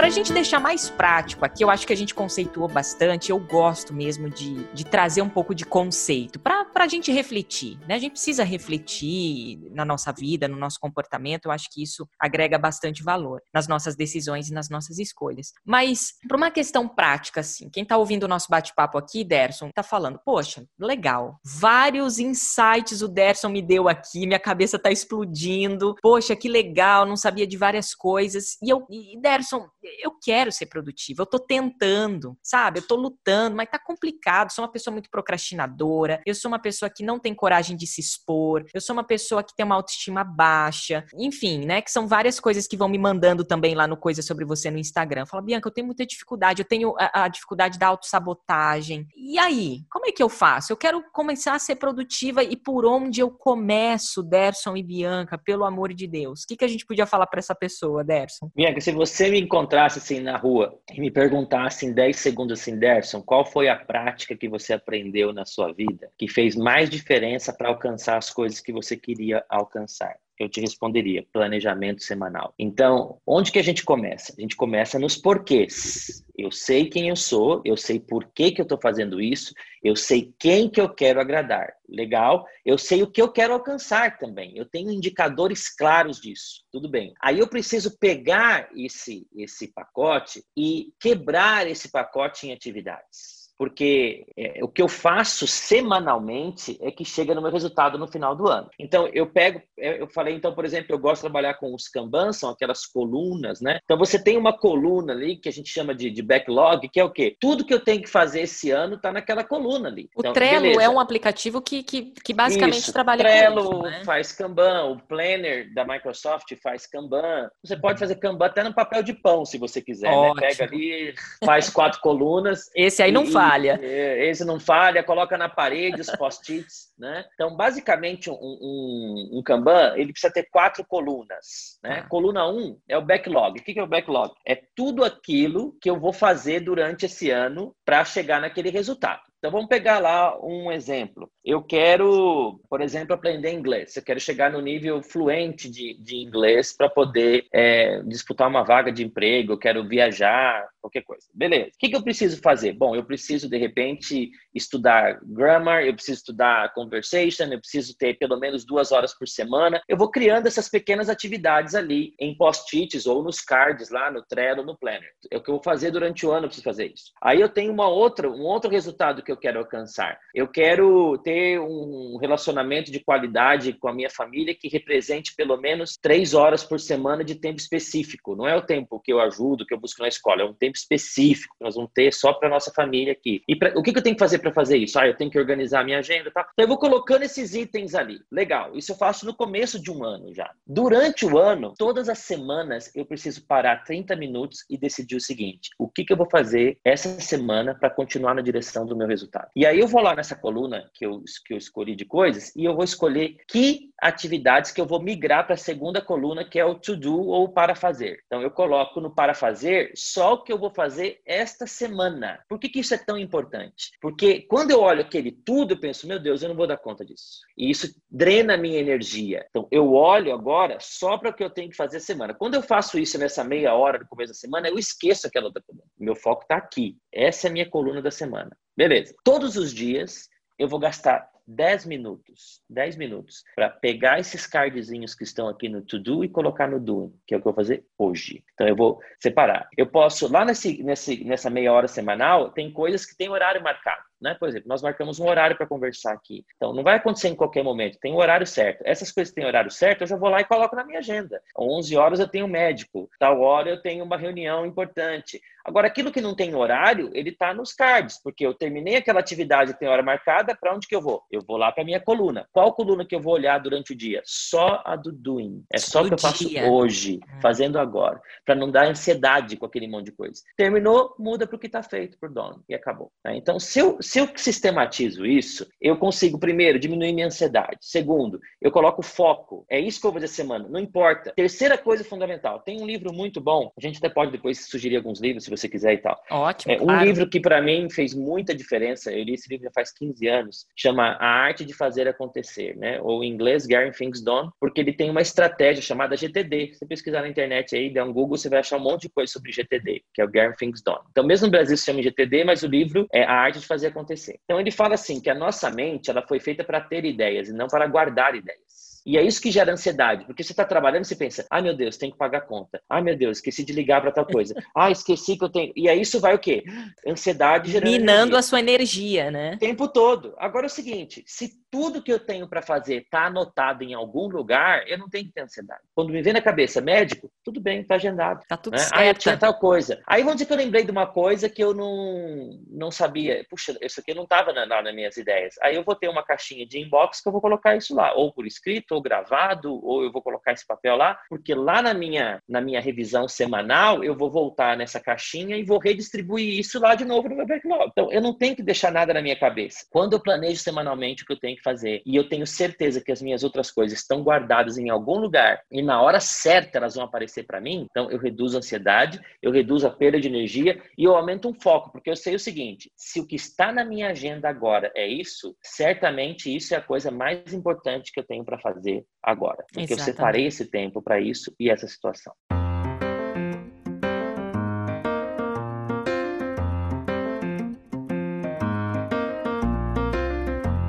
Para 0.09 0.15
a 0.15 0.17
gente 0.25 0.33
deixar 0.33 0.59
mais 0.59 0.89
prático 0.89 1.45
aqui, 1.45 1.63
eu 1.63 1.69
acho 1.69 1.87
que 1.87 1.93
a 1.93 1.97
gente 1.97 2.15
conceituou 2.15 2.67
bastante. 2.67 3.29
Eu 3.29 3.39
gosto 3.39 3.93
mesmo 3.93 4.31
de, 4.31 4.65
de 4.73 4.83
trazer 4.83 5.21
um 5.21 5.29
pouco 5.29 5.55
de 5.55 5.67
conceito 5.67 6.41
para 6.41 6.65
a 6.77 6.89
gente 6.89 7.13
refletir, 7.13 7.79
né? 7.87 7.97
A 7.97 7.99
gente 7.99 8.13
precisa 8.13 8.43
refletir 8.43 9.71
na 9.71 9.85
nossa 9.85 10.11
vida, 10.11 10.49
no 10.49 10.57
nosso 10.57 10.81
comportamento. 10.81 11.45
Eu 11.45 11.51
acho 11.51 11.69
que 11.71 11.83
isso 11.83 12.09
agrega 12.19 12.59
bastante 12.59 13.03
valor 13.03 13.43
nas 13.53 13.69
nossas 13.69 13.95
decisões 13.95 14.49
e 14.49 14.55
nas 14.55 14.71
nossas 14.71 14.99
escolhas. 14.99 15.53
Mas, 15.63 16.15
para 16.27 16.39
uma 16.39 16.51
questão 16.51 16.89
prática, 16.89 17.41
assim, 17.41 17.69
quem 17.69 17.83
está 17.83 17.99
ouvindo 17.99 18.23
o 18.23 18.29
nosso 18.29 18.49
bate-papo 18.49 18.97
aqui, 18.97 19.23
Derson, 19.23 19.69
está 19.69 19.83
falando, 19.83 20.19
poxa, 20.25 20.65
legal, 20.81 21.39
vários 21.45 22.19
insights 22.19 23.03
o 23.03 23.09
Derson 23.09 23.51
me 23.51 23.61
deu 23.61 23.91
aqui, 23.91 24.27
minha 24.27 24.41
cabeça 24.41 24.79
está 24.79 24.91
explodindo, 24.91 25.95
poxa, 26.01 26.35
que 26.35 26.49
legal, 26.49 27.05
não 27.05 27.17
sabia 27.17 27.47
de 27.47 27.59
várias 27.59 27.95
coisas. 27.95 28.57
E 28.63 28.71
eu, 28.71 28.87
e 28.89 29.21
Derson, 29.21 29.69
eu 29.99 30.13
quero 30.23 30.51
ser 30.53 30.67
produtiva, 30.67 31.23
eu 31.23 31.27
tô 31.27 31.39
tentando, 31.39 32.37
sabe? 32.43 32.79
Eu 32.79 32.87
tô 32.87 32.97
lutando, 32.97 33.57
mas 33.57 33.69
tá 33.69 33.79
complicado. 33.79 34.53
Sou 34.53 34.65
uma 34.65 34.71
pessoa 34.71 34.93
muito 34.93 35.11
procrastinadora, 35.11 36.21
eu 36.25 36.35
sou 36.35 36.51
uma 36.51 36.59
pessoa 36.59 36.91
que 36.91 37.05
não 37.05 37.19
tem 37.19 37.35
coragem 37.35 37.77
de 37.77 37.87
se 37.87 38.01
expor, 38.01 38.65
eu 38.73 38.81
sou 38.81 38.95
uma 38.95 39.05
pessoa 39.05 39.43
que 39.43 39.55
tem 39.55 39.65
uma 39.65 39.75
autoestima 39.75 40.25
baixa, 40.25 41.05
enfim, 41.15 41.65
né? 41.65 41.83
Que 41.83 41.91
são 41.91 42.07
várias 42.07 42.39
coisas 42.41 42.67
que 42.67 42.77
vão 42.77 42.89
me 42.89 42.99
mandando 42.99 43.45
também 43.45 43.75
lá 43.75 43.87
no 43.87 43.97
Coisa 43.97 44.23
Sobre 44.23 44.45
Você 44.45 44.71
no 44.71 44.79
Instagram. 44.79 45.27
Fala, 45.27 45.43
Bianca, 45.43 45.69
eu 45.69 45.73
tenho 45.73 45.87
muita 45.87 46.07
dificuldade, 46.07 46.63
eu 46.63 46.67
tenho 46.67 46.95
a, 46.99 47.25
a 47.25 47.29
dificuldade 47.29 47.79
da 47.79 47.89
autossabotagem. 47.89 49.07
E 49.17 49.39
aí, 49.39 49.83
como 49.91 50.07
é 50.07 50.13
que 50.13 50.23
eu 50.23 50.29
faço? 50.29 50.73
Eu 50.73 50.77
quero 50.77 51.03
começar 51.13 51.55
a 51.55 51.59
ser 51.59 51.77
produtiva 51.77 52.43
e 52.43 52.57
por 52.57 52.85
onde 52.85 53.21
eu 53.21 53.31
começo, 53.31 54.23
Derson 54.23 54.77
e 54.77 54.83
Bianca, 54.83 55.39
pelo 55.39 55.65
amor 55.65 55.93
de 55.93 56.07
Deus? 56.07 56.43
O 56.43 56.47
que, 56.47 56.57
que 56.57 56.65
a 56.65 56.69
gente 56.69 56.87
podia 56.87 57.07
falar 57.07 57.27
para 57.27 57.39
essa 57.39 57.55
pessoa, 57.55 58.05
Derson? 58.05 58.51
Bianca, 58.55 58.81
se 58.81 58.93
você 58.93 59.31
me 59.31 59.39
encontrasse 59.89 59.99
assim 59.99 60.21
na 60.21 60.37
rua 60.37 60.79
e 60.93 61.01
me 61.01 61.11
perguntasse 61.11 61.87
em 61.87 61.93
10 61.93 62.17
segundos 62.17 62.61
assim, 62.61 62.79
Derson, 62.79 63.23
qual 63.23 63.45
foi 63.45 63.69
a 63.69 63.77
prática 63.77 64.37
que 64.37 64.49
você 64.49 64.75
aprendeu 64.75 65.33
na 65.33 65.45
sua 65.45 65.73
vida 65.73 66.11
que 66.17 66.29
fez 66.29 66.55
mais 66.55 66.91
diferença 66.91 67.53
para 67.53 67.69
alcançar 67.69 68.19
as 68.19 68.31
coisas 68.31 68.61
que 68.61 68.73
você 68.73 68.97
queria 68.97 69.45
alcançar? 69.49 70.17
Eu 70.39 70.49
te 70.49 70.61
responderia 70.61 71.27
planejamento 71.33 72.03
semanal. 72.03 72.55
Então, 72.59 73.21
onde 73.27 73.51
que 73.51 73.59
a 73.59 73.63
gente 73.63 73.85
começa? 73.85 74.35
A 74.37 74.41
gente 74.41 74.57
começa 74.57 74.99
nos 74.99 75.17
porquês. 75.17 76.25
Eu 76.37 76.53
sei 76.53 76.89
quem 76.89 77.09
eu 77.09 77.17
sou, 77.17 77.61
eu 77.65 77.77
sei 77.77 77.99
por 77.99 78.31
que, 78.33 78.53
que 78.53 78.61
eu 78.61 78.65
estou 78.65 78.79
fazendo 78.81 79.21
isso, 79.21 79.53
eu 79.83 79.97
sei 79.97 80.33
quem 80.39 80.71
que 80.71 80.81
eu 80.81 80.89
quero 80.89 81.21
agradar. 81.21 81.73
Legal? 81.89 82.47
Eu 82.65 82.79
sei 82.79 83.03
o 83.03 83.11
que 83.11 83.21
eu 83.21 83.31
quero 83.31 83.55
alcançar 83.55 84.19
também. 84.19 84.57
Eu 84.57 84.65
tenho 84.65 84.91
indicadores 84.91 85.75
claros 85.75 86.21
disso. 86.21 86.63
Tudo 86.71 86.89
bem. 86.89 87.13
Aí 87.21 87.39
eu 87.39 87.49
preciso 87.49 87.99
pegar 87.99 88.69
esse, 88.77 89.27
esse 89.35 89.73
pacote 89.73 90.45
e 90.57 90.93
quebrar 91.01 91.67
esse 91.67 91.91
pacote 91.91 92.47
em 92.47 92.53
atividades 92.53 93.48
porque 93.59 94.25
é, 94.37 94.61
o 94.63 94.69
que 94.69 94.81
eu 94.81 94.89
faço 94.89 95.45
semanalmente 95.47 96.79
é 96.81 96.93
que 96.93 97.05
chega 97.05 97.35
no 97.35 97.43
meu 97.43 97.51
resultado 97.51 97.99
no 97.99 98.07
final 98.07 98.37
do 98.37 98.47
ano. 98.47 98.71
Então, 98.79 99.09
eu 99.13 99.27
pego, 99.27 99.61
é, 99.77 100.01
eu 100.01 100.07
falei, 100.07 100.37
então, 100.37 100.55
por 100.55 100.65
exemplo, 100.65 100.95
eu 100.95 100.99
gosto 100.99 101.17
de 101.17 101.23
trabalhar 101.23 101.55
com 101.55 101.75
os 101.75 101.89
Kanban, 101.89 102.33
são 102.33 102.51
aquelas 102.51 102.87
colunas, 102.87 103.61
né? 103.61 103.81
Então, 103.85 103.99
você 103.99 104.23
tem 104.23 104.37
uma 104.37 104.57
coluna 104.57 105.13
ali 105.13 105.37
que 105.37 105.49
a 105.49 105.53
gente 105.53 105.69
chama 105.71 105.93
de, 105.93 106.09
de 106.09 106.23
backlog, 106.23 106.89
que 106.89 107.01
é 107.01 107.05
o 107.05 107.11
quê? 107.11 107.37
Tudo 107.41 107.65
que 107.65 107.75
eu 107.75 107.81
tenho 107.81 108.01
que 108.01 108.09
fazer 108.09 108.43
esse 108.43 108.71
ano 108.71 108.95
está 108.95 109.11
naquela 109.11 109.43
coluna 109.43 109.89
ali. 109.89 110.09
O 110.15 110.21
então, 110.21 110.33
Trello 110.33 110.63
beleza. 110.63 110.83
é 110.83 110.89
um 110.89 111.01
aplicativo 111.01 111.61
que, 111.61 111.83
que, 111.83 112.13
que 112.25 112.33
basicamente 112.33 112.79
isso. 112.79 112.93
trabalha 112.93 113.25
Trello 113.25 113.65
com 113.65 113.89
isso, 113.89 113.99
né? 113.99 114.05
faz 114.05 114.31
Kanban, 114.31 114.85
o 114.85 114.99
Planner 115.01 115.75
da 115.75 115.85
Microsoft 115.85 116.55
faz 116.63 116.87
Kanban. 116.87 117.51
Você 117.65 117.77
pode 117.77 117.99
fazer 117.99 118.15
Kanban 118.15 118.47
até 118.47 118.63
no 118.63 118.73
papel 118.73 119.03
de 119.03 119.15
pão, 119.15 119.45
se 119.45 119.59
você 119.59 119.83
quiser, 119.83 120.11
né? 120.11 120.33
Pega 120.39 120.65
ali, 120.65 121.13
faz 121.45 121.69
quatro 121.69 121.99
colunas. 122.03 122.71
Esse 122.77 123.03
aí 123.03 123.11
não 123.11 123.27
faz 123.27 123.48
falha. 123.49 123.79
É, 123.83 124.29
esse 124.29 124.45
não 124.45 124.59
falha, 124.61 125.03
coloca 125.03 125.37
na 125.37 125.49
parede 125.49 126.01
os 126.01 126.11
post-its, 126.11 126.93
né? 126.99 127.25
Então, 127.35 127.57
basicamente, 127.57 128.31
um, 128.31 128.35
um, 128.35 129.31
um, 129.35 129.43
Kanban, 129.43 129.95
ele 129.97 130.13
precisa 130.13 130.33
ter 130.33 130.49
quatro 130.51 130.85
colunas, 130.85 131.79
né? 131.83 132.03
Ah. 132.05 132.09
Coluna 132.09 132.47
1 132.49 132.59
um 132.59 132.79
é 132.89 132.97
o 132.97 133.05
backlog. 133.05 133.59
O 133.59 133.63
que 133.63 133.79
é 133.79 133.83
o 133.83 133.87
backlog? 133.87 134.33
É 134.47 134.61
tudo 134.75 135.05
aquilo 135.05 135.77
que 135.81 135.91
eu 135.91 135.99
vou 135.99 136.13
fazer 136.13 136.61
durante 136.61 137.07
esse 137.07 137.31
ano 137.31 137.75
para 137.85 138.05
chegar 138.05 138.41
naquele 138.41 138.71
resultado. 138.71 139.23
Então 139.39 139.53
vamos 139.53 139.69
pegar 139.69 140.01
lá 140.01 140.37
um 140.43 140.71
exemplo. 140.73 141.31
Eu 141.45 141.63
quero, 141.63 142.61
por 142.69 142.81
exemplo, 142.81 143.15
aprender 143.15 143.53
inglês. 143.53 143.97
Eu 143.97 144.03
quero 144.03 144.19
chegar 144.19 144.51
no 144.51 144.61
nível 144.61 145.01
fluente 145.03 145.71
de, 145.71 145.95
de 145.95 146.17
inglês 146.17 146.75
para 146.77 146.91
poder 146.91 147.47
é, 147.53 148.03
disputar 148.03 148.49
uma 148.49 148.65
vaga 148.65 148.91
de 148.91 149.05
emprego. 149.05 149.53
Eu 149.53 149.59
quero 149.59 149.87
viajar, 149.89 150.69
qualquer 150.81 151.03
coisa. 151.03 151.27
Beleza. 151.33 151.69
O 151.69 151.79
que, 151.79 151.89
que 151.89 151.97
eu 151.97 152.03
preciso 152.03 152.41
fazer? 152.43 152.73
Bom, 152.73 152.97
eu 152.97 153.05
preciso 153.05 153.49
de 153.49 153.57
repente 153.57 154.31
estudar 154.55 155.21
grammar, 155.23 155.85
eu 155.85 155.95
preciso 155.95 156.19
estudar 156.19 156.73
conversation, 156.75 157.45
eu 157.45 157.61
preciso 157.61 157.97
ter 157.97 158.15
pelo 158.15 158.39
menos 158.39 158.65
duas 158.65 158.91
horas 158.91 159.17
por 159.17 159.29
semana. 159.29 159.81
Eu 159.89 159.97
vou 159.97 160.11
criando 160.11 160.47
essas 160.47 160.69
pequenas 160.69 161.09
atividades 161.09 161.75
ali 161.75 162.15
em 162.19 162.37
post-its 162.37 163.07
ou 163.07 163.23
nos 163.23 163.41
cards 163.41 163.91
lá 163.91 164.11
no 164.11 164.23
Trello, 164.23 164.65
no 164.65 164.77
Planner. 164.77 165.11
É 165.31 165.37
o 165.37 165.43
que 165.43 165.51
eu 165.51 165.55
vou 165.55 165.63
fazer 165.63 165.91
durante 165.91 166.27
o 166.27 166.33
ano, 166.33 166.47
eu 166.47 166.49
preciso 166.49 166.65
fazer 166.65 166.87
isso. 166.87 167.13
Aí 167.23 167.41
eu 167.41 167.49
tenho 167.49 167.73
uma 167.73 167.89
outra, 167.89 168.29
um 168.29 168.43
outro 168.43 168.71
resultado 168.71 169.23
que 169.29 169.33
eu 169.33 169.37
quero 169.37 169.59
alcançar. 169.59 170.19
Eu 170.35 170.49
quero 170.49 171.19
ter 171.19 171.61
um 171.61 172.17
relacionamento 172.17 172.91
de 172.91 172.99
qualidade 172.99 173.75
com 173.75 173.87
a 173.87 173.93
minha 173.93 174.09
família 174.09 174.55
que 174.55 174.69
represente 174.69 175.35
pelo 175.37 175.59
menos 175.59 175.99
três 176.01 176.33
horas 176.33 176.65
por 176.65 176.81
semana 176.81 177.23
de 177.23 177.35
tempo 177.35 177.61
específico. 177.61 178.35
Não 178.35 178.49
é 178.49 178.57
o 178.57 178.63
tempo 178.63 178.99
que 178.99 179.13
eu 179.13 179.21
ajudo, 179.21 179.67
que 179.67 179.75
eu 179.75 179.79
busco 179.79 180.01
na 180.01 180.09
escola, 180.09 180.41
é 180.41 180.45
um 180.47 180.55
tempo 180.55 180.79
específico 180.79 181.55
que 181.59 181.65
nós 181.65 181.75
vamos 181.75 181.91
ter 181.95 182.11
só 182.11 182.33
para 182.33 182.49
nossa 182.49 182.73
família 182.73 183.13
aqui. 183.13 183.43
E 183.47 183.55
pra, 183.55 183.79
o 183.79 183.83
que, 183.83 183.93
que, 183.93 183.99
eu 183.99 184.03
tenho 184.03 184.17
que 184.17 184.21
fazer 184.21 184.39
para 184.39 184.51
fazer 184.51 184.79
isso? 184.79 184.99
Ah, 184.99 185.07
eu 185.07 185.15
tenho 185.15 185.31
que 185.31 185.39
organizar 185.39 185.81
a 185.81 185.85
minha 185.85 185.99
agenda, 185.99 186.31
tá? 186.31 186.49
Então 186.55 186.65
eu 186.65 186.69
vou 186.69 186.79
colocando 186.79 187.23
esses 187.23 187.55
itens 187.55 187.95
ali. 187.95 188.21
Legal. 188.33 188.75
Isso 188.75 188.93
eu 188.93 188.97
faço 188.97 189.27
no 189.27 189.35
começo 189.35 189.79
de 189.79 189.91
um 189.91 190.03
ano 190.03 190.33
já. 190.33 190.51
Durante 190.67 191.27
o 191.27 191.39
ano, 191.39 191.75
todas 191.77 192.09
as 192.09 192.21
semanas 192.21 192.91
eu 192.95 193.05
preciso 193.05 193.47
parar 193.47 193.85
30 193.85 194.17
minutos 194.17 194.65
e 194.71 194.79
decidir 194.79 195.17
o 195.17 195.21
seguinte: 195.21 195.69
o 195.79 195.87
que, 195.87 196.03
que 196.03 196.13
eu 196.15 196.17
vou 196.17 196.29
fazer 196.31 196.79
essa 196.83 197.21
semana 197.21 197.75
para 197.75 197.91
continuar 197.91 198.35
na 198.35 198.41
direção 198.41 198.87
do 198.87 198.97
meu 198.97 199.07
resultado? 199.07 199.18
E 199.57 199.67
aí 199.67 199.79
eu 199.79 199.89
vou 199.89 200.01
lá 200.01 200.15
nessa 200.15 200.37
coluna 200.37 200.89
que 200.95 201.05
eu, 201.05 201.23
que 201.45 201.55
eu 201.55 201.59
escolhi 201.59 201.97
de 201.97 202.05
coisas 202.05 202.55
e 202.55 202.65
eu 202.65 202.75
vou 202.75 202.85
escolher 202.85 203.37
que 203.49 203.88
atividades 204.01 204.71
que 204.71 204.81
eu 204.81 204.87
vou 204.87 205.03
migrar 205.03 205.45
para 205.45 205.55
a 205.55 205.59
segunda 205.59 206.01
coluna, 206.01 206.45
que 206.45 206.59
é 206.59 206.65
o 206.65 206.75
to 206.75 206.97
do 206.97 207.21
ou 207.21 207.49
para 207.49 207.75
fazer. 207.75 208.23
Então 208.27 208.41
eu 208.41 208.51
coloco 208.51 209.01
no 209.01 209.15
para 209.15 209.35
fazer 209.35 209.91
só 209.95 210.35
o 210.35 210.43
que 210.43 210.53
eu 210.53 210.59
vou 210.59 210.71
fazer 210.71 211.21
esta 211.27 211.67
semana. 211.67 212.41
Por 212.49 212.59
que, 212.59 212.69
que 212.69 212.81
isso 212.81 212.95
é 212.95 212.99
tão 212.99 213.19
importante? 213.19 213.91
Porque 214.01 214.43
quando 214.43 214.71
eu 214.71 214.81
olho 214.81 215.01
aquele 215.01 215.33
tudo, 215.33 215.75
eu 215.75 215.81
penso, 215.81 216.07
meu 216.07 216.19
Deus, 216.19 216.43
eu 216.43 216.49
não 216.49 216.57
vou 216.57 216.67
dar 216.67 216.77
conta 216.77 217.05
disso. 217.05 217.41
E 217.57 217.71
isso 217.71 217.95
drena 218.11 218.55
a 218.55 218.59
minha 218.59 218.79
energia. 218.79 219.47
Então 219.51 219.67
eu 219.71 219.93
olho 219.93 220.33
agora 220.33 220.79
só 220.81 221.19
para 221.19 221.31
o 221.31 221.35
que 221.35 221.43
eu 221.43 221.51
tenho 221.51 221.71
que 221.71 221.77
fazer 221.77 221.97
a 221.97 222.01
semana. 222.01 222.35
Quando 222.35 222.55
eu 222.55 222.63
faço 222.63 222.99
isso 222.99 223.19
nessa 223.19 223.43
meia 223.43 223.75
hora 223.75 223.99
do 223.99 224.07
começo 224.07 224.33
da 224.33 224.39
semana, 224.39 224.69
eu 224.69 224.79
esqueço 224.79 225.27
aquela 225.27 225.47
outra 225.47 225.63
coluna. 225.67 225.85
Meu 225.99 226.15
foco 226.15 226.43
está 226.43 226.57
aqui. 226.57 226.97
Essa 227.13 227.49
é 227.49 227.51
a 227.51 227.53
minha 227.53 227.69
coluna 227.69 228.01
da 228.01 228.11
semana. 228.11 228.57
Beleza. 228.77 229.15
Todos 229.25 229.57
os 229.57 229.73
dias 229.73 230.29
eu 230.59 230.69
vou 230.69 230.79
gastar 230.79 231.29
10 231.49 231.87
minutos, 231.87 232.63
10 232.69 232.97
minutos, 232.97 233.43
para 233.57 233.71
pegar 233.71 234.21
esses 234.21 234.47
cardzinhos 234.47 235.15
que 235.15 235.25
estão 235.25 235.49
aqui 235.49 235.67
no 235.67 235.81
to 235.81 235.99
do 235.99 236.23
e 236.23 236.29
colocar 236.29 236.69
no 236.69 236.79
doing, 236.79 237.11
que 237.27 237.35
é 237.35 237.39
o 237.39 237.41
que 237.41 237.49
eu 237.49 237.53
vou 237.53 237.55
fazer 237.55 237.87
hoje. 237.97 238.45
Então 238.53 238.69
eu 238.69 238.77
vou 238.77 239.01
separar. 239.19 239.67
Eu 239.77 239.87
posso, 239.87 240.31
lá 240.31 240.45
nesse, 240.45 240.83
nesse, 240.83 241.25
nessa 241.25 241.49
meia 241.49 241.73
hora 241.73 241.89
semanal, 241.89 242.51
tem 242.51 242.71
coisas 242.71 243.07
que 243.07 243.17
tem 243.17 243.31
horário 243.31 243.63
marcado. 243.63 244.03
Né? 244.21 244.35
Por 244.35 244.49
exemplo, 244.49 244.69
nós 244.69 244.83
marcamos 244.83 245.21
um 245.21 245.29
horário 245.29 245.57
para 245.57 245.67
conversar 245.67 246.13
aqui. 246.13 246.45
Então, 246.57 246.73
não 246.73 246.83
vai 246.83 246.97
acontecer 246.97 247.29
em 247.29 247.37
qualquer 247.37 247.63
momento, 247.63 247.99
tem 248.01 248.13
um 248.13 248.19
horário 248.19 248.47
certo. 248.47 248.83
Essas 248.85 249.13
coisas 249.13 249.33
que 249.33 249.41
têm 249.41 249.47
horário 249.47 249.71
certo, 249.71 250.03
eu 250.03 250.07
já 250.07 250.17
vou 250.17 250.29
lá 250.29 250.41
e 250.41 250.45
coloco 250.45 250.75
na 250.75 250.85
minha 250.85 250.99
agenda. 250.99 251.41
Às 251.57 251.65
11 251.65 251.97
horas 251.97 252.21
eu 252.21 252.29
tenho 252.29 252.47
um 252.47 252.49
médico, 252.49 253.09
tal 253.19 253.41
hora 253.41 253.71
eu 253.71 253.81
tenho 253.81 254.05
uma 254.05 254.17
reunião 254.17 254.67
importante. 254.67 255.41
Agora, 255.69 255.87
aquilo 255.87 256.11
que 256.11 256.23
não 256.23 256.35
tem 256.35 256.55
horário, 256.55 257.11
ele 257.13 257.29
está 257.29 257.53
nos 257.53 257.75
cards, 257.75 258.19
porque 258.23 258.47
eu 258.47 258.55
terminei 258.55 258.97
aquela 258.97 259.21
atividade 259.21 259.75
que 259.75 259.79
tem 259.79 259.89
hora 259.89 260.03
marcada, 260.03 260.57
para 260.59 260.75
onde 260.75 260.89
que 260.89 260.97
eu 260.97 261.03
vou? 261.03 261.23
Eu 261.31 261.43
vou 261.47 261.59
lá 261.59 261.71
para 261.71 261.85
minha 261.85 262.01
coluna. 262.01 262.49
Qual 262.53 262.73
coluna 262.73 263.05
que 263.05 263.15
eu 263.15 263.21
vou 263.21 263.35
olhar 263.35 263.59
durante 263.59 263.93
o 263.93 263.97
dia? 263.97 264.23
Só 264.25 264.83
a 264.83 264.97
do 264.97 265.13
doing. 265.13 265.63
É 265.71 265.77
só 265.77 266.03
o 266.03 266.09
que 266.09 266.15
eu 266.15 266.19
faço 266.19 266.49
hoje, 266.71 267.21
hum. 267.23 267.41
fazendo 267.43 267.79
agora, 267.79 268.19
para 268.47 268.55
não 268.55 268.71
dar 268.71 268.87
ansiedade 268.87 269.59
com 269.59 269.67
aquele 269.67 269.87
monte 269.87 270.07
de 270.07 270.13
coisa. 270.13 270.41
Terminou, 270.57 271.15
muda 271.19 271.47
para 271.47 271.57
o 271.57 271.59
que 271.59 271.67
está 271.67 271.83
feito 271.83 272.19
por 272.19 272.31
dono 272.31 272.65
e 272.67 272.75
acabou. 272.75 273.13
Tá? 273.23 273.35
Então, 273.35 273.61
se 273.61 273.79
eu, 273.79 273.99
se 274.09 274.19
eu 274.19 274.29
sistematizo 274.37 275.27
isso, 275.27 275.67
eu 275.79 275.95
consigo, 275.99 276.39
primeiro, 276.39 276.79
diminuir 276.79 277.13
minha 277.13 277.27
ansiedade. 277.27 277.77
Segundo, 277.83 278.41
eu 278.59 278.71
coloco 278.71 279.03
foco. 279.03 279.67
É 279.69 279.79
isso 279.79 280.01
que 280.01 280.07
eu 280.07 280.11
vou 280.11 280.19
fazer 280.19 280.33
semana, 280.33 280.67
não 280.67 280.81
importa. 280.81 281.35
Terceira 281.37 281.77
coisa 281.77 282.03
fundamental, 282.03 282.61
tem 282.61 282.81
um 282.81 282.87
livro 282.87 283.13
muito 283.13 283.39
bom, 283.39 283.71
a 283.77 283.81
gente 283.83 283.99
até 283.99 284.09
pode 284.09 284.33
depois 284.33 284.67
sugerir 284.67 284.97
alguns 284.97 285.21
livros, 285.21 285.45
se 285.45 285.51
você 285.51 285.69
quiser 285.69 285.93
e 285.93 285.99
tal. 285.99 286.19
Ótimo. 286.31 286.73
É, 286.73 286.77
um 286.77 286.87
claro. 286.87 287.05
livro 287.05 287.29
que 287.29 287.39
para 287.39 287.61
mim 287.61 287.91
fez 287.91 288.15
muita 288.15 288.55
diferença, 288.55 289.13
eu 289.13 289.23
li 289.23 289.35
esse 289.35 289.47
livro 289.51 289.65
já 289.65 289.71
faz 289.75 289.93
15 289.93 290.27
anos, 290.27 290.67
chama 290.75 291.19
A 291.21 291.27
Arte 291.27 291.67
de 291.67 291.75
Fazer 291.75 292.09
Acontecer, 292.09 292.79
né? 292.79 292.99
Ou 293.03 293.23
em 293.23 293.31
inglês, 293.31 293.65
Getting 293.65 293.93
Things 293.93 294.25
Done, 294.25 294.49
porque 294.59 294.81
ele 294.81 294.95
tem 294.95 295.11
uma 295.11 295.21
estratégia 295.21 295.83
chamada 295.83 296.17
GTD. 296.17 296.73
Se 296.73 296.79
você 296.79 296.87
pesquisar 296.87 297.21
na 297.21 297.29
internet 297.29 297.77
aí, 297.77 297.93
der 297.93 298.05
um 298.05 298.13
Google, 298.13 298.39
você 298.39 298.49
vai 298.49 298.61
achar 298.61 298.79
um 298.79 298.83
monte 298.83 299.03
de 299.03 299.11
coisa 299.11 299.31
sobre 299.31 299.53
GTD, 299.53 300.03
que 300.15 300.23
é 300.23 300.25
o 300.25 300.31
Getting 300.33 300.57
Things 300.57 300.83
Done. 300.83 301.05
Então, 301.11 301.25
mesmo 301.25 301.47
no 301.47 301.51
Brasil 301.51 301.77
se 301.77 301.85
chama 301.85 302.03
GTD, 302.03 302.45
mas 302.45 302.63
o 302.63 302.67
livro 302.67 303.07
é 303.13 303.23
A 303.23 303.35
Arte 303.35 303.61
de 303.61 303.67
Fazer 303.67 303.89
acontecer. 303.89 303.98
Então 304.45 304.61
ele 304.61 304.71
fala 304.71 304.95
assim 304.95 305.21
que 305.21 305.31
a 305.31 305.35
nossa 305.35 305.71
mente 305.71 306.11
ela 306.11 306.27
foi 306.27 306.41
feita 306.41 306.65
para 306.65 306.81
ter 306.81 307.05
ideias 307.05 307.49
e 307.49 307.53
não 307.53 307.67
para 307.67 307.87
guardar 307.87 308.35
ideias. 308.35 308.99
E 309.09 309.17
é 309.17 309.23
isso 309.23 309.41
que 309.41 309.51
gera 309.51 309.73
ansiedade, 309.73 310.27
porque 310.27 310.43
você 310.43 310.53
está 310.53 310.67
trabalhando 310.67 311.05
e 311.05 311.09
você 311.09 311.17
pensa, 311.17 311.47
ai 311.51 311.63
meu 311.63 311.75
Deus, 311.75 311.97
tem 311.97 312.11
que 312.11 312.19
pagar 312.19 312.39
a 312.39 312.43
conta. 312.43 312.79
Ai 312.91 313.01
meu 313.01 313.17
Deus, 313.17 313.39
esqueci 313.39 313.65
de 313.65 313.73
ligar 313.73 314.03
para 314.03 314.13
tal 314.13 314.27
coisa. 314.27 314.55
Ah, 314.77 314.91
esqueci 314.91 315.37
que 315.37 315.43
eu 315.43 315.49
tenho. 315.49 315.73
E 315.75 315.89
aí 315.89 316.01
isso 316.01 316.21
vai 316.21 316.35
o 316.35 316.39
quê? 316.39 316.63
Ansiedade 317.07 317.71
gerando. 317.71 317.91
Minando 317.91 318.13
energia. 318.13 318.39
a 318.39 318.43
sua 318.43 318.61
energia, 318.61 319.31
né? 319.31 319.55
O 319.55 319.59
tempo 319.59 319.89
todo. 319.89 320.35
Agora 320.39 320.67
é 320.67 320.69
o 320.69 320.71
seguinte: 320.71 321.25
se 321.27 321.51
tudo 321.71 322.03
que 322.03 322.13
eu 322.13 322.19
tenho 322.19 322.49
para 322.49 322.63
fazer 322.63 323.03
está 323.03 323.27
anotado 323.27 323.85
em 323.85 323.95
algum 323.95 324.29
lugar, 324.29 324.87
eu 324.89 324.99
não 324.99 325.09
tenho 325.09 325.27
que 325.27 325.33
ter 325.33 325.43
ansiedade. 325.43 325.83
Quando 325.95 326.11
me 326.11 326.23
vem 326.23 326.33
na 326.33 326.41
cabeça 326.41 326.81
médico, 326.81 327.31
tudo 327.45 327.61
bem, 327.61 327.81
está 327.81 327.97
agendado. 327.97 328.43
Tá 328.49 328.57
tudo 328.57 328.73
né? 328.73 328.79
certo. 328.79 328.95
Ah, 328.95 329.07
eu 329.07 329.15
tinha 329.15 329.37
tal 329.37 329.59
coisa. 329.59 330.01
Aí 330.07 330.23
vamos 330.23 330.37
dizer 330.37 330.47
que 330.47 330.53
eu 330.53 330.57
lembrei 330.57 330.85
de 330.85 330.91
uma 330.91 331.07
coisa 331.07 331.49
que 331.49 331.63
eu 331.63 331.75
não, 331.75 332.59
não 332.69 332.91
sabia. 332.91 333.45
Puxa, 333.51 333.77
isso 333.83 334.01
aqui 334.01 334.15
não 334.15 334.25
estava 334.25 334.53
na, 334.53 334.67
nas 334.67 334.95
minhas 334.95 335.17
ideias. 335.17 335.55
Aí 335.63 335.75
eu 335.77 335.85
vou 335.85 335.95
ter 335.95 336.09
uma 336.09 336.23
caixinha 336.23 336.67
de 336.67 336.79
inbox 336.79 337.21
que 337.21 337.29
eu 337.29 337.33
vou 337.33 337.41
colocar 337.41 337.77
isso 337.77 337.95
lá, 337.95 338.15
ou 338.15 338.33
por 338.33 338.47
escrito, 338.47 338.93
ou 338.95 339.03
gravado, 339.03 339.85
ou 339.85 340.03
eu 340.03 340.11
vou 340.11 340.23
colocar 340.23 340.53
esse 340.53 340.67
papel 340.67 340.97
lá, 340.97 341.19
porque 341.29 341.55
lá 341.55 341.83
na 341.83 341.93
minha, 341.93 342.41
na 342.49 342.61
minha 342.61 342.81
revisão 342.81 343.29
semanal 343.29 344.03
eu 344.03 344.17
vou 344.17 344.31
voltar 344.31 344.77
nessa 344.77 345.01
caixinha 345.01 345.57
e 345.57 345.65
vou 345.65 345.79
redistribuir 345.79 346.59
isso 346.59 346.81
lá 346.81 346.95
de 346.95 347.05
novo 347.05 347.29
no 347.29 347.37
meu 347.37 347.47
backlog. 347.47 347.91
Então 347.91 348.11
eu 348.11 348.21
não 348.21 348.35
tenho 348.35 348.57
que 348.57 348.63
deixar 348.63 348.91
nada 348.91 349.13
na 349.13 349.23
minha 349.23 349.39
cabeça. 349.39 349.87
Quando 349.91 350.15
eu 350.15 350.21
planejo 350.21 350.61
semanalmente 350.61 351.23
o 351.23 351.27
que 351.27 351.33
eu 351.33 351.39
tenho 351.39 351.58
que 351.59 351.63
fazer 351.63 352.03
e 352.07 352.17
eu 352.17 352.29
tenho 352.29 352.47
certeza 352.47 353.01
que 353.01 353.13
as 353.13 353.21
minhas 353.21 353.45
outras 353.45 353.71
coisas 353.71 353.99
estão 353.99 354.23
guardadas 354.23 354.79
em 354.79 354.89
algum 354.89 355.19
lugar 355.19 355.61
e 355.71 355.83
na 355.83 356.01
hora 356.01 356.21
certa 356.21 356.79
elas 356.79 356.95
vão 356.95 357.05
aparecer 357.05 357.45
para 357.45 357.61
mim, 357.61 357.87
então 357.91 358.11
eu 358.11 358.19
reduzo 358.19 358.57
a 358.57 358.59
ansiedade, 358.59 359.21
eu 359.43 359.51
reduzo 359.51 359.87
a 359.87 359.91
perda 359.91 360.21
de 360.21 360.29
energia 360.29 360.81
e 360.97 361.05
eu 361.05 361.15
aumento 361.15 361.49
um 361.49 361.55
foco, 361.55 361.93
porque 361.93 362.11
eu 362.11 362.17
sei 362.17 362.35
o 362.35 362.41
seguinte: 362.41 362.91
se 362.97 363.21
o 363.21 363.27
que 363.27 363.37
está 363.37 363.73
na 363.73 363.85
minha 363.85 364.09
agenda 364.09 364.49
agora 364.49 364.91
é 364.95 365.07
isso, 365.07 365.57
certamente 365.63 366.55
isso 366.55 366.75
é 366.75 366.79
a 366.79 366.83
coisa 366.83 367.11
mais 367.11 367.53
importante 367.53 368.13
que 368.13 368.21
eu 368.21 368.25
tenho 368.25 368.45
para 368.45 368.59
fazer 368.59 369.05
agora, 369.23 369.65
porque 369.73 369.93
Exatamente. 369.93 370.01
eu 370.01 370.05
separei 370.05 370.47
esse 370.47 370.71
tempo 370.71 371.03
para 371.03 371.21
isso 371.21 371.55
e 371.59 371.71
essa 371.71 371.87
situação. 371.87 372.33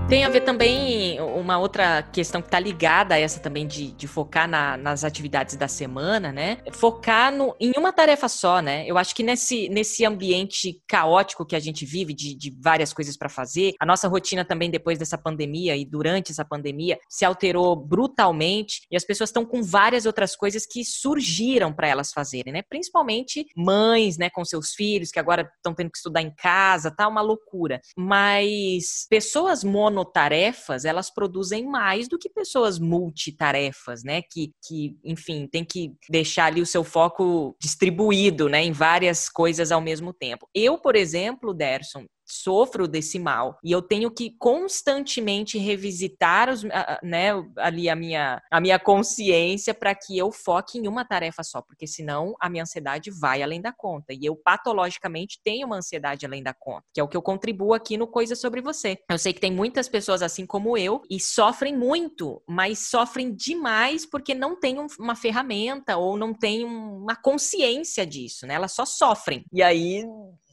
Tem 0.10 0.26
a 0.26 0.30
ver 0.30 0.42
também 0.42 1.22
uma 1.22 1.60
outra 1.60 2.02
questão 2.02 2.42
que 2.42 2.48
está 2.48 2.60
ligada 2.60 3.14
a 3.14 3.20
essa 3.20 3.40
também 3.40 3.68
de, 3.68 3.92
de 3.92 4.08
focar 4.08 4.50
na, 4.50 4.76
nas 4.76 5.04
atividades 5.04 5.56
da 5.56 5.68
semana, 5.68 6.32
né? 6.32 6.58
Focar 6.72 7.32
no, 7.32 7.56
em 7.60 7.74
uma 7.78 7.94
tarefa 7.94 8.28
só, 8.28 8.60
né? 8.60 8.88
Eu 8.88 8.98
acho 8.98 9.14
que 9.14 9.22
nesse, 9.22 9.70
nesse 9.70 10.04
ambiente 10.04 10.82
caótico 10.88 11.46
que 11.46 11.56
a 11.56 11.60
gente 11.60 11.86
vive, 11.86 12.16
de, 12.16 12.34
de 12.36 12.52
várias 12.60 12.92
coisas 12.92 13.16
para 13.16 13.30
fazer, 13.30 13.76
a 13.80 13.86
nossa 13.86 14.08
rotina 14.08 14.44
também 14.44 14.72
depois 14.72 14.98
dessa 14.98 15.16
pandemia 15.16 15.78
e 15.78 15.86
durante 15.86 16.32
essa 16.32 16.44
pandemia 16.44 16.98
se 17.08 17.24
alterou 17.24 17.76
brutalmente 17.76 18.88
e 18.90 18.98
as 18.98 19.06
pessoas 19.06 19.30
estão 19.30 19.46
com 19.46 19.62
várias 19.62 20.08
outras 20.08 20.36
coisas 20.36 20.66
que 20.66 20.84
surgiram 20.84 21.72
para 21.72 21.88
elas 21.88 22.12
fazerem, 22.12 22.52
né? 22.52 22.64
Principalmente 22.68 23.46
mães, 23.56 24.18
né, 24.18 24.28
com 24.32 24.44
seus 24.44 24.74
filhos 24.74 25.12
que 25.12 25.20
agora 25.20 25.48
estão 25.58 25.76
tendo 25.76 25.92
que 25.92 25.98
estudar 25.98 26.24
em 26.24 26.34
casa, 26.34 26.90
tá 26.90 27.08
uma 27.08 27.22
loucura. 27.22 27.80
Mas 27.96 29.06
pessoas 29.08 29.64
mono 29.64 29.99
monotarefas, 30.00 30.86
elas 30.86 31.10
produzem 31.10 31.66
mais 31.66 32.08
do 32.08 32.18
que 32.18 32.30
pessoas 32.30 32.80
multitarefas, 32.80 34.04
né? 34.04 34.22
Que, 34.22 34.52
que, 34.66 34.98
enfim, 35.04 35.48
tem 35.48 35.64
que 35.64 35.94
deixar 36.10 36.46
ali 36.46 36.62
o 36.62 36.66
seu 36.66 36.84
foco 36.84 37.56
distribuído, 37.60 38.48
né? 38.48 38.64
Em 38.64 38.72
várias 38.72 39.30
coisas 39.30 39.72
ao 39.72 39.82
mesmo 39.82 40.14
tempo. 40.14 40.48
Eu, 40.54 40.78
por 40.78 40.96
exemplo, 40.96 41.54
Derson, 41.54 42.06
sofro 42.30 42.88
desse 42.88 43.20
mal 43.20 43.58
e 43.64 43.72
eu 43.72 43.82
tenho 43.82 44.12
que 44.12 44.36
constantemente 44.38 45.58
revisitar 45.58 46.50
os, 46.50 46.64
né, 47.04 47.32
ali 47.58 47.90
a 47.90 47.96
minha, 47.96 48.42
a 48.52 48.60
minha 48.62 48.80
consciência 48.80 49.74
para 49.74 49.94
que 49.96 50.18
eu 50.18 50.32
foque 50.32 50.78
em 50.78 50.88
uma 50.88 51.06
tarefa 51.06 51.44
só, 51.44 51.62
porque 51.62 51.88
senão 51.88 52.36
a 52.40 52.50
minha 52.50 52.64
ansiedade 52.64 53.12
vai 53.12 53.42
além 53.42 53.62
da 53.62 53.72
conta 53.72 54.14
e 54.14 54.26
eu 54.26 54.36
patologicamente 54.36 55.40
tenho 55.44 55.68
uma 55.68 55.78
ansiedade 55.78 56.26
além 56.26 56.44
da 56.44 56.54
conta, 56.54 56.86
que 56.94 57.00
é 57.00 57.04
o 57.04 57.08
que 57.08 57.18
eu 57.18 57.22
contribuo 57.22 57.74
aqui 57.74 57.98
no 57.98 58.08
Coisa 58.08 58.36
sobre 58.36 58.62
Você. 58.62 58.98
Eu 59.10 59.18
sei 59.18 59.34
que 59.34 59.40
tem 59.40 59.52
muitas 59.52 59.88
pessoas 59.88 60.22
assim 60.22 60.46
como 60.46 60.78
eu 60.78 61.02
e 61.10 61.20
sofrem 61.20 61.76
muito, 61.76 62.42
mas 62.48 62.80
sofrem 62.80 63.34
demais 63.34 64.06
porque 64.06 64.34
não 64.34 64.60
tem 64.60 64.78
uma 65.00 65.16
ferramenta 65.16 65.98
ou 65.98 66.18
não 66.18 66.34
tem 66.34 66.66
uma 66.66 67.16
consciência 67.16 68.06
disso, 68.06 68.46
né? 68.46 68.56
Elas 68.56 68.74
só 68.74 68.86
sofrem. 68.86 69.46
E 69.52 69.62
aí 69.62 70.06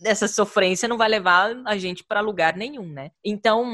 essa 0.05 0.29
sofrência 0.29 0.89
não 0.89 0.99
vai 0.99 1.09
levar 1.09 1.55
a 1.65 1.77
gente 1.77 2.05
para 2.05 2.21
lugar 2.21 2.57
nenhum, 2.57 2.87
né? 2.87 3.11
Então, 3.25 3.65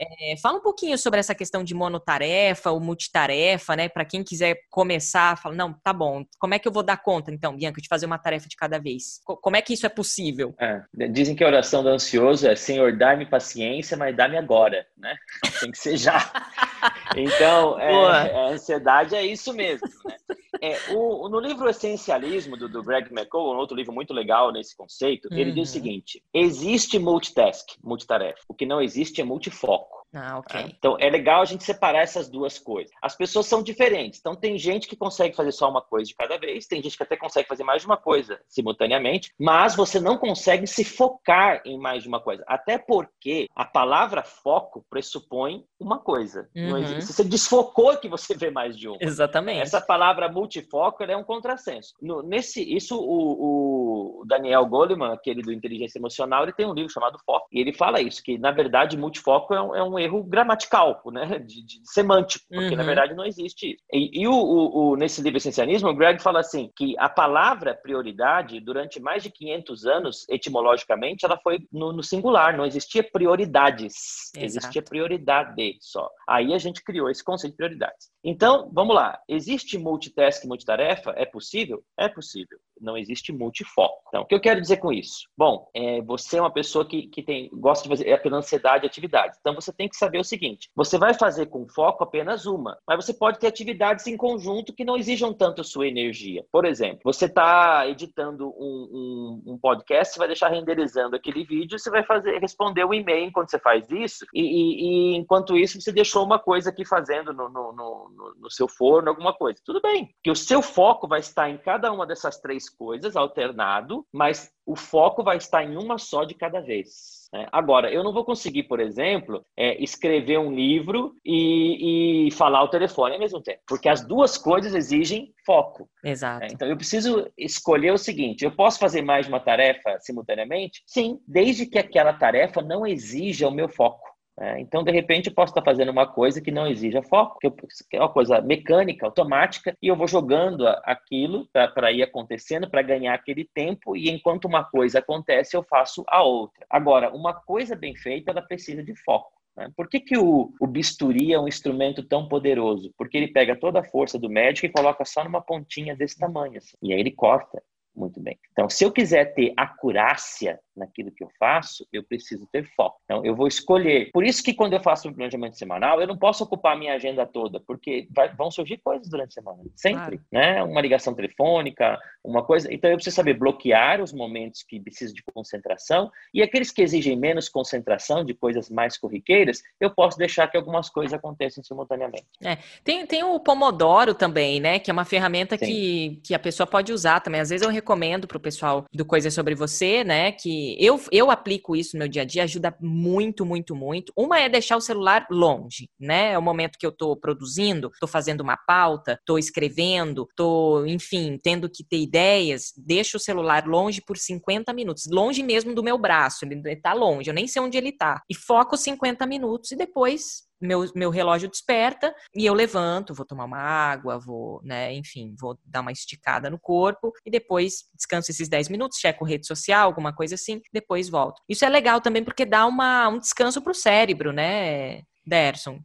é, 0.00 0.36
fala 0.36 0.58
um 0.58 0.62
pouquinho 0.62 0.98
sobre 0.98 1.20
essa 1.20 1.34
questão 1.34 1.62
de 1.62 1.74
monotarefa 1.74 2.70
ou 2.70 2.80
multitarefa, 2.80 3.76
né? 3.76 3.88
Para 3.88 4.04
quem 4.04 4.22
quiser 4.22 4.58
começar, 4.70 5.38
fala, 5.38 5.54
não, 5.54 5.72
tá 5.72 5.92
bom, 5.92 6.24
como 6.38 6.54
é 6.54 6.58
que 6.58 6.68
eu 6.68 6.72
vou 6.72 6.82
dar 6.82 6.96
conta, 6.96 7.30
então, 7.30 7.56
Bianca, 7.56 7.80
de 7.80 7.88
fazer 7.88 8.06
uma 8.06 8.18
tarefa 8.18 8.48
de 8.48 8.56
cada 8.56 8.78
vez? 8.78 9.20
Como 9.24 9.56
é 9.56 9.62
que 9.62 9.72
isso 9.72 9.86
é 9.86 9.88
possível? 9.88 10.54
É, 10.60 10.82
dizem 11.08 11.34
que 11.34 11.44
a 11.44 11.46
oração 11.46 11.82
do 11.82 11.88
ansioso 11.88 12.46
é 12.46 12.56
Senhor, 12.56 12.96
dá-me 12.96 13.26
paciência, 13.26 13.96
mas 13.96 14.16
dá-me 14.16 14.36
agora, 14.36 14.86
né? 14.96 15.16
Tem 15.60 15.70
que 15.70 15.78
ser 15.78 15.96
já. 15.96 16.18
Então, 17.16 17.78
é, 17.80 18.34
a 18.34 18.48
ansiedade 18.48 19.14
é 19.14 19.24
isso 19.24 19.54
mesmo, 19.54 19.88
né? 20.04 20.16
É, 20.60 20.76
o, 20.92 21.28
no 21.28 21.40
livro 21.40 21.68
Essencialismo, 21.68 22.56
do, 22.56 22.68
do 22.68 22.82
Greg 22.82 23.12
McCall, 23.12 23.54
um 23.54 23.58
outro 23.58 23.76
livro 23.76 23.92
muito 23.92 24.12
legal 24.12 24.52
nesse 24.52 24.76
conceito, 24.76 25.28
ele 25.32 25.52
diz 25.54 25.70
o 25.70 25.72
uhum. 25.72 25.82
seguinte: 25.82 26.22
existe 26.32 26.98
multitask, 26.98 27.68
multitarefa. 27.82 28.40
O 28.48 28.54
que 28.54 28.66
não 28.66 28.82
existe 28.82 29.20
é 29.20 29.24
multifoco. 29.24 29.93
Ah, 30.14 30.38
ok. 30.38 30.62
Né? 30.62 30.72
Então 30.78 30.96
é 30.98 31.10
legal 31.10 31.42
a 31.42 31.44
gente 31.44 31.64
separar 31.64 32.02
essas 32.02 32.28
duas 32.28 32.58
coisas. 32.58 32.92
As 33.02 33.16
pessoas 33.16 33.46
são 33.46 33.62
diferentes. 33.62 34.20
Então 34.20 34.34
tem 34.34 34.56
gente 34.58 34.88
que 34.88 34.96
consegue 34.96 35.34
fazer 35.34 35.52
só 35.52 35.68
uma 35.68 35.82
coisa 35.82 36.08
de 36.08 36.14
cada 36.14 36.38
vez, 36.38 36.66
tem 36.66 36.82
gente 36.82 36.96
que 36.96 37.02
até 37.02 37.16
consegue 37.16 37.48
fazer 37.48 37.64
mais 37.64 37.82
de 37.82 37.86
uma 37.86 37.96
coisa 37.96 38.40
simultaneamente, 38.48 39.32
mas 39.38 39.74
você 39.74 40.00
não 40.00 40.16
consegue 40.16 40.66
se 40.66 40.84
focar 40.84 41.62
em 41.64 41.78
mais 41.78 42.02
de 42.02 42.08
uma 42.08 42.20
coisa. 42.20 42.44
Até 42.46 42.78
porque 42.78 43.46
a 43.54 43.64
palavra 43.64 44.22
foco 44.22 44.84
pressupõe 44.88 45.64
uma 45.80 45.98
coisa. 45.98 46.48
Uhum. 46.54 47.00
Se 47.00 47.12
você 47.12 47.24
desfocou 47.24 47.96
que 47.96 48.08
você 48.08 48.34
vê 48.36 48.50
mais 48.50 48.76
de 48.76 48.88
uma. 48.88 48.98
Exatamente. 49.00 49.60
Essa 49.60 49.80
palavra 49.80 50.28
multifoco 50.28 51.02
é 51.02 51.16
um 51.16 51.24
contrassenso. 51.24 51.94
No, 52.00 52.22
nesse, 52.22 52.62
isso 52.62 52.96
o, 52.96 54.20
o, 54.20 54.24
Daniel 54.26 54.66
Goleman, 54.66 55.12
aquele 55.12 55.42
do 55.42 55.52
inteligência 55.52 55.98
emocional, 55.98 56.42
ele 56.42 56.52
tem 56.52 56.66
um 56.66 56.74
livro 56.74 56.92
chamado 56.92 57.18
Foco 57.24 57.46
e 57.52 57.60
ele 57.60 57.72
fala 57.72 58.00
isso 58.00 58.22
que 58.22 58.38
na 58.38 58.50
verdade 58.50 58.96
multifoco 58.96 59.54
é 59.54 59.62
um, 59.62 59.74
é 59.74 59.82
um 59.82 59.98
erro 60.04 60.22
gramatical, 60.22 61.00
né? 61.06 61.38
De, 61.38 61.64
de 61.64 61.80
semântico, 61.84 62.44
porque 62.48 62.70
uhum. 62.70 62.76
na 62.76 62.82
verdade 62.82 63.14
não 63.14 63.24
existe 63.24 63.72
isso. 63.72 63.84
E, 63.92 64.22
e 64.22 64.28
o, 64.28 64.32
o, 64.32 64.90
o, 64.92 64.96
nesse 64.96 65.22
livro 65.22 65.38
Essencialismo, 65.38 65.88
o 65.88 65.94
Greg 65.94 66.22
fala 66.22 66.40
assim 66.40 66.70
que 66.76 66.94
a 66.98 67.08
palavra 67.08 67.74
prioridade, 67.74 68.60
durante 68.60 69.00
mais 69.00 69.22
de 69.22 69.30
500 69.30 69.86
anos, 69.86 70.28
etimologicamente, 70.28 71.24
ela 71.24 71.38
foi 71.42 71.58
no, 71.72 71.92
no 71.92 72.02
singular, 72.02 72.56
não 72.56 72.64
existia 72.64 73.02
prioridades, 73.02 73.94
Exato. 74.34 74.44
existia 74.44 74.82
prioridade 74.82 75.76
só. 75.80 76.08
Aí 76.28 76.52
a 76.52 76.58
gente 76.58 76.82
criou 76.82 77.10
esse 77.10 77.22
conceito 77.22 77.52
de 77.52 77.56
prioridades. 77.56 78.14
Então, 78.24 78.70
vamos 78.72 78.94
lá. 78.94 79.18
Existe 79.28 79.76
multitask, 79.76 80.44
multitarefa? 80.46 81.12
É 81.16 81.26
possível? 81.26 81.84
É 81.98 82.08
possível. 82.08 82.58
Não 82.80 82.96
existe 82.96 83.32
multifoco. 83.32 84.02
Então, 84.08 84.22
o 84.22 84.26
que 84.26 84.34
eu 84.34 84.40
quero 84.40 84.60
dizer 84.60 84.78
com 84.78 84.90
isso? 84.90 85.28
Bom, 85.36 85.68
é, 85.74 86.00
você 86.00 86.38
é 86.38 86.40
uma 86.40 86.52
pessoa 86.52 86.88
que, 86.88 87.06
que 87.08 87.22
tem, 87.22 87.50
gosta 87.52 87.82
de 87.82 87.88
fazer 87.90 88.08
é 88.08 88.16
pela 88.16 88.38
ansiedade 88.38 88.84
e 88.84 88.86
atividades. 88.86 89.38
Então, 89.38 89.54
você 89.54 89.72
tem 89.72 89.88
que 89.88 89.93
saber 89.96 90.18
o 90.18 90.24
seguinte: 90.24 90.70
você 90.74 90.98
vai 90.98 91.14
fazer 91.14 91.46
com 91.46 91.68
foco 91.68 92.04
apenas 92.04 92.46
uma, 92.46 92.78
mas 92.86 93.04
você 93.04 93.14
pode 93.14 93.38
ter 93.38 93.46
atividades 93.46 94.06
em 94.06 94.16
conjunto 94.16 94.72
que 94.72 94.84
não 94.84 94.96
exijam 94.96 95.32
tanto 95.32 95.64
sua 95.64 95.86
energia. 95.86 96.44
Por 96.50 96.64
exemplo, 96.64 97.00
você 97.04 97.26
está 97.26 97.86
editando 97.88 98.48
um, 98.48 99.42
um, 99.46 99.52
um, 99.52 99.58
podcast, 99.58 100.14
você 100.14 100.18
vai 100.18 100.28
deixar 100.28 100.48
renderizando 100.48 101.16
aquele 101.16 101.44
vídeo, 101.44 101.78
você 101.78 101.90
vai 101.90 102.04
fazer 102.04 102.38
responder 102.38 102.84
o 102.84 102.88
um 102.88 102.94
e-mail 102.94 103.26
enquanto 103.26 103.50
você 103.50 103.58
faz 103.58 103.90
isso, 103.90 104.26
e, 104.34 104.42
e, 104.42 105.14
e, 105.14 105.16
enquanto 105.16 105.56
isso 105.56 105.80
você 105.80 105.92
deixou 105.92 106.24
uma 106.24 106.38
coisa 106.38 106.70
aqui 106.70 106.84
fazendo 106.84 107.32
no, 107.32 107.48
no, 107.48 107.72
no, 107.72 108.34
no 108.38 108.50
seu 108.50 108.68
forno, 108.68 109.08
alguma 109.08 109.32
coisa. 109.32 109.60
Tudo 109.64 109.80
bem, 109.80 110.06
porque 110.06 110.30
o 110.30 110.36
seu 110.36 110.62
foco 110.62 111.08
vai 111.08 111.20
estar 111.20 111.48
em 111.48 111.58
cada 111.58 111.92
uma 111.92 112.06
dessas 112.06 112.38
três 112.38 112.68
coisas, 112.68 113.16
alternado, 113.16 114.06
mas 114.12 114.52
o 114.66 114.76
foco 114.76 115.22
vai 115.22 115.36
estar 115.36 115.62
em 115.62 115.76
uma 115.76 115.98
só 115.98 116.24
de 116.24 116.34
cada 116.34 116.60
vez. 116.60 117.23
Né? 117.34 117.48
Agora, 117.50 117.92
eu 117.92 118.04
não 118.04 118.12
vou 118.12 118.24
conseguir, 118.24 118.62
por 118.62 118.78
exemplo, 118.78 119.44
é, 119.56 119.82
escrever 119.82 120.38
um 120.38 120.54
livro 120.54 121.16
e, 121.24 122.28
e, 122.28 122.30
falar 122.30 122.60
ao 122.60 122.68
telefone 122.68 123.14
ao 123.14 123.20
mesmo 123.20 123.42
tempo, 123.42 123.58
porque 123.66 123.88
as 123.88 124.06
duas 124.06 124.38
coisas 124.38 124.72
exigem 124.72 125.34
foco. 125.44 125.90
Exato. 126.04 126.42
Né? 126.42 126.48
Então, 126.52 126.68
eu 126.68 126.76
preciso 126.76 127.28
escolher 127.36 127.92
o 127.92 127.98
seguinte: 127.98 128.44
eu 128.44 128.54
posso 128.54 128.78
fazer 128.78 129.02
mais 129.02 129.26
de 129.26 129.32
uma 129.32 129.40
tarefa 129.40 129.98
simultaneamente? 129.98 130.84
Sim, 130.86 131.18
desde 131.26 131.66
que 131.66 131.78
aquela 131.78 132.12
tarefa 132.12 132.62
não 132.62 132.86
exija 132.86 133.48
o 133.48 133.50
meu 133.52 133.68
foco. 133.68 134.13
É, 134.38 134.58
então, 134.60 134.82
de 134.82 134.90
repente, 134.90 135.28
eu 135.28 135.34
posso 135.34 135.52
estar 135.52 135.62
fazendo 135.62 135.90
uma 135.90 136.06
coisa 136.06 136.40
que 136.40 136.50
não 136.50 136.66
exija 136.66 137.02
foco, 137.02 137.38
que 137.38 137.96
é 137.96 138.00
uma 138.00 138.12
coisa 138.12 138.40
mecânica, 138.40 139.06
automática, 139.06 139.76
e 139.80 139.86
eu 139.86 139.94
vou 139.94 140.08
jogando 140.08 140.66
aquilo 140.82 141.48
para 141.52 141.92
ir 141.92 142.02
acontecendo, 142.02 142.68
para 142.68 142.82
ganhar 142.82 143.14
aquele 143.14 143.44
tempo, 143.44 143.96
e 143.96 144.10
enquanto 144.10 144.46
uma 144.46 144.64
coisa 144.64 144.98
acontece, 144.98 145.56
eu 145.56 145.62
faço 145.62 146.04
a 146.08 146.22
outra. 146.22 146.66
Agora, 146.68 147.14
uma 147.14 147.32
coisa 147.32 147.76
bem 147.76 147.94
feita, 147.94 148.32
ela 148.32 148.42
precisa 148.42 148.82
de 148.82 148.94
foco. 149.04 149.32
Né? 149.56 149.70
Por 149.76 149.88
que, 149.88 150.00
que 150.00 150.18
o, 150.18 150.52
o, 150.60 150.66
bisturi 150.66 151.32
é 151.32 151.38
um 151.38 151.46
instrumento 151.46 152.02
tão 152.02 152.28
poderoso? 152.28 152.92
Porque 152.98 153.16
ele 153.16 153.28
pega 153.28 153.54
toda 153.54 153.80
a 153.80 153.84
força 153.84 154.18
do 154.18 154.28
médico 154.28 154.66
e 154.66 154.72
coloca 154.72 155.04
só 155.04 155.22
numa 155.22 155.40
pontinha 155.40 155.94
desse 155.94 156.18
tamanho. 156.18 156.58
Assim, 156.58 156.76
e 156.82 156.92
aí 156.92 156.98
ele 156.98 157.12
corta 157.12 157.62
muito 157.94 158.20
bem. 158.20 158.38
Então, 158.52 158.68
se 158.68 158.84
eu 158.84 158.92
quiser 158.92 159.34
ter 159.34 159.52
acurácia 159.56 160.58
naquilo 160.76 161.12
que 161.12 161.22
eu 161.22 161.30
faço, 161.38 161.86
eu 161.92 162.02
preciso 162.02 162.46
ter 162.50 162.68
foco. 162.74 163.00
Então, 163.04 163.24
eu 163.24 163.34
vou 163.34 163.46
escolher. 163.46 164.10
Por 164.12 164.24
isso 164.24 164.42
que 164.42 164.52
quando 164.52 164.72
eu 164.72 164.82
faço 164.82 165.08
o 165.08 165.14
planejamento 165.14 165.56
semanal, 165.56 166.00
eu 166.00 166.06
não 166.06 166.16
posso 166.16 166.42
ocupar 166.42 166.74
a 166.74 166.78
minha 166.78 166.94
agenda 166.94 167.24
toda, 167.24 167.60
porque 167.60 168.08
vai, 168.10 168.34
vão 168.34 168.50
surgir 168.50 168.78
coisas 168.78 169.08
durante 169.08 169.30
a 169.30 169.42
semana, 169.42 169.62
sempre, 169.76 170.18
claro. 170.18 170.22
né? 170.32 170.62
Uma 170.62 170.80
ligação 170.80 171.14
telefônica, 171.14 171.98
uma 172.24 172.42
coisa. 172.42 172.72
Então, 172.72 172.90
eu 172.90 172.96
preciso 172.96 173.16
saber 173.16 173.34
bloquear 173.34 174.02
os 174.02 174.12
momentos 174.12 174.62
que 174.62 174.80
precisam 174.80 175.14
de 175.14 175.22
concentração 175.22 176.10
e 176.32 176.42
aqueles 176.42 176.70
que 176.70 176.82
exigem 176.82 177.16
menos 177.16 177.48
concentração, 177.48 178.24
de 178.24 178.34
coisas 178.34 178.68
mais 178.68 178.96
corriqueiras, 178.98 179.62
eu 179.80 179.90
posso 179.90 180.18
deixar 180.18 180.48
que 180.48 180.56
algumas 180.56 180.88
coisas 180.88 181.12
aconteçam 181.12 181.62
simultaneamente. 181.62 182.26
É. 182.44 182.58
Tem, 182.82 183.06
tem 183.06 183.22
o 183.22 183.38
Pomodoro 183.38 184.14
também, 184.14 184.60
né? 184.60 184.78
Que 184.78 184.90
é 184.90 184.92
uma 184.92 185.04
ferramenta 185.04 185.56
que, 185.56 186.20
que 186.24 186.34
a 186.34 186.38
pessoa 186.38 186.66
pode 186.66 186.92
usar 186.92 187.20
também. 187.20 187.40
Às 187.40 187.50
vezes 187.50 187.66
eu 187.66 187.72
recomendo 187.84 188.26
para 188.26 188.38
o 188.38 188.40
pessoal 188.40 188.86
do 188.90 189.04
Coisa 189.04 189.30
Sobre 189.30 189.54
Você, 189.54 190.02
né? 190.02 190.32
Que 190.32 190.74
eu, 190.82 190.98
eu 191.12 191.30
aplico 191.30 191.76
isso 191.76 191.94
no 191.94 192.00
meu 192.00 192.08
dia 192.08 192.22
a 192.22 192.24
dia, 192.24 192.42
ajuda 192.42 192.74
muito, 192.80 193.44
muito, 193.44 193.76
muito. 193.76 194.10
Uma 194.16 194.40
é 194.40 194.48
deixar 194.48 194.78
o 194.78 194.80
celular 194.80 195.26
longe, 195.30 195.90
né? 196.00 196.32
É 196.32 196.38
o 196.38 196.42
momento 196.42 196.78
que 196.78 196.86
eu 196.86 196.90
estou 196.90 197.14
produzindo, 197.14 197.90
estou 197.92 198.08
fazendo 198.08 198.40
uma 198.40 198.56
pauta, 198.56 199.12
estou 199.20 199.38
escrevendo, 199.38 200.26
estou, 200.30 200.86
enfim, 200.86 201.38
tendo 201.42 201.68
que 201.68 201.84
ter 201.84 201.98
ideias. 201.98 202.72
Deixo 202.76 203.18
o 203.18 203.20
celular 203.20 203.66
longe 203.66 204.00
por 204.00 204.16
50 204.16 204.72
minutos, 204.72 205.04
longe 205.10 205.42
mesmo 205.42 205.74
do 205.74 205.82
meu 205.82 205.98
braço, 205.98 206.46
ele 206.46 206.60
está 206.72 206.94
longe, 206.94 207.28
eu 207.28 207.34
nem 207.34 207.46
sei 207.46 207.60
onde 207.60 207.76
ele 207.76 207.90
está. 207.90 208.22
E 208.30 208.34
foco 208.34 208.76
50 208.76 209.26
minutos 209.26 209.70
e 209.72 209.76
depois 209.76 210.44
meu, 210.64 210.84
meu 210.94 211.10
relógio 211.10 211.48
desperta 211.48 212.14
e 212.34 212.44
eu 212.46 212.54
levanto, 212.54 213.14
vou 213.14 213.26
tomar 213.26 213.44
uma 213.44 213.58
água, 213.58 214.18
vou, 214.18 214.60
né, 214.62 214.92
enfim, 214.94 215.34
vou 215.38 215.58
dar 215.64 215.80
uma 215.80 215.92
esticada 215.92 216.50
no 216.50 216.58
corpo 216.58 217.12
e 217.24 217.30
depois 217.30 217.84
descanso 217.94 218.30
esses 218.30 218.48
10 218.48 218.68
minutos, 218.68 218.98
checo 218.98 219.24
rede 219.24 219.46
social, 219.46 219.86
alguma 219.86 220.14
coisa 220.14 220.34
assim, 220.34 220.60
depois 220.72 221.08
volto. 221.08 221.40
Isso 221.48 221.64
é 221.64 221.68
legal 221.68 222.00
também 222.00 222.24
porque 222.24 222.44
dá 222.44 222.66
uma, 222.66 223.08
um 223.08 223.18
descanso 223.18 223.60
para 223.62 223.72
o 223.72 223.74
cérebro, 223.74 224.32
né? 224.32 225.02
Derson, 225.26 225.80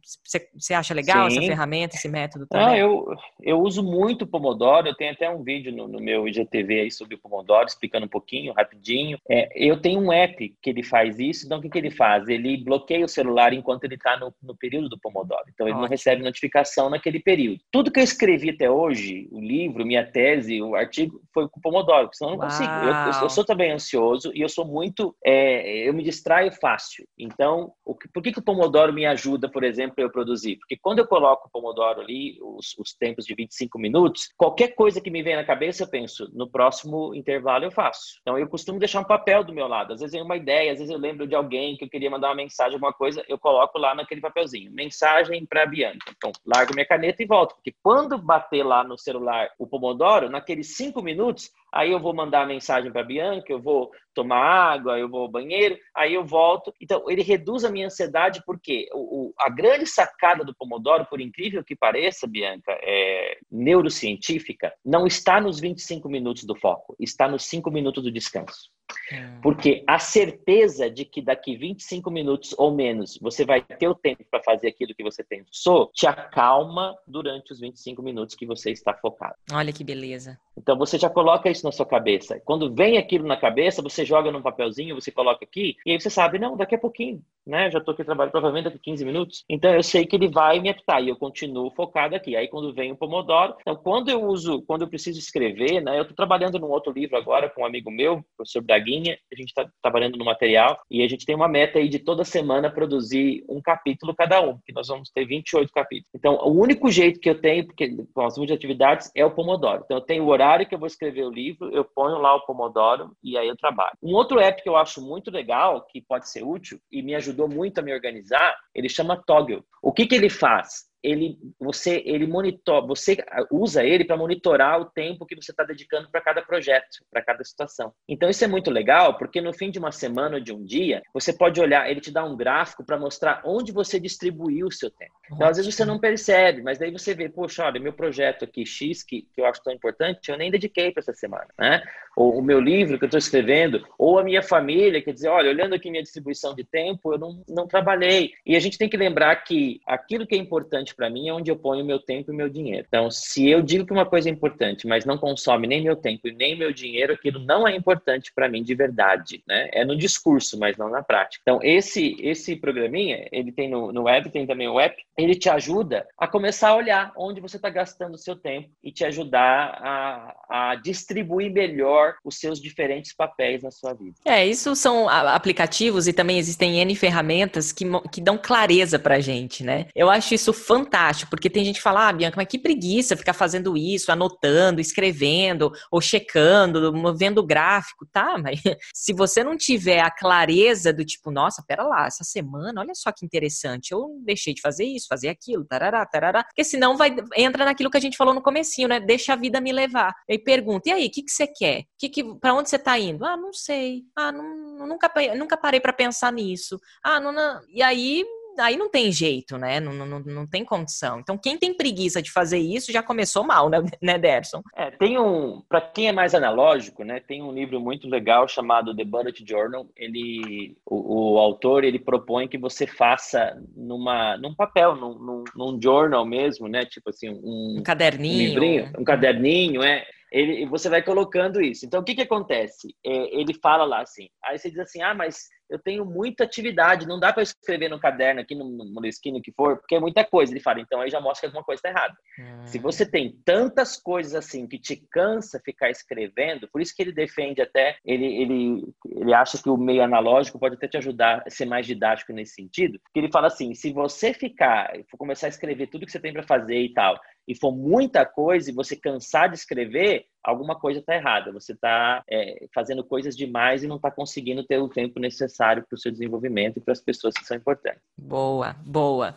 você 0.54 0.74
acha 0.74 0.92
legal 0.92 1.30
Sim. 1.30 1.38
essa 1.38 1.46
ferramenta, 1.46 1.96
esse 1.96 2.08
método 2.08 2.46
também? 2.46 2.66
Não, 2.66 2.76
eu, 2.76 3.16
eu 3.42 3.60
uso 3.60 3.82
muito 3.82 4.22
o 4.22 4.26
Pomodoro, 4.26 4.88
eu 4.88 4.94
tenho 4.94 5.12
até 5.12 5.30
um 5.30 5.42
vídeo 5.42 5.72
no, 5.72 5.88
no 5.88 5.98
meu 5.98 6.28
IGTV 6.28 6.80
aí 6.80 6.90
sobre 6.90 7.14
o 7.14 7.18
Pomodoro, 7.18 7.66
explicando 7.66 8.06
um 8.06 8.08
pouquinho, 8.08 8.52
rapidinho. 8.52 9.18
É, 9.28 9.48
eu 9.54 9.80
tenho 9.80 10.00
um 10.00 10.12
app 10.12 10.54
que 10.60 10.70
ele 10.70 10.82
faz 10.82 11.18
isso, 11.18 11.46
então 11.46 11.58
o 11.58 11.62
que, 11.62 11.70
que 11.70 11.78
ele 11.78 11.90
faz? 11.90 12.28
Ele 12.28 12.62
bloqueia 12.62 13.04
o 13.04 13.08
celular 13.08 13.52
enquanto 13.52 13.84
ele 13.84 13.94
está 13.94 14.18
no, 14.18 14.34
no, 14.42 14.54
período 14.54 14.88
do 14.88 14.98
Pomodoro, 14.98 15.44
então 15.48 15.66
ele 15.66 15.72
Ótimo. 15.72 15.82
não 15.82 15.88
recebe 15.88 16.22
notificação 16.22 16.90
naquele 16.90 17.18
período. 17.18 17.60
Tudo 17.72 17.90
que 17.90 17.98
eu 17.98 18.04
escrevi 18.04 18.50
até 18.50 18.70
hoje, 18.70 19.28
o 19.32 19.40
livro, 19.40 19.86
minha 19.86 20.04
tese, 20.04 20.60
o 20.60 20.74
artigo, 20.74 21.20
foi 21.32 21.48
com 21.48 21.58
o 21.58 21.62
Pomodoro, 21.62 22.04
porque 22.04 22.16
senão 22.16 22.32
eu 22.32 22.36
não 22.36 22.44
Uau. 22.44 22.50
consigo. 22.50 22.84
Eu, 22.84 22.92
eu, 22.92 23.22
eu, 23.22 23.30
sou 23.30 23.44
também 23.44 23.72
ansioso 23.72 24.30
e 24.34 24.42
eu 24.42 24.48
sou 24.48 24.66
muito, 24.66 25.16
é, 25.24 25.88
eu 25.88 25.94
me 25.94 26.02
distraio 26.02 26.52
fácil. 26.52 27.06
Então, 27.18 27.72
o 27.84 27.94
que, 27.94 28.08
por 28.08 28.22
que, 28.22 28.32
que 28.32 28.38
o 28.38 28.44
Pomodoro 28.44 28.92
me 28.92 29.06
ajuda 29.06 29.29
ajuda, 29.30 29.48
por 29.48 29.62
exemplo, 29.62 29.94
eu 29.98 30.10
produzir. 30.10 30.56
Porque 30.56 30.76
quando 30.76 30.98
eu 30.98 31.06
coloco 31.06 31.46
o 31.46 31.50
Pomodoro 31.50 32.00
ali, 32.00 32.38
os, 32.42 32.76
os 32.78 32.92
tempos 32.92 33.24
de 33.24 33.34
25 33.34 33.78
minutos, 33.78 34.28
qualquer 34.36 34.74
coisa 34.74 35.00
que 35.00 35.10
me 35.10 35.22
vem 35.22 35.36
na 35.36 35.44
cabeça, 35.44 35.84
eu 35.84 35.88
penso, 35.88 36.28
no 36.32 36.48
próximo 36.48 37.14
intervalo 37.14 37.64
eu 37.64 37.70
faço. 37.70 38.18
Então 38.20 38.38
eu 38.38 38.48
costumo 38.48 38.78
deixar 38.78 39.00
um 39.00 39.04
papel 39.04 39.44
do 39.44 39.52
meu 39.52 39.66
lado. 39.66 39.92
Às 39.92 40.00
vezes 40.00 40.12
vem 40.12 40.22
uma 40.22 40.36
ideia, 40.36 40.72
às 40.72 40.78
vezes 40.78 40.92
eu 40.92 40.98
lembro 40.98 41.26
de 41.26 41.34
alguém 41.34 41.76
que 41.76 41.84
eu 41.84 41.88
queria 41.88 42.10
mandar 42.10 42.28
uma 42.28 42.34
mensagem, 42.34 42.74
alguma 42.74 42.92
coisa, 42.92 43.24
eu 43.28 43.38
coloco 43.38 43.78
lá 43.78 43.94
naquele 43.94 44.20
papelzinho. 44.20 44.72
Mensagem 44.72 45.44
para 45.46 45.66
Bianca. 45.66 46.12
Então, 46.16 46.32
largo 46.44 46.74
minha 46.74 46.86
caneta 46.86 47.22
e 47.22 47.26
volto. 47.26 47.54
Porque 47.54 47.74
quando 47.82 48.18
bater 48.18 48.64
lá 48.64 48.82
no 48.82 48.98
celular 48.98 49.50
o 49.58 49.66
Pomodoro, 49.66 50.28
naqueles 50.28 50.76
cinco 50.76 51.02
minutos, 51.02 51.50
aí 51.72 51.90
eu 51.90 52.00
vou 52.00 52.14
mandar 52.14 52.42
a 52.42 52.46
mensagem 52.46 52.92
para 52.92 53.02
Bianca, 53.02 53.52
eu 53.52 53.60
vou 53.60 53.90
tomar 54.14 54.38
água, 54.38 54.98
eu 54.98 55.08
vou 55.08 55.22
ao 55.22 55.30
banheiro, 55.30 55.78
aí 55.94 56.14
eu 56.14 56.24
volto. 56.24 56.74
Então, 56.80 57.04
ele 57.08 57.22
reduz 57.22 57.64
a 57.64 57.70
minha 57.70 57.86
ansiedade 57.86 58.42
porque 58.44 58.88
o, 58.92 59.28
o, 59.28 59.34
a 59.38 59.48
grande 59.48 59.86
sacada 59.86 60.44
do 60.44 60.54
Pomodoro, 60.54 61.06
por 61.06 61.20
incrível 61.20 61.64
que 61.64 61.76
pareça, 61.76 62.26
Bianca, 62.26 62.72
é 62.82 63.38
neurocientífica, 63.50 64.72
não 64.84 65.06
está 65.06 65.40
nos 65.40 65.60
25 65.60 66.08
minutos 66.08 66.44
do 66.44 66.56
foco, 66.56 66.96
está 66.98 67.28
nos 67.28 67.44
5 67.44 67.70
minutos 67.70 68.02
do 68.02 68.10
descanso. 68.10 68.70
Hum. 69.12 69.40
Porque 69.42 69.82
a 69.86 69.98
certeza 69.98 70.90
de 70.90 71.04
que 71.04 71.22
daqui 71.22 71.56
25 71.56 72.10
minutos 72.10 72.54
ou 72.58 72.74
menos 72.74 73.18
você 73.20 73.44
vai 73.44 73.62
ter 73.62 73.88
o 73.88 73.94
tempo 73.94 74.24
para 74.30 74.42
fazer 74.42 74.68
aquilo 74.68 74.94
que 74.94 75.02
você 75.02 75.24
pensou, 75.24 75.90
te 75.92 76.06
acalma 76.06 76.96
durante 77.06 77.52
os 77.52 77.60
25 77.60 78.02
minutos 78.02 78.34
que 78.34 78.46
você 78.46 78.70
está 78.70 78.94
focado. 78.94 79.34
Olha 79.52 79.72
que 79.72 79.84
beleza. 79.84 80.38
Então 80.56 80.76
você 80.76 80.98
já 80.98 81.08
coloca 81.08 81.50
isso 81.50 81.64
na 81.64 81.72
sua 81.72 81.86
cabeça. 81.86 82.40
Quando 82.44 82.72
vem 82.72 82.98
aquilo 82.98 83.26
na 83.26 83.36
cabeça, 83.36 83.82
você 83.82 84.04
joga 84.04 84.30
num 84.30 84.42
papelzinho, 84.42 84.94
você 84.94 85.10
coloca 85.10 85.44
aqui, 85.44 85.76
e 85.86 85.92
aí 85.92 86.00
você 86.00 86.10
sabe, 86.10 86.38
não, 86.38 86.56
daqui 86.56 86.74
a 86.74 86.78
pouquinho, 86.78 87.22
né? 87.46 87.70
Já 87.70 87.78
estou 87.78 87.94
aqui 87.94 88.04
trabalhando 88.04 88.32
provavelmente 88.32 88.64
daqui 88.64 88.78
15 88.78 89.04
minutos. 89.04 89.44
Então 89.48 89.74
eu 89.74 89.82
sei 89.82 90.04
que 90.04 90.16
ele 90.16 90.28
vai 90.28 90.60
me 90.60 90.68
apitar 90.68 91.02
e 91.02 91.08
eu 91.08 91.16
continuo 91.16 91.70
focado 91.70 92.14
aqui. 92.14 92.36
Aí 92.36 92.48
quando 92.48 92.74
vem 92.74 92.92
o 92.92 92.96
Pomodoro, 92.96 93.56
então 93.60 93.74
quando 93.76 94.10
eu 94.10 94.22
uso, 94.22 94.62
quando 94.62 94.82
eu 94.82 94.88
preciso 94.88 95.18
escrever, 95.18 95.80
né? 95.80 95.98
Eu 95.98 96.02
estou 96.02 96.16
trabalhando 96.16 96.58
num 96.58 96.70
outro 96.70 96.92
livro 96.92 97.16
agora 97.16 97.48
com 97.48 97.62
um 97.62 97.66
amigo 97.66 97.90
meu, 97.90 98.22
professor 98.36 98.62
Braguinha, 98.80 99.18
a 99.32 99.36
gente 99.36 99.48
está 99.48 99.68
trabalhando 99.82 100.16
no 100.16 100.24
material 100.24 100.80
e 100.90 101.02
a 101.02 101.08
gente 101.08 101.26
tem 101.26 101.34
uma 101.34 101.48
meta 101.48 101.78
aí 101.78 101.88
de 101.88 101.98
toda 101.98 102.24
semana 102.24 102.70
produzir 102.70 103.44
um 103.48 103.60
capítulo 103.60 104.14
cada 104.14 104.40
um, 104.40 104.58
que 104.64 104.72
nós 104.72 104.88
vamos 104.88 105.10
ter 105.10 105.24
28 105.26 105.70
capítulos. 105.72 106.10
Então 106.14 106.36
o 106.36 106.50
único 106.50 106.90
jeito 106.90 107.20
que 107.20 107.28
eu 107.28 107.40
tenho, 107.40 107.66
porque 107.66 107.96
as 108.16 108.38
muitas 108.38 108.56
atividades, 108.56 109.10
é 109.14 109.24
o 109.24 109.30
Pomodoro. 109.30 109.82
Então 109.84 109.98
eu 109.98 110.02
tenho 110.02 110.24
o 110.24 110.28
horário 110.28 110.66
que 110.66 110.74
eu 110.74 110.78
vou 110.78 110.86
escrever 110.86 111.24
o 111.24 111.30
livro, 111.30 111.70
eu 111.70 111.84
ponho 111.84 112.18
lá 112.18 112.34
o 112.34 112.46
Pomodoro 112.46 113.12
e 113.22 113.36
aí 113.36 113.48
eu 113.48 113.56
trabalho. 113.56 113.96
Um 114.02 114.14
outro 114.14 114.40
app 114.40 114.62
que 114.62 114.68
eu 114.68 114.76
acho 114.76 115.00
muito 115.02 115.30
legal, 115.30 115.86
que 115.86 116.00
pode 116.00 116.28
ser 116.28 116.42
útil 116.42 116.78
e 116.90 117.02
me 117.02 117.14
ajudou 117.14 117.48
muito 117.48 117.78
a 117.78 117.82
me 117.82 117.92
organizar, 117.92 118.56
ele 118.74 118.88
chama 118.88 119.22
Toggle. 119.26 119.62
O 119.82 119.92
que, 119.92 120.06
que 120.06 120.14
ele 120.14 120.30
faz? 120.30 120.89
Ele 121.02 121.38
você 121.58 122.02
ele 122.04 122.26
monitora, 122.26 122.86
você 122.86 123.16
usa 123.50 123.84
ele 123.84 124.04
para 124.04 124.16
monitorar 124.16 124.80
o 124.80 124.84
tempo 124.86 125.26
que 125.26 125.34
você 125.34 125.50
está 125.50 125.64
dedicando 125.64 126.10
para 126.10 126.20
cada 126.20 126.42
projeto, 126.42 127.04
para 127.10 127.22
cada 127.22 127.44
situação. 127.44 127.92
Então 128.08 128.28
isso 128.28 128.44
é 128.44 128.48
muito 128.48 128.70
legal, 128.70 129.16
porque 129.16 129.40
no 129.40 129.52
fim 129.52 129.70
de 129.70 129.78
uma 129.78 129.92
semana 129.92 130.36
ou 130.36 130.40
de 130.40 130.52
um 130.52 130.64
dia, 130.64 131.02
você 131.12 131.32
pode 131.32 131.60
olhar, 131.60 131.90
ele 131.90 132.00
te 132.00 132.10
dá 132.10 132.24
um 132.24 132.36
gráfico 132.36 132.84
para 132.84 132.98
mostrar 132.98 133.42
onde 133.44 133.72
você 133.72 133.98
distribuiu 133.98 134.66
o 134.66 134.72
seu 134.72 134.90
tempo. 134.90 135.19
Então 135.32 135.46
às 135.46 135.56
vezes 135.56 135.74
você 135.74 135.84
não 135.84 135.98
percebe, 135.98 136.62
mas 136.62 136.78
daí 136.78 136.90
você 136.90 137.14
vê, 137.14 137.28
poxa, 137.28 137.64
olha, 137.64 137.80
meu 137.80 137.92
projeto 137.92 138.44
aqui 138.44 138.64
X 138.66 139.02
que, 139.02 139.22
que 139.22 139.40
eu 139.40 139.46
acho 139.46 139.62
tão 139.62 139.72
importante, 139.72 140.30
eu 140.30 140.36
nem 140.36 140.50
dediquei 140.50 140.90
para 140.90 141.00
essa 141.00 141.12
semana, 141.12 141.46
né? 141.58 141.82
Ou 142.16 142.38
o 142.38 142.42
meu 142.42 142.60
livro 142.60 142.98
que 142.98 143.04
eu 143.04 143.06
estou 143.08 143.18
escrevendo, 143.18 143.86
ou 143.98 144.18
a 144.18 144.24
minha 144.24 144.42
família, 144.42 145.00
quer 145.00 145.12
dizer, 145.12 145.28
olha, 145.28 145.48
olhando 145.48 145.74
aqui 145.74 145.90
minha 145.90 146.02
distribuição 146.02 146.54
de 146.54 146.64
tempo, 146.64 147.14
eu 147.14 147.18
não, 147.18 147.42
não 147.48 147.66
trabalhei. 147.66 148.32
E 148.44 148.56
a 148.56 148.60
gente 148.60 148.76
tem 148.76 148.88
que 148.88 148.96
lembrar 148.96 149.34
que 149.36 149.80
aquilo 149.86 150.26
que 150.26 150.34
é 150.34 150.38
importante 150.38 150.94
para 150.94 151.08
mim 151.08 151.28
é 151.28 151.32
onde 151.32 151.50
eu 151.50 151.56
ponho 151.56 151.84
meu 151.84 151.98
tempo 151.98 152.32
e 152.32 152.36
meu 152.36 152.48
dinheiro. 152.48 152.84
Então, 152.86 153.10
se 153.10 153.48
eu 153.48 153.62
digo 153.62 153.86
que 153.86 153.92
uma 153.92 154.04
coisa 154.04 154.28
é 154.28 154.32
importante, 154.32 154.86
mas 154.86 155.04
não 155.04 155.16
consome 155.16 155.66
nem 155.66 155.82
meu 155.82 155.96
tempo 155.96 156.28
e 156.28 156.32
nem 156.32 156.58
meu 156.58 156.72
dinheiro, 156.72 157.14
aquilo 157.14 157.38
não 157.38 157.66
é 157.66 157.74
importante 157.74 158.32
para 158.34 158.48
mim 158.48 158.62
de 158.62 158.74
verdade, 158.74 159.42
né? 159.46 159.68
É 159.72 159.84
no 159.84 159.96
discurso, 159.96 160.58
mas 160.58 160.76
não 160.76 160.90
na 160.90 161.02
prática. 161.02 161.40
Então, 161.42 161.60
esse 161.62 162.16
esse 162.20 162.56
programinha, 162.56 163.28
ele 163.30 163.52
tem 163.52 163.68
no, 163.68 163.92
no 163.92 164.02
web, 164.02 164.30
tem 164.30 164.46
também 164.46 164.68
o 164.68 164.80
app, 164.80 164.96
ele 165.24 165.34
te 165.34 165.48
ajuda 165.48 166.06
a 166.18 166.26
começar 166.26 166.70
a 166.70 166.76
olhar 166.76 167.12
onde 167.16 167.40
você 167.40 167.56
está 167.56 167.70
gastando 167.70 168.14
o 168.14 168.18
seu 168.18 168.36
tempo 168.36 168.70
e 168.82 168.92
te 168.92 169.04
ajudar 169.04 169.78
a, 169.82 170.70
a 170.70 170.74
distribuir 170.76 171.52
melhor 171.52 172.14
os 172.24 172.38
seus 172.38 172.60
diferentes 172.60 173.14
papéis 173.14 173.62
na 173.62 173.70
sua 173.70 173.92
vida. 173.94 174.16
É, 174.24 174.46
isso 174.46 174.74
são 174.74 175.08
aplicativos 175.08 176.06
e 176.06 176.12
também 176.12 176.38
existem 176.38 176.80
N 176.80 176.94
ferramentas 176.94 177.72
que, 177.72 177.84
que 178.12 178.20
dão 178.20 178.38
clareza 178.38 178.98
para 178.98 179.20
gente, 179.20 179.64
né? 179.64 179.86
Eu 179.94 180.10
acho 180.10 180.34
isso 180.34 180.52
fantástico 180.52 181.30
porque 181.30 181.50
tem 181.50 181.64
gente 181.64 181.76
que 181.76 181.82
fala, 181.82 182.08
ah, 182.08 182.12
Bianca, 182.12 182.36
mas 182.36 182.48
que 182.48 182.58
preguiça 182.58 183.16
ficar 183.16 183.32
fazendo 183.32 183.76
isso, 183.76 184.12
anotando, 184.12 184.80
escrevendo, 184.80 185.72
ou 185.90 186.00
checando, 186.00 186.92
movendo 186.92 187.44
gráfico, 187.44 188.06
tá? 188.12 188.36
Mas 188.38 188.60
se 188.94 189.12
você 189.12 189.42
não 189.44 189.56
tiver 189.56 190.00
a 190.00 190.10
clareza 190.10 190.92
do 190.92 191.04
tipo, 191.04 191.30
nossa, 191.30 191.64
pera 191.66 191.82
lá, 191.82 192.06
essa 192.06 192.24
semana, 192.24 192.80
olha 192.80 192.94
só 192.94 193.12
que 193.12 193.24
interessante, 193.24 193.92
eu 193.92 194.08
deixei 194.24 194.54
de 194.54 194.60
fazer 194.60 194.84
isso, 194.84 195.06
fazer 195.10 195.28
aquilo, 195.28 195.64
tarará, 195.64 196.06
tarará, 196.06 196.44
porque 196.44 196.62
senão 196.62 196.96
vai, 196.96 197.14
entra 197.36 197.64
naquilo 197.64 197.90
que 197.90 197.96
a 197.96 198.00
gente 198.00 198.16
falou 198.16 198.32
no 198.32 198.42
comecinho, 198.42 198.88
né? 198.88 199.00
Deixa 199.00 199.32
a 199.32 199.36
vida 199.36 199.60
me 199.60 199.72
levar. 199.72 200.14
E 200.28 200.38
pergunta, 200.38 200.88
e 200.88 200.92
aí, 200.92 201.06
o 201.06 201.10
que, 201.10 201.22
que 201.22 201.32
você 201.32 201.46
quer? 201.46 201.82
Que 201.98 202.08
que, 202.08 202.24
pra 202.38 202.54
onde 202.54 202.70
você 202.70 202.78
tá 202.78 202.98
indo? 202.98 203.24
Ah, 203.24 203.36
não 203.36 203.52
sei. 203.52 204.04
Ah, 204.16 204.30
não, 204.30 204.86
nunca, 204.86 205.10
nunca 205.36 205.56
parei 205.56 205.80
para 205.80 205.92
pensar 205.92 206.32
nisso. 206.32 206.80
Ah, 207.04 207.18
não, 207.18 207.32
não. 207.32 207.60
E 207.68 207.82
aí 207.82 208.24
aí 208.60 208.76
não 208.76 208.88
tem 208.88 209.10
jeito, 209.10 209.56
né? 209.58 209.80
Não, 209.80 209.92
não, 209.92 210.20
não 210.20 210.46
tem 210.46 210.64
condição. 210.64 211.20
Então, 211.20 211.36
quem 211.36 211.58
tem 211.58 211.74
preguiça 211.74 212.22
de 212.22 212.30
fazer 212.30 212.58
isso 212.58 212.92
já 212.92 213.02
começou 213.02 213.44
mal, 213.44 213.68
né, 213.68 213.78
né 214.00 214.18
Derson? 214.18 214.62
É, 214.76 214.90
tem 214.90 215.18
um, 215.18 215.62
para 215.68 215.80
quem 215.80 216.08
é 216.08 216.12
mais 216.12 216.34
analógico, 216.34 217.04
né? 217.04 217.20
Tem 217.20 217.42
um 217.42 217.52
livro 217.52 217.80
muito 217.80 218.08
legal 218.08 218.46
chamado 218.46 218.94
The 218.94 219.04
Bullet 219.04 219.44
Journal. 219.46 219.86
Ele, 219.96 220.76
o, 220.86 221.34
o 221.34 221.38
autor, 221.38 221.84
ele 221.84 221.98
propõe 221.98 222.48
que 222.48 222.58
você 222.58 222.86
faça 222.86 223.60
numa, 223.76 224.36
num 224.36 224.54
papel, 224.54 224.94
num, 224.96 225.18
num, 225.18 225.44
num 225.56 225.82
journal 225.82 226.24
mesmo, 226.24 226.68
né? 226.68 226.84
Tipo 226.84 227.10
assim, 227.10 227.30
um, 227.30 227.78
um 227.78 227.82
caderninho, 227.82 228.34
um, 228.34 228.48
livrinho, 228.48 228.92
um 228.98 229.04
caderninho, 229.04 229.82
é 229.82 230.04
ele, 230.30 230.66
você 230.66 230.88
vai 230.88 231.02
colocando 231.02 231.60
isso. 231.60 231.84
Então, 231.84 232.00
o 232.00 232.04
que, 232.04 232.14
que 232.14 232.22
acontece? 232.22 232.94
É, 233.04 233.40
ele 233.40 233.54
fala 233.54 233.84
lá 233.84 234.02
assim, 234.02 234.28
aí 234.44 234.58
você 234.58 234.70
diz 234.70 234.78
assim, 234.78 235.02
ah, 235.02 235.14
mas 235.14 235.48
eu 235.70 235.78
tenho 235.78 236.04
muita 236.04 236.44
atividade, 236.44 237.06
não 237.06 237.20
dá 237.20 237.32
para 237.32 237.44
escrever 237.44 237.88
no 237.88 238.00
caderno 238.00 238.40
aqui, 238.40 238.54
no 238.54 238.64
Moleskine, 238.92 239.40
que 239.40 239.52
for, 239.52 239.78
porque 239.78 239.94
é 239.94 240.00
muita 240.00 240.24
coisa. 240.24 240.52
Ele 240.52 240.60
fala, 240.60 240.80
então 240.80 241.00
aí 241.00 241.08
já 241.08 241.20
mostra 241.20 241.40
que 241.42 241.46
alguma 241.46 241.64
coisa 241.64 241.78
está 241.78 241.88
errada. 241.88 242.14
Hum. 242.38 242.66
Se 242.66 242.78
você 242.78 243.08
tem 243.08 243.36
tantas 243.44 243.96
coisas 243.96 244.34
assim 244.34 244.66
que 244.66 244.78
te 244.78 244.96
cansa 245.10 245.60
ficar 245.64 245.88
escrevendo, 245.88 246.68
por 246.68 246.82
isso 246.82 246.94
que 246.94 247.02
ele 247.02 247.12
defende 247.12 247.62
até, 247.62 247.96
ele, 248.04 248.26
ele, 248.26 248.94
ele 249.04 249.32
acha 249.32 249.62
que 249.62 249.70
o 249.70 249.76
meio 249.76 250.02
analógico 250.02 250.58
pode 250.58 250.74
até 250.74 250.88
te 250.88 250.96
ajudar 250.96 251.42
a 251.46 251.50
ser 251.50 251.66
mais 251.66 251.86
didático 251.86 252.32
nesse 252.32 252.54
sentido, 252.54 252.98
porque 253.04 253.20
ele 253.20 253.30
fala 253.30 253.46
assim, 253.46 253.72
se 253.74 253.92
você 253.92 254.34
ficar, 254.34 254.92
for 255.08 255.16
começar 255.16 255.46
a 255.46 255.50
escrever 255.50 255.86
tudo 255.86 256.04
que 256.04 256.12
você 256.12 256.20
tem 256.20 256.32
para 256.32 256.42
fazer 256.42 256.80
e 256.80 256.92
tal, 256.92 257.18
e 257.50 257.54
for 257.56 257.72
muita 257.72 258.24
coisa 258.24 258.70
e 258.70 258.72
você 258.72 258.94
cansar 258.94 259.48
de 259.48 259.56
escrever, 259.56 260.24
alguma 260.42 260.74
coisa 260.74 261.00
está 261.00 261.14
errada. 261.14 261.52
Você 261.52 261.72
está 261.72 262.22
é, 262.28 262.66
fazendo 262.74 263.04
coisas 263.04 263.36
demais 263.36 263.82
e 263.82 263.86
não 263.86 263.96
está 263.96 264.10
conseguindo 264.10 264.64
ter 264.64 264.78
o 264.78 264.88
tempo 264.88 265.20
necessário 265.20 265.84
para 265.88 265.96
o 265.96 265.98
seu 265.98 266.10
desenvolvimento 266.10 266.78
e 266.78 266.80
para 266.80 266.92
as 266.92 267.00
pessoas 267.00 267.34
que 267.34 267.44
são 267.44 267.56
importantes. 267.56 268.00
Boa, 268.18 268.74
boa. 268.84 269.36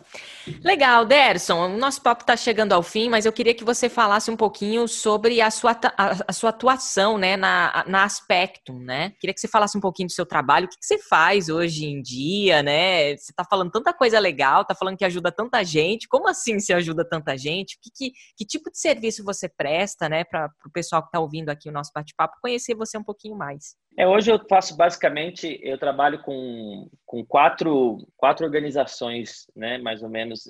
Legal, 0.62 1.04
Derson. 1.04 1.66
O 1.66 1.76
nosso 1.76 2.02
papo 2.02 2.22
está 2.22 2.36
chegando 2.36 2.72
ao 2.72 2.82
fim, 2.82 3.08
mas 3.08 3.26
eu 3.26 3.32
queria 3.32 3.54
que 3.54 3.64
você 3.64 3.88
falasse 3.88 4.30
um 4.30 4.36
pouquinho 4.36 4.88
sobre 4.88 5.40
a 5.40 5.50
sua, 5.50 5.72
a, 5.96 6.16
a 6.28 6.32
sua 6.32 6.50
atuação 6.50 7.18
né, 7.18 7.36
na, 7.36 7.84
na 7.86 8.04
Aspectum, 8.04 8.78
né? 8.78 9.12
Queria 9.20 9.34
que 9.34 9.40
você 9.40 9.48
falasse 9.48 9.76
um 9.76 9.80
pouquinho 9.80 10.08
do 10.08 10.12
seu 10.12 10.26
trabalho, 10.26 10.66
o 10.66 10.68
que, 10.68 10.78
que 10.78 10.86
você 10.86 10.98
faz 10.98 11.48
hoje 11.48 11.86
em 11.86 12.00
dia, 12.00 12.62
né? 12.62 13.16
Você 13.16 13.32
está 13.32 13.44
falando 13.44 13.70
tanta 13.70 13.92
coisa 13.92 14.18
legal, 14.18 14.62
está 14.62 14.74
falando 14.74 14.96
que 14.96 15.04
ajuda 15.04 15.30
tanta 15.30 15.62
gente. 15.64 16.08
Como 16.08 16.28
assim 16.28 16.58
você 16.58 16.72
ajuda 16.72 17.04
tanta 17.04 17.36
gente? 17.36 17.78
Que, 17.80 17.90
que, 17.90 18.12
que 18.36 18.44
tipo 18.44 18.70
de 18.70 18.78
serviço 18.78 19.24
você 19.24 19.48
presta, 19.48 20.08
né, 20.08 20.24
para 20.24 20.50
o 20.66 20.70
pessoal 20.70 20.93
pessoal 20.94 21.02
que 21.02 21.08
está 21.08 21.20
ouvindo 21.20 21.48
aqui 21.48 21.68
o 21.68 21.72
nosso 21.72 21.90
bate-papo 21.94 22.36
conhecer 22.40 22.74
você 22.74 22.96
um 22.96 23.02
pouquinho 23.04 23.36
mais. 23.36 23.76
É, 23.96 24.06
hoje 24.08 24.30
eu 24.30 24.40
faço 24.48 24.76
basicamente, 24.76 25.60
eu 25.62 25.78
trabalho 25.78 26.20
com, 26.22 26.88
com 27.06 27.24
quatro, 27.24 27.98
quatro 28.16 28.44
organizações, 28.44 29.46
né, 29.54 29.78
mais 29.78 30.02
ou 30.02 30.08
menos, 30.08 30.44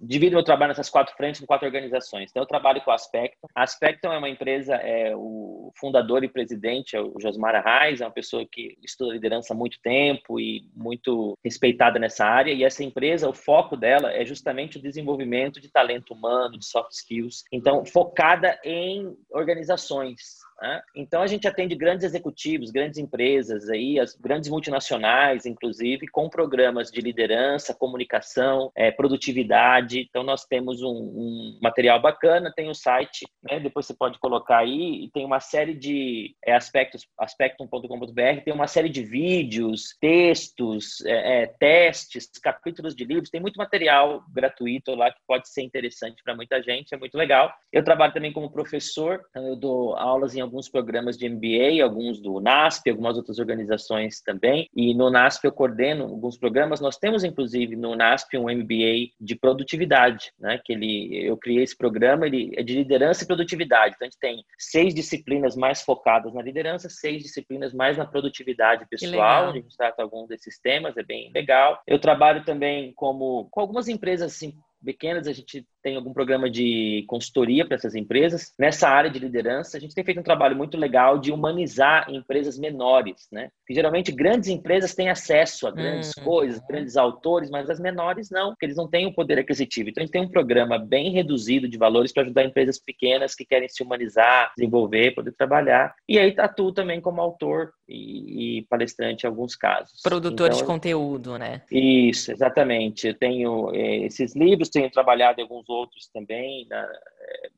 divido 0.00 0.34
meu 0.34 0.42
trabalho 0.42 0.70
nessas 0.70 0.90
quatro 0.90 1.14
frentes 1.14 1.40
com 1.40 1.46
quatro 1.46 1.66
organizações. 1.66 2.30
Então 2.30 2.42
eu 2.42 2.46
trabalho 2.46 2.82
com 2.82 2.90
a 2.90 2.94
Aspecto. 2.94 3.46
A 3.54 3.62
Aspecto 3.62 4.06
é 4.06 4.18
uma 4.18 4.28
empresa, 4.28 4.74
é, 4.74 5.14
o 5.14 5.72
fundador 5.78 6.24
e 6.24 6.28
presidente 6.28 6.96
é 6.96 7.00
o 7.00 7.14
Josmar 7.20 7.54
Arraes, 7.54 8.00
é 8.00 8.04
uma 8.04 8.10
pessoa 8.10 8.44
que 8.50 8.76
estuda 8.82 9.12
liderança 9.12 9.54
há 9.54 9.56
muito 9.56 9.78
tempo 9.80 10.40
e 10.40 10.68
muito 10.74 11.38
respeitada 11.44 12.00
nessa 12.00 12.26
área, 12.26 12.52
e 12.52 12.64
essa 12.64 12.82
empresa, 12.82 13.28
o 13.28 13.34
foco 13.34 13.76
dela 13.76 14.12
é 14.12 14.24
justamente 14.24 14.78
o 14.78 14.82
desenvolvimento 14.82 15.60
de 15.60 15.70
talento 15.70 16.14
humano, 16.14 16.58
de 16.58 16.64
soft 16.64 16.90
skills, 16.90 17.44
então 17.52 17.84
focada 17.84 18.58
em 18.64 19.16
organizações, 19.30 20.41
né? 20.62 20.80
Então 20.94 21.20
a 21.20 21.26
gente 21.26 21.48
atende 21.48 21.74
grandes 21.74 22.06
executivos, 22.06 22.70
grandes 22.70 22.96
empresas 22.96 23.68
aí, 23.68 23.98
as 23.98 24.14
grandes 24.14 24.48
multinacionais, 24.48 25.44
inclusive, 25.44 26.06
com 26.06 26.28
programas 26.28 26.88
de 26.88 27.00
liderança, 27.00 27.74
comunicação, 27.74 28.70
é, 28.76 28.92
produtividade. 28.92 30.06
Então 30.08 30.22
nós 30.22 30.44
temos 30.44 30.80
um, 30.80 30.88
um, 30.88 31.58
material 31.60 32.00
bacana, 32.00 32.52
tem 32.54 32.70
o 32.70 32.74
site, 32.74 33.26
né? 33.42 33.58
depois 33.58 33.86
você 33.86 33.94
pode 33.94 34.20
colocar 34.20 34.58
aí, 34.58 35.10
tem 35.12 35.24
uma 35.24 35.40
série 35.40 35.74
de 35.74 36.36
é, 36.46 36.54
aspectos, 36.54 37.08
aspectum.com.br, 37.18 38.44
tem 38.44 38.54
uma 38.54 38.68
série 38.68 38.88
de 38.88 39.02
vídeos, 39.02 39.96
textos, 40.00 41.04
é, 41.04 41.42
é, 41.42 41.46
testes, 41.58 42.30
capítulos 42.40 42.94
de 42.94 43.04
livros, 43.04 43.30
tem 43.30 43.40
muito 43.40 43.56
material 43.56 44.22
gratuito 44.32 44.94
lá 44.94 45.10
que 45.10 45.18
pode 45.26 45.48
ser 45.48 45.62
interessante 45.62 46.22
para 46.22 46.36
muita 46.36 46.62
gente, 46.62 46.94
é 46.94 46.96
muito 46.96 47.18
legal. 47.18 47.52
Eu 47.72 47.82
trabalho 47.82 48.12
também 48.12 48.32
como 48.32 48.52
professor, 48.52 49.20
então 49.30 49.48
eu 49.48 49.56
dou 49.56 49.96
aulas 49.96 50.36
em 50.36 50.51
alguns 50.52 50.68
programas 50.68 51.16
de 51.16 51.26
MBA, 51.26 51.82
alguns 51.82 52.20
do 52.20 52.38
NASP, 52.38 52.90
algumas 52.90 53.16
outras 53.16 53.38
organizações 53.38 54.20
também. 54.20 54.68
E 54.76 54.94
no 54.94 55.10
NASP 55.10 55.46
eu 55.46 55.52
coordeno 55.52 56.04
alguns 56.04 56.36
programas. 56.36 56.78
Nós 56.78 56.98
temos, 56.98 57.24
inclusive, 57.24 57.74
no 57.74 57.96
NASP 57.96 58.36
um 58.36 58.50
MBA 58.50 59.12
de 59.18 59.34
produtividade, 59.34 60.30
né? 60.38 60.60
Que 60.62 60.74
ele, 60.74 61.26
eu 61.26 61.38
criei 61.38 61.62
esse 61.64 61.76
programa, 61.76 62.26
ele 62.26 62.52
é 62.54 62.62
de 62.62 62.74
liderança 62.74 63.24
e 63.24 63.26
produtividade. 63.26 63.94
Então, 63.96 64.06
a 64.06 64.10
gente 64.10 64.20
tem 64.20 64.44
seis 64.58 64.94
disciplinas 64.94 65.56
mais 65.56 65.80
focadas 65.80 66.34
na 66.34 66.42
liderança, 66.42 66.90
seis 66.90 67.22
disciplinas 67.22 67.72
mais 67.72 67.96
na 67.96 68.04
produtividade 68.04 68.86
pessoal, 68.90 69.48
a 69.48 69.52
gente 69.52 69.74
trata 69.74 70.02
alguns 70.02 70.28
desses 70.28 70.58
temas, 70.60 70.96
é 70.98 71.02
bem 71.02 71.30
legal. 71.34 71.80
Eu 71.86 71.98
trabalho 71.98 72.44
também 72.44 72.92
como 72.94 73.48
com 73.50 73.60
algumas 73.60 73.88
empresas 73.88 74.32
assim 74.34 74.54
pequenas, 74.84 75.26
a 75.26 75.32
gente 75.32 75.66
tem 75.82 75.96
algum 75.96 76.12
programa 76.12 76.48
de 76.48 77.04
consultoria 77.06 77.66
para 77.66 77.76
essas 77.76 77.94
empresas. 77.94 78.52
Nessa 78.58 78.88
área 78.88 79.10
de 79.10 79.18
liderança, 79.18 79.76
a 79.76 79.80
gente 79.80 79.94
tem 79.94 80.04
feito 80.04 80.20
um 80.20 80.24
trabalho 80.24 80.56
muito 80.56 80.76
legal 80.76 81.18
de 81.18 81.32
humanizar 81.32 82.06
empresas 82.10 82.58
menores, 82.58 83.26
né? 83.30 83.50
Porque 83.60 83.74
geralmente 83.74 84.12
grandes 84.12 84.48
empresas 84.48 84.94
têm 84.94 85.08
acesso 85.08 85.66
a 85.66 85.70
grandes 85.70 86.12
hum. 86.18 86.24
coisas, 86.24 86.60
grandes 86.68 86.96
autores, 86.96 87.50
mas 87.50 87.68
as 87.68 87.80
menores 87.80 88.30
não, 88.30 88.50
porque 88.50 88.66
eles 88.66 88.76
não 88.76 88.88
têm 88.88 89.06
o 89.06 89.14
poder 89.14 89.38
aquisitivo. 89.38 89.88
Então 89.88 90.02
a 90.02 90.04
gente 90.04 90.12
tem 90.12 90.22
um 90.22 90.30
programa 90.30 90.78
bem 90.78 91.10
reduzido 91.10 91.68
de 91.68 91.78
valores 91.78 92.12
para 92.12 92.22
ajudar 92.22 92.44
empresas 92.44 92.78
pequenas 92.78 93.34
que 93.34 93.44
querem 93.44 93.68
se 93.68 93.82
humanizar, 93.82 94.52
desenvolver, 94.56 95.14
poder 95.14 95.32
trabalhar. 95.32 95.94
E 96.08 96.18
aí 96.18 96.34
atuo 96.38 96.72
também 96.72 97.00
como 97.00 97.20
autor 97.20 97.72
e, 97.88 98.58
e 98.58 98.62
palestrante 98.66 99.24
em 99.24 99.28
alguns 99.28 99.56
casos. 99.56 100.00
Produtor 100.02 100.48
então, 100.48 100.58
de 100.58 100.64
conteúdo, 100.64 101.38
né? 101.38 101.62
Isso, 101.70 102.30
exatamente. 102.32 103.08
Eu 103.08 103.14
tenho 103.14 103.74
é, 103.74 103.98
esses 103.98 104.34
livros, 104.34 104.68
tenho 104.68 104.90
trabalhado 104.90 105.40
em 105.40 105.42
alguns 105.42 105.68
outros 105.72 106.08
também, 106.08 106.66
né? 106.68 106.88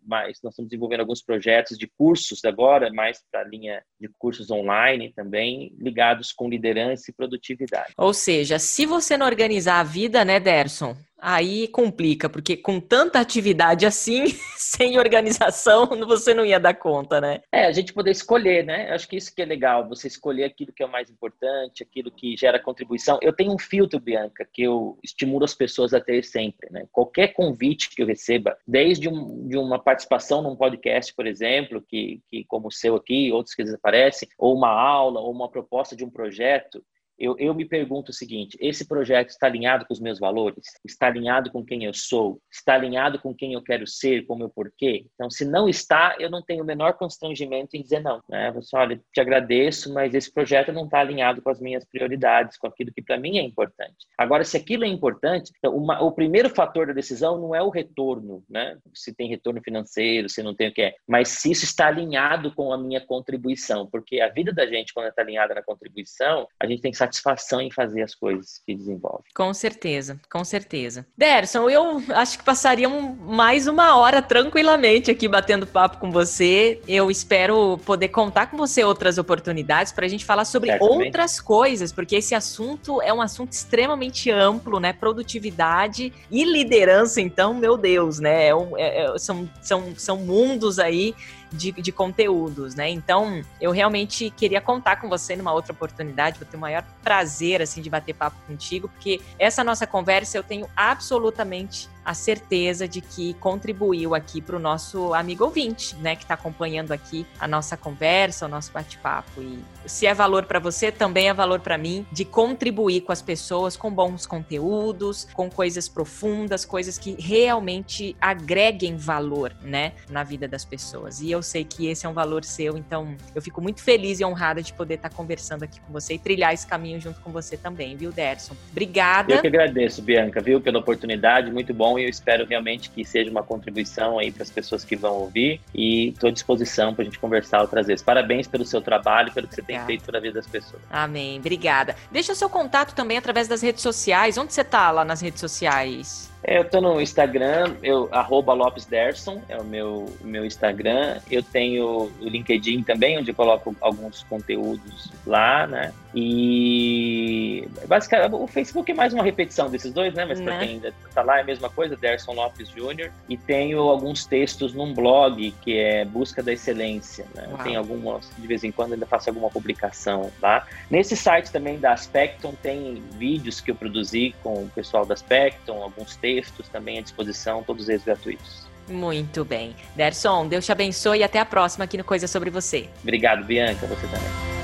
Mas 0.05 0.41
nós 0.43 0.53
estamos 0.53 0.69
desenvolvendo 0.69 1.01
alguns 1.01 1.23
projetos 1.23 1.79
de 1.79 1.87
cursos 1.87 2.45
agora, 2.45 2.93
mais 2.93 3.23
para 3.31 3.41
a 3.41 3.45
linha 3.45 3.83
de 4.01 4.09
cursos 4.19 4.51
online 4.51 5.13
também, 5.15 5.75
ligados 5.79 6.33
com 6.33 6.49
liderança 6.49 7.11
e 7.11 7.15
produtividade. 7.15 7.93
Ou 7.97 8.13
seja, 8.13 8.59
se 8.59 8.87
você 8.87 9.17
não 9.17 9.27
organizar 9.27 9.81
a 9.81 9.85
vida, 9.85 10.25
né, 10.25 10.39
Derson? 10.39 10.97
Aí 11.27 11.69
complica, 11.69 12.29
porque 12.29 12.55
com 12.55 12.79
tanta 12.79 13.19
atividade 13.19 13.87
assim, 13.87 14.27
sem 14.59 14.99
organização, 14.99 15.87
você 16.07 16.35
não 16.35 16.45
ia 16.45 16.61
dar 16.61 16.75
conta, 16.75 17.19
né? 17.19 17.41
É, 17.51 17.65
a 17.65 17.73
gente 17.73 17.95
poder 17.95 18.11
escolher, 18.11 18.63
né? 18.63 18.91
Eu 18.91 18.95
acho 18.95 19.09
que 19.09 19.17
isso 19.17 19.35
que 19.35 19.41
é 19.41 19.47
legal, 19.47 19.89
você 19.89 20.07
escolher 20.07 20.45
aquilo 20.45 20.71
que 20.71 20.83
é 20.83 20.87
o 20.87 20.93
mais 20.93 21.09
importante, 21.09 21.83
aquilo 21.83 22.11
que 22.11 22.37
gera 22.37 22.59
contribuição. 22.59 23.19
Eu 23.23 23.33
tenho 23.33 23.55
um 23.55 23.59
filtro, 23.59 23.99
Bianca, 23.99 24.47
que 24.53 24.65
eu 24.65 24.99
estimulo 25.03 25.47
as 25.47 25.55
pessoas 25.55 25.95
a 25.95 26.01
ter 26.01 26.23
sempre, 26.25 26.69
né? 26.71 26.85
Qualquer 26.93 27.29
convite 27.29 27.89
que 27.89 28.03
eu 28.03 28.07
receba, 28.07 28.59
desde 28.69 29.09
um, 29.09 29.49
de 29.49 29.57
uma 29.65 29.79
participação 29.79 30.43
num 30.43 30.57
podcast, 30.57 31.15
por 31.15 31.27
exemplo, 31.27 31.83
que, 31.83 32.21
que 32.29 32.45
como 32.45 32.69
o 32.69 32.73
seu 32.73 32.95
aqui, 32.97 33.33
outros 33.33 33.55
que 33.55 33.63
aparecem, 33.63 34.29
ou 34.39 34.55
uma 34.55 34.71
aula, 34.71 35.21
ou 35.21 35.33
uma 35.33 35.51
proposta 35.51 35.97
de 35.97 36.05
um 36.05 36.11
projeto, 36.11 36.85
eu, 37.19 37.37
eu 37.39 37.55
me 37.55 37.65
pergunto 37.65 38.11
o 38.11 38.15
seguinte: 38.15 38.57
esse 38.61 38.87
projeto 38.87 39.31
está 39.31 39.47
alinhado 39.47 39.87
com 39.87 39.93
os 39.93 40.01
meus 40.01 40.19
valores? 40.19 40.65
Está 40.85 41.07
alinhado 41.07 41.51
com 41.51 41.65
quem 41.65 41.85
eu 41.85 41.95
sou? 41.95 42.41
Está 42.51 42.75
alinhado 42.75 43.19
com 43.21 43.35
quem 43.35 43.53
eu 43.53 43.63
quero 43.63 43.87
ser, 43.87 44.27
com 44.27 44.35
o 44.35 44.39
meu 44.39 44.51
porquê? 44.51 45.07
Então, 45.15 45.31
se 45.31 45.45
não 45.45 45.69
está, 45.69 46.17
eu 46.19 46.31
não 46.31 46.43
tenho 46.43 46.63
o 46.63 46.67
menor 46.67 46.95
constrangimento 46.95 47.77
em 47.77 47.83
dizer 47.83 48.01
não. 48.01 48.21
Né? 48.29 48.51
Você, 48.53 48.77
olha, 48.77 49.01
te 49.13 49.21
agradeço, 49.21 49.93
mas 49.93 50.15
esse 50.15 50.33
projeto 50.33 50.73
não 50.73 50.85
está 50.85 51.01
alinhado 51.01 51.41
com 51.43 51.51
as 51.51 51.61
minhas 51.61 51.85
prioridades, 51.85 52.59
com 52.59 52.67
aquilo 52.67 52.93
que 52.93 53.03
para 53.03 53.19
mim 53.19 53.39
é 53.39 53.43
importante. 53.43 54.07
Agora, 54.19 54.45
se 54.45 54.57
aquilo 54.57 54.85
é 54.85 54.89
importante, 54.89 55.53
então, 55.59 55.77
uma, 55.77 56.03
o 56.03 56.13
primeiro 56.13 56.51
fator 56.51 56.87
da 56.87 56.93
decisão 56.93 57.39
não 57.39 57.55
é 57.55 57.63
o 57.63 57.71
retorno, 57.71 58.43
né? 58.49 58.77
Se 58.95 59.15
tem 59.15 59.29
retorno 59.29 59.61
financeiro, 59.63 60.29
se 60.29 60.43
não 60.43 60.55
tem 60.55 60.69
o 60.69 60.73
que 60.73 60.83
é, 60.83 60.95
mas 61.07 61.29
se 61.29 61.51
isso 61.51 61.65
está 61.65 61.87
alinhado 61.89 62.55
com 62.55 62.73
a 62.73 62.79
minha 62.79 63.01
contribuição, 63.01 63.89
porque 63.91 64.21
a 64.21 64.29
vida 64.29 64.53
da 64.53 64.67
gente, 64.67 64.93
quando 64.93 65.09
está 65.09 65.23
alinhada 65.23 65.55
na 65.55 65.63
contribuição, 65.63 66.47
a 66.61 66.67
gente 66.67 66.83
tem 66.83 66.91
que 66.91 66.97
satisfação 67.05 67.61
em 67.61 67.71
fazer 67.71 68.03
as 68.03 68.15
coisas 68.15 68.61
que 68.65 68.75
desenvolve. 68.75 69.25
Com 69.35 69.53
certeza, 69.53 70.21
com 70.31 70.45
certeza. 70.45 71.07
Derson, 71.17 71.69
eu 71.69 72.03
acho 72.15 72.39
que 72.39 72.45
passaria 72.45 72.89
mais 72.89 73.67
uma 73.67 73.97
hora 73.97 74.23
tranquilamente 74.23 75.11
aqui 75.11 75.29
batendo 75.29 75.67
papo 75.67 75.99
com 75.99 76.11
você. 76.11 76.81
Eu 76.89 77.11
espero 77.11 77.79
poder 77.85 78.09
contar 78.09 78.47
com 78.47 78.57
você 78.57 78.83
outras 78.85 79.19
oportunidades 79.19 79.93
para 79.93 80.07
a 80.07 80.09
gente 80.09 80.25
falar 80.25 80.45
sobre 80.45 80.71
Certamente. 80.71 81.07
outras 81.07 81.41
coisas, 81.41 81.93
porque 81.93 82.17
esse 82.17 82.35
assunto 82.35 83.01
é 83.03 83.13
um 83.13 83.21
assunto 83.21 83.53
extremamente 83.53 84.31
amplo, 84.31 84.81
né? 84.81 84.93
Produtividade 84.93 86.13
e 86.31 86.45
liderança, 86.45 87.21
então, 87.21 87.55
meu 87.55 87.77
Deus, 87.77 88.19
né? 88.19 88.49
É, 88.49 88.53
é, 88.77 89.05
é, 89.05 89.19
são, 89.19 89.49
são, 89.61 89.95
são 89.97 90.17
mundos 90.19 90.79
aí 90.79 91.15
de, 91.55 91.73
de 91.73 91.93
conteúdos, 91.93 92.75
né? 92.75 92.89
Então, 92.91 93.43
eu 93.61 93.71
realmente 93.71 94.31
queria 94.31 94.61
contar 94.61 94.97
com 94.97 95.09
você 95.09 95.37
numa 95.37 95.53
outra 95.53 95.73
oportunidade, 95.73 96.39
vou 96.39 96.47
ter 96.49 96.57
o 96.57 96.61
maior 96.61 96.85
prazer, 97.03 97.63
assim, 97.63 97.81
de 97.81 97.89
bater 97.89 98.15
papo 98.15 98.37
contigo, 98.47 98.89
porque 98.89 99.21
essa 99.39 99.63
nossa 99.63 99.87
conversa 99.87 100.37
eu 100.37 100.43
tenho 100.43 100.69
absolutamente 100.77 101.89
a 102.05 102.15
certeza 102.15 102.87
de 102.87 103.01
que 103.01 103.35
contribuiu 103.35 104.15
aqui 104.15 104.41
para 104.41 104.57
o 104.57 104.59
nosso 104.59 105.15
amigo 105.15 105.45
ouvinte, 105.45 105.97
né, 105.97 106.15
que 106.15 106.25
está 106.25 106.35
acompanhando 106.35 106.93
aqui 106.93 107.27
a 107.41 107.49
nossa 107.49 107.77
conversa, 107.77 108.47
o 108.47 108.49
nosso 108.49 108.73
bate-papo. 108.73 109.41
E 109.41 109.59
se 109.87 110.07
é 110.07 110.15
valor 110.15 110.45
para 110.45 110.59
você, 110.59 110.93
também 110.93 111.29
é 111.29 111.35
valor 111.35 111.61
para 111.61 111.79
mim 111.79 112.07
de 112.13 112.25
contribuir 112.25 113.03
com 113.03 113.13
as 113.13 113.23
pessoas 113.23 113.77
com 113.77 113.91
bons 113.91 114.27
conteúdos, 114.27 115.27
com 115.33 115.51
coisas 115.51 115.89
profundas, 115.89 116.65
coisas 116.65 116.99
que 116.99 117.17
realmente 117.19 118.17
agreguem 118.21 118.97
valor, 118.97 119.53
né, 119.63 119.93
na 120.11 120.23
vida 120.23 120.47
das 120.47 120.65
pessoas. 120.65 121.21
E 121.21 121.31
eu 121.31 121.43
sei 121.43 121.65
que 121.65 121.87
esse 121.87 122.07
é 122.07 122.09
um 122.09 122.13
valor 122.15 122.45
seu, 122.45 122.77
então 122.77 123.17
eu 123.35 123.41
fico 123.41 123.61
muito 123.61 123.83
feliz 123.83 124.21
e 124.21 124.25
honrada 124.25 124.63
de 124.63 124.73
poder 124.73 124.95
estar 124.95 125.09
tá 125.09 125.17
conversando 125.17 125.63
aqui 125.63 125.81
com 125.81 125.93
você 125.93 126.15
e 126.15 126.19
trilhar 126.19 126.53
esse 126.53 126.67
caminho 126.67 127.01
junto 127.01 127.21
com 127.21 127.31
você 127.31 127.57
também, 127.57 127.97
viu, 127.97 128.13
Derson? 128.13 128.55
Obrigada. 128.71 129.35
Eu 129.35 129.41
que 129.41 129.47
agradeço, 129.47 130.03
Bianca, 130.03 130.41
viu, 130.41 130.61
pela 130.61 130.79
oportunidade, 130.79 131.51
muito 131.51 131.73
bom 131.73 131.94
e 131.99 132.05
eu 132.05 132.09
espero 132.09 132.47
realmente 132.47 132.91
que 132.91 133.05
seja 133.05 133.31
uma 133.31 133.43
contribuição 133.43 134.19
aí 134.19 134.31
para 134.31 134.43
as 134.43 134.51
pessoas 134.51 134.85
que 134.85 134.97
vão 134.97 135.15
ouvir 135.15 135.61
e 135.75 136.09
estou 136.09 136.29
à 136.29 136.33
disposição 136.33 136.95
para 136.95 137.03
a 137.03 137.05
gente 137.05 137.19
conversar 137.19 137.61
outras 137.61 137.87
vezes. 137.87 138.03
Parabéns 138.03 138.47
pelo 138.47 138.65
seu 138.65 138.81
trabalho, 138.81 139.33
pelo 139.33 139.47
que 139.49 139.55
você 139.55 139.61
Obrigada. 139.61 139.87
tem 139.87 139.97
feito 139.97 140.07
pela 140.07 140.21
vida 140.21 140.35
das 140.35 140.47
pessoas. 140.47 140.83
Amém. 140.91 141.39
Obrigada. 141.39 141.97
Deixa 142.11 142.33
o 142.33 142.37
seu 142.37 142.49
contato 142.49 142.95
também 142.95 143.17
através 143.19 143.49
das 143.49 143.63
redes 143.63 143.83
sociais. 143.83 144.37
Onde 144.39 144.53
você 144.53 144.63
está 144.63 144.91
lá 144.91 145.05
nas 145.05 145.21
redes 145.21 145.41
sociais? 145.41 146.34
É, 146.47 146.59
eu 146.59 146.65
tô 146.65 146.81
no 146.81 147.01
Instagram, 147.01 147.75
eu, 147.83 148.09
arroba 148.13 148.53
Lopes 148.53 148.85
Derson, 148.85 149.41
é 149.49 149.57
o 149.57 149.65
meu, 149.65 150.07
meu 150.21 150.45
Instagram. 150.45 151.19
Eu 151.31 151.43
tenho 151.43 152.11
o 152.21 152.29
LinkedIn 152.29 152.83
também, 152.83 153.19
onde 153.19 153.31
eu 153.31 153.35
coloco 153.35 153.75
alguns 153.81 154.23
conteúdos 154.25 155.11
lá, 155.27 155.67
né? 155.67 155.93
E 156.15 157.67
basicamente 157.89 158.35
o 158.35 158.47
Facebook 158.47 158.93
é 158.93 158.95
mais 158.95 159.13
uma 159.13 159.25
repetição 159.25 159.69
desses 159.69 159.93
dois, 159.93 160.15
né? 160.15 160.25
Mas 160.25 160.41
para 160.41 160.53
né? 160.53 160.59
quem 160.61 160.69
ainda 160.75 160.95
tá 161.13 161.23
lá 161.23 161.39
é 161.39 161.41
a 161.41 161.45
mesma 161.45 161.69
coisa, 161.69 161.97
Derson 161.97 162.35
Lopes 162.35 162.69
Jr. 162.69 163.11
E 163.29 163.37
tenho 163.37 163.81
alguns 163.81 164.25
textos 164.25 164.73
num 164.75 164.95
blog 164.95 165.53
que 165.63 165.77
é 165.77 166.05
Busca 166.05 166.43
da 166.43 166.53
Excelência, 166.53 167.25
né? 167.35 167.49
Tem 167.65 167.75
algumas, 167.75 168.31
de 168.39 168.47
vez 168.47 168.63
em 168.63 168.71
quando 168.71 168.93
ainda 168.93 169.07
faço 169.07 169.31
alguma 169.31 169.51
publicação 169.51 170.31
lá. 170.41 170.67
Nesse 170.91 171.17
site 171.17 171.51
também 171.51 171.79
da 171.79 171.93
Aspecton 171.93 172.55
tem 172.63 173.03
vídeos 173.19 173.61
que 173.61 173.71
eu 173.71 173.75
produzi 173.75 174.35
com 174.43 174.53
o 174.65 174.71
pessoal 174.73 175.05
da 175.05 175.15
Aspecton, 175.15 175.83
alguns 175.83 176.17
textos 176.17 176.34
textos 176.35 176.69
também 176.69 176.99
à 176.99 177.03
disposição, 177.03 177.63
todos 177.63 177.89
eles 177.89 178.05
gratuitos. 178.05 178.65
Muito 178.89 179.45
bem. 179.45 179.75
Derson, 179.97 180.47
Deus 180.47 180.67
te 180.67 180.73
abençoe 180.73 181.21
e 181.21 181.23
até 181.23 181.39
a 181.39 181.45
próxima 181.47 181.85
aqui 181.85 181.97
no 181.97 182.05
Coisa 182.05 182.27
Sobre 182.27 182.51
Você. 182.51 182.89
Obrigado, 183.03 183.45
Bianca, 183.45 183.87
você 183.87 184.07
também. 184.07 184.64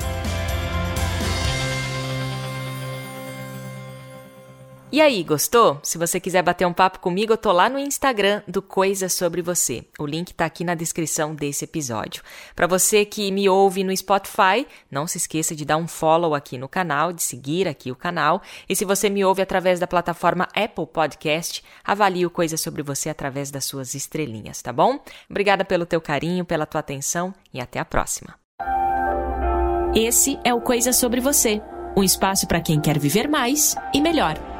E 4.91 4.99
aí, 4.99 5.23
gostou? 5.23 5.79
Se 5.81 5.97
você 5.97 6.19
quiser 6.19 6.43
bater 6.43 6.67
um 6.67 6.73
papo 6.73 6.99
comigo, 6.99 7.31
eu 7.31 7.37
tô 7.37 7.53
lá 7.53 7.69
no 7.69 7.79
Instagram 7.79 8.43
do 8.45 8.61
Coisa 8.61 9.07
Sobre 9.07 9.41
Você. 9.41 9.85
O 9.97 10.05
link 10.05 10.33
tá 10.33 10.43
aqui 10.43 10.65
na 10.65 10.75
descrição 10.75 11.33
desse 11.33 11.63
episódio. 11.63 12.21
Para 12.53 12.67
você 12.67 13.05
que 13.05 13.31
me 13.31 13.47
ouve 13.47 13.85
no 13.85 13.95
Spotify, 13.95 14.67
não 14.91 15.07
se 15.07 15.17
esqueça 15.17 15.55
de 15.55 15.63
dar 15.63 15.77
um 15.77 15.87
follow 15.87 16.35
aqui 16.35 16.57
no 16.57 16.67
canal, 16.67 17.13
de 17.13 17.23
seguir 17.23 17.69
aqui 17.69 17.89
o 17.89 17.95
canal. 17.95 18.41
E 18.67 18.75
se 18.75 18.83
você 18.83 19.09
me 19.09 19.23
ouve 19.23 19.41
através 19.41 19.79
da 19.79 19.87
plataforma 19.87 20.49
Apple 20.53 20.87
Podcast, 20.87 21.63
avalie 21.85 22.25
o 22.25 22.29
Coisa 22.29 22.57
Sobre 22.57 22.83
Você 22.83 23.09
através 23.09 23.49
das 23.49 23.63
suas 23.63 23.95
estrelinhas, 23.95 24.61
tá 24.61 24.73
bom? 24.73 24.99
Obrigada 25.29 25.63
pelo 25.63 25.85
teu 25.85 26.01
carinho, 26.01 26.43
pela 26.43 26.65
tua 26.65 26.81
atenção 26.81 27.33
e 27.53 27.61
até 27.61 27.79
a 27.79 27.85
próxima. 27.85 28.35
Esse 29.95 30.37
é 30.43 30.53
o 30.53 30.59
Coisa 30.59 30.91
Sobre 30.91 31.21
Você, 31.21 31.61
um 31.95 32.03
espaço 32.03 32.45
para 32.45 32.59
quem 32.59 32.81
quer 32.81 32.99
viver 32.99 33.29
mais 33.29 33.73
e 33.93 34.01
melhor. 34.01 34.50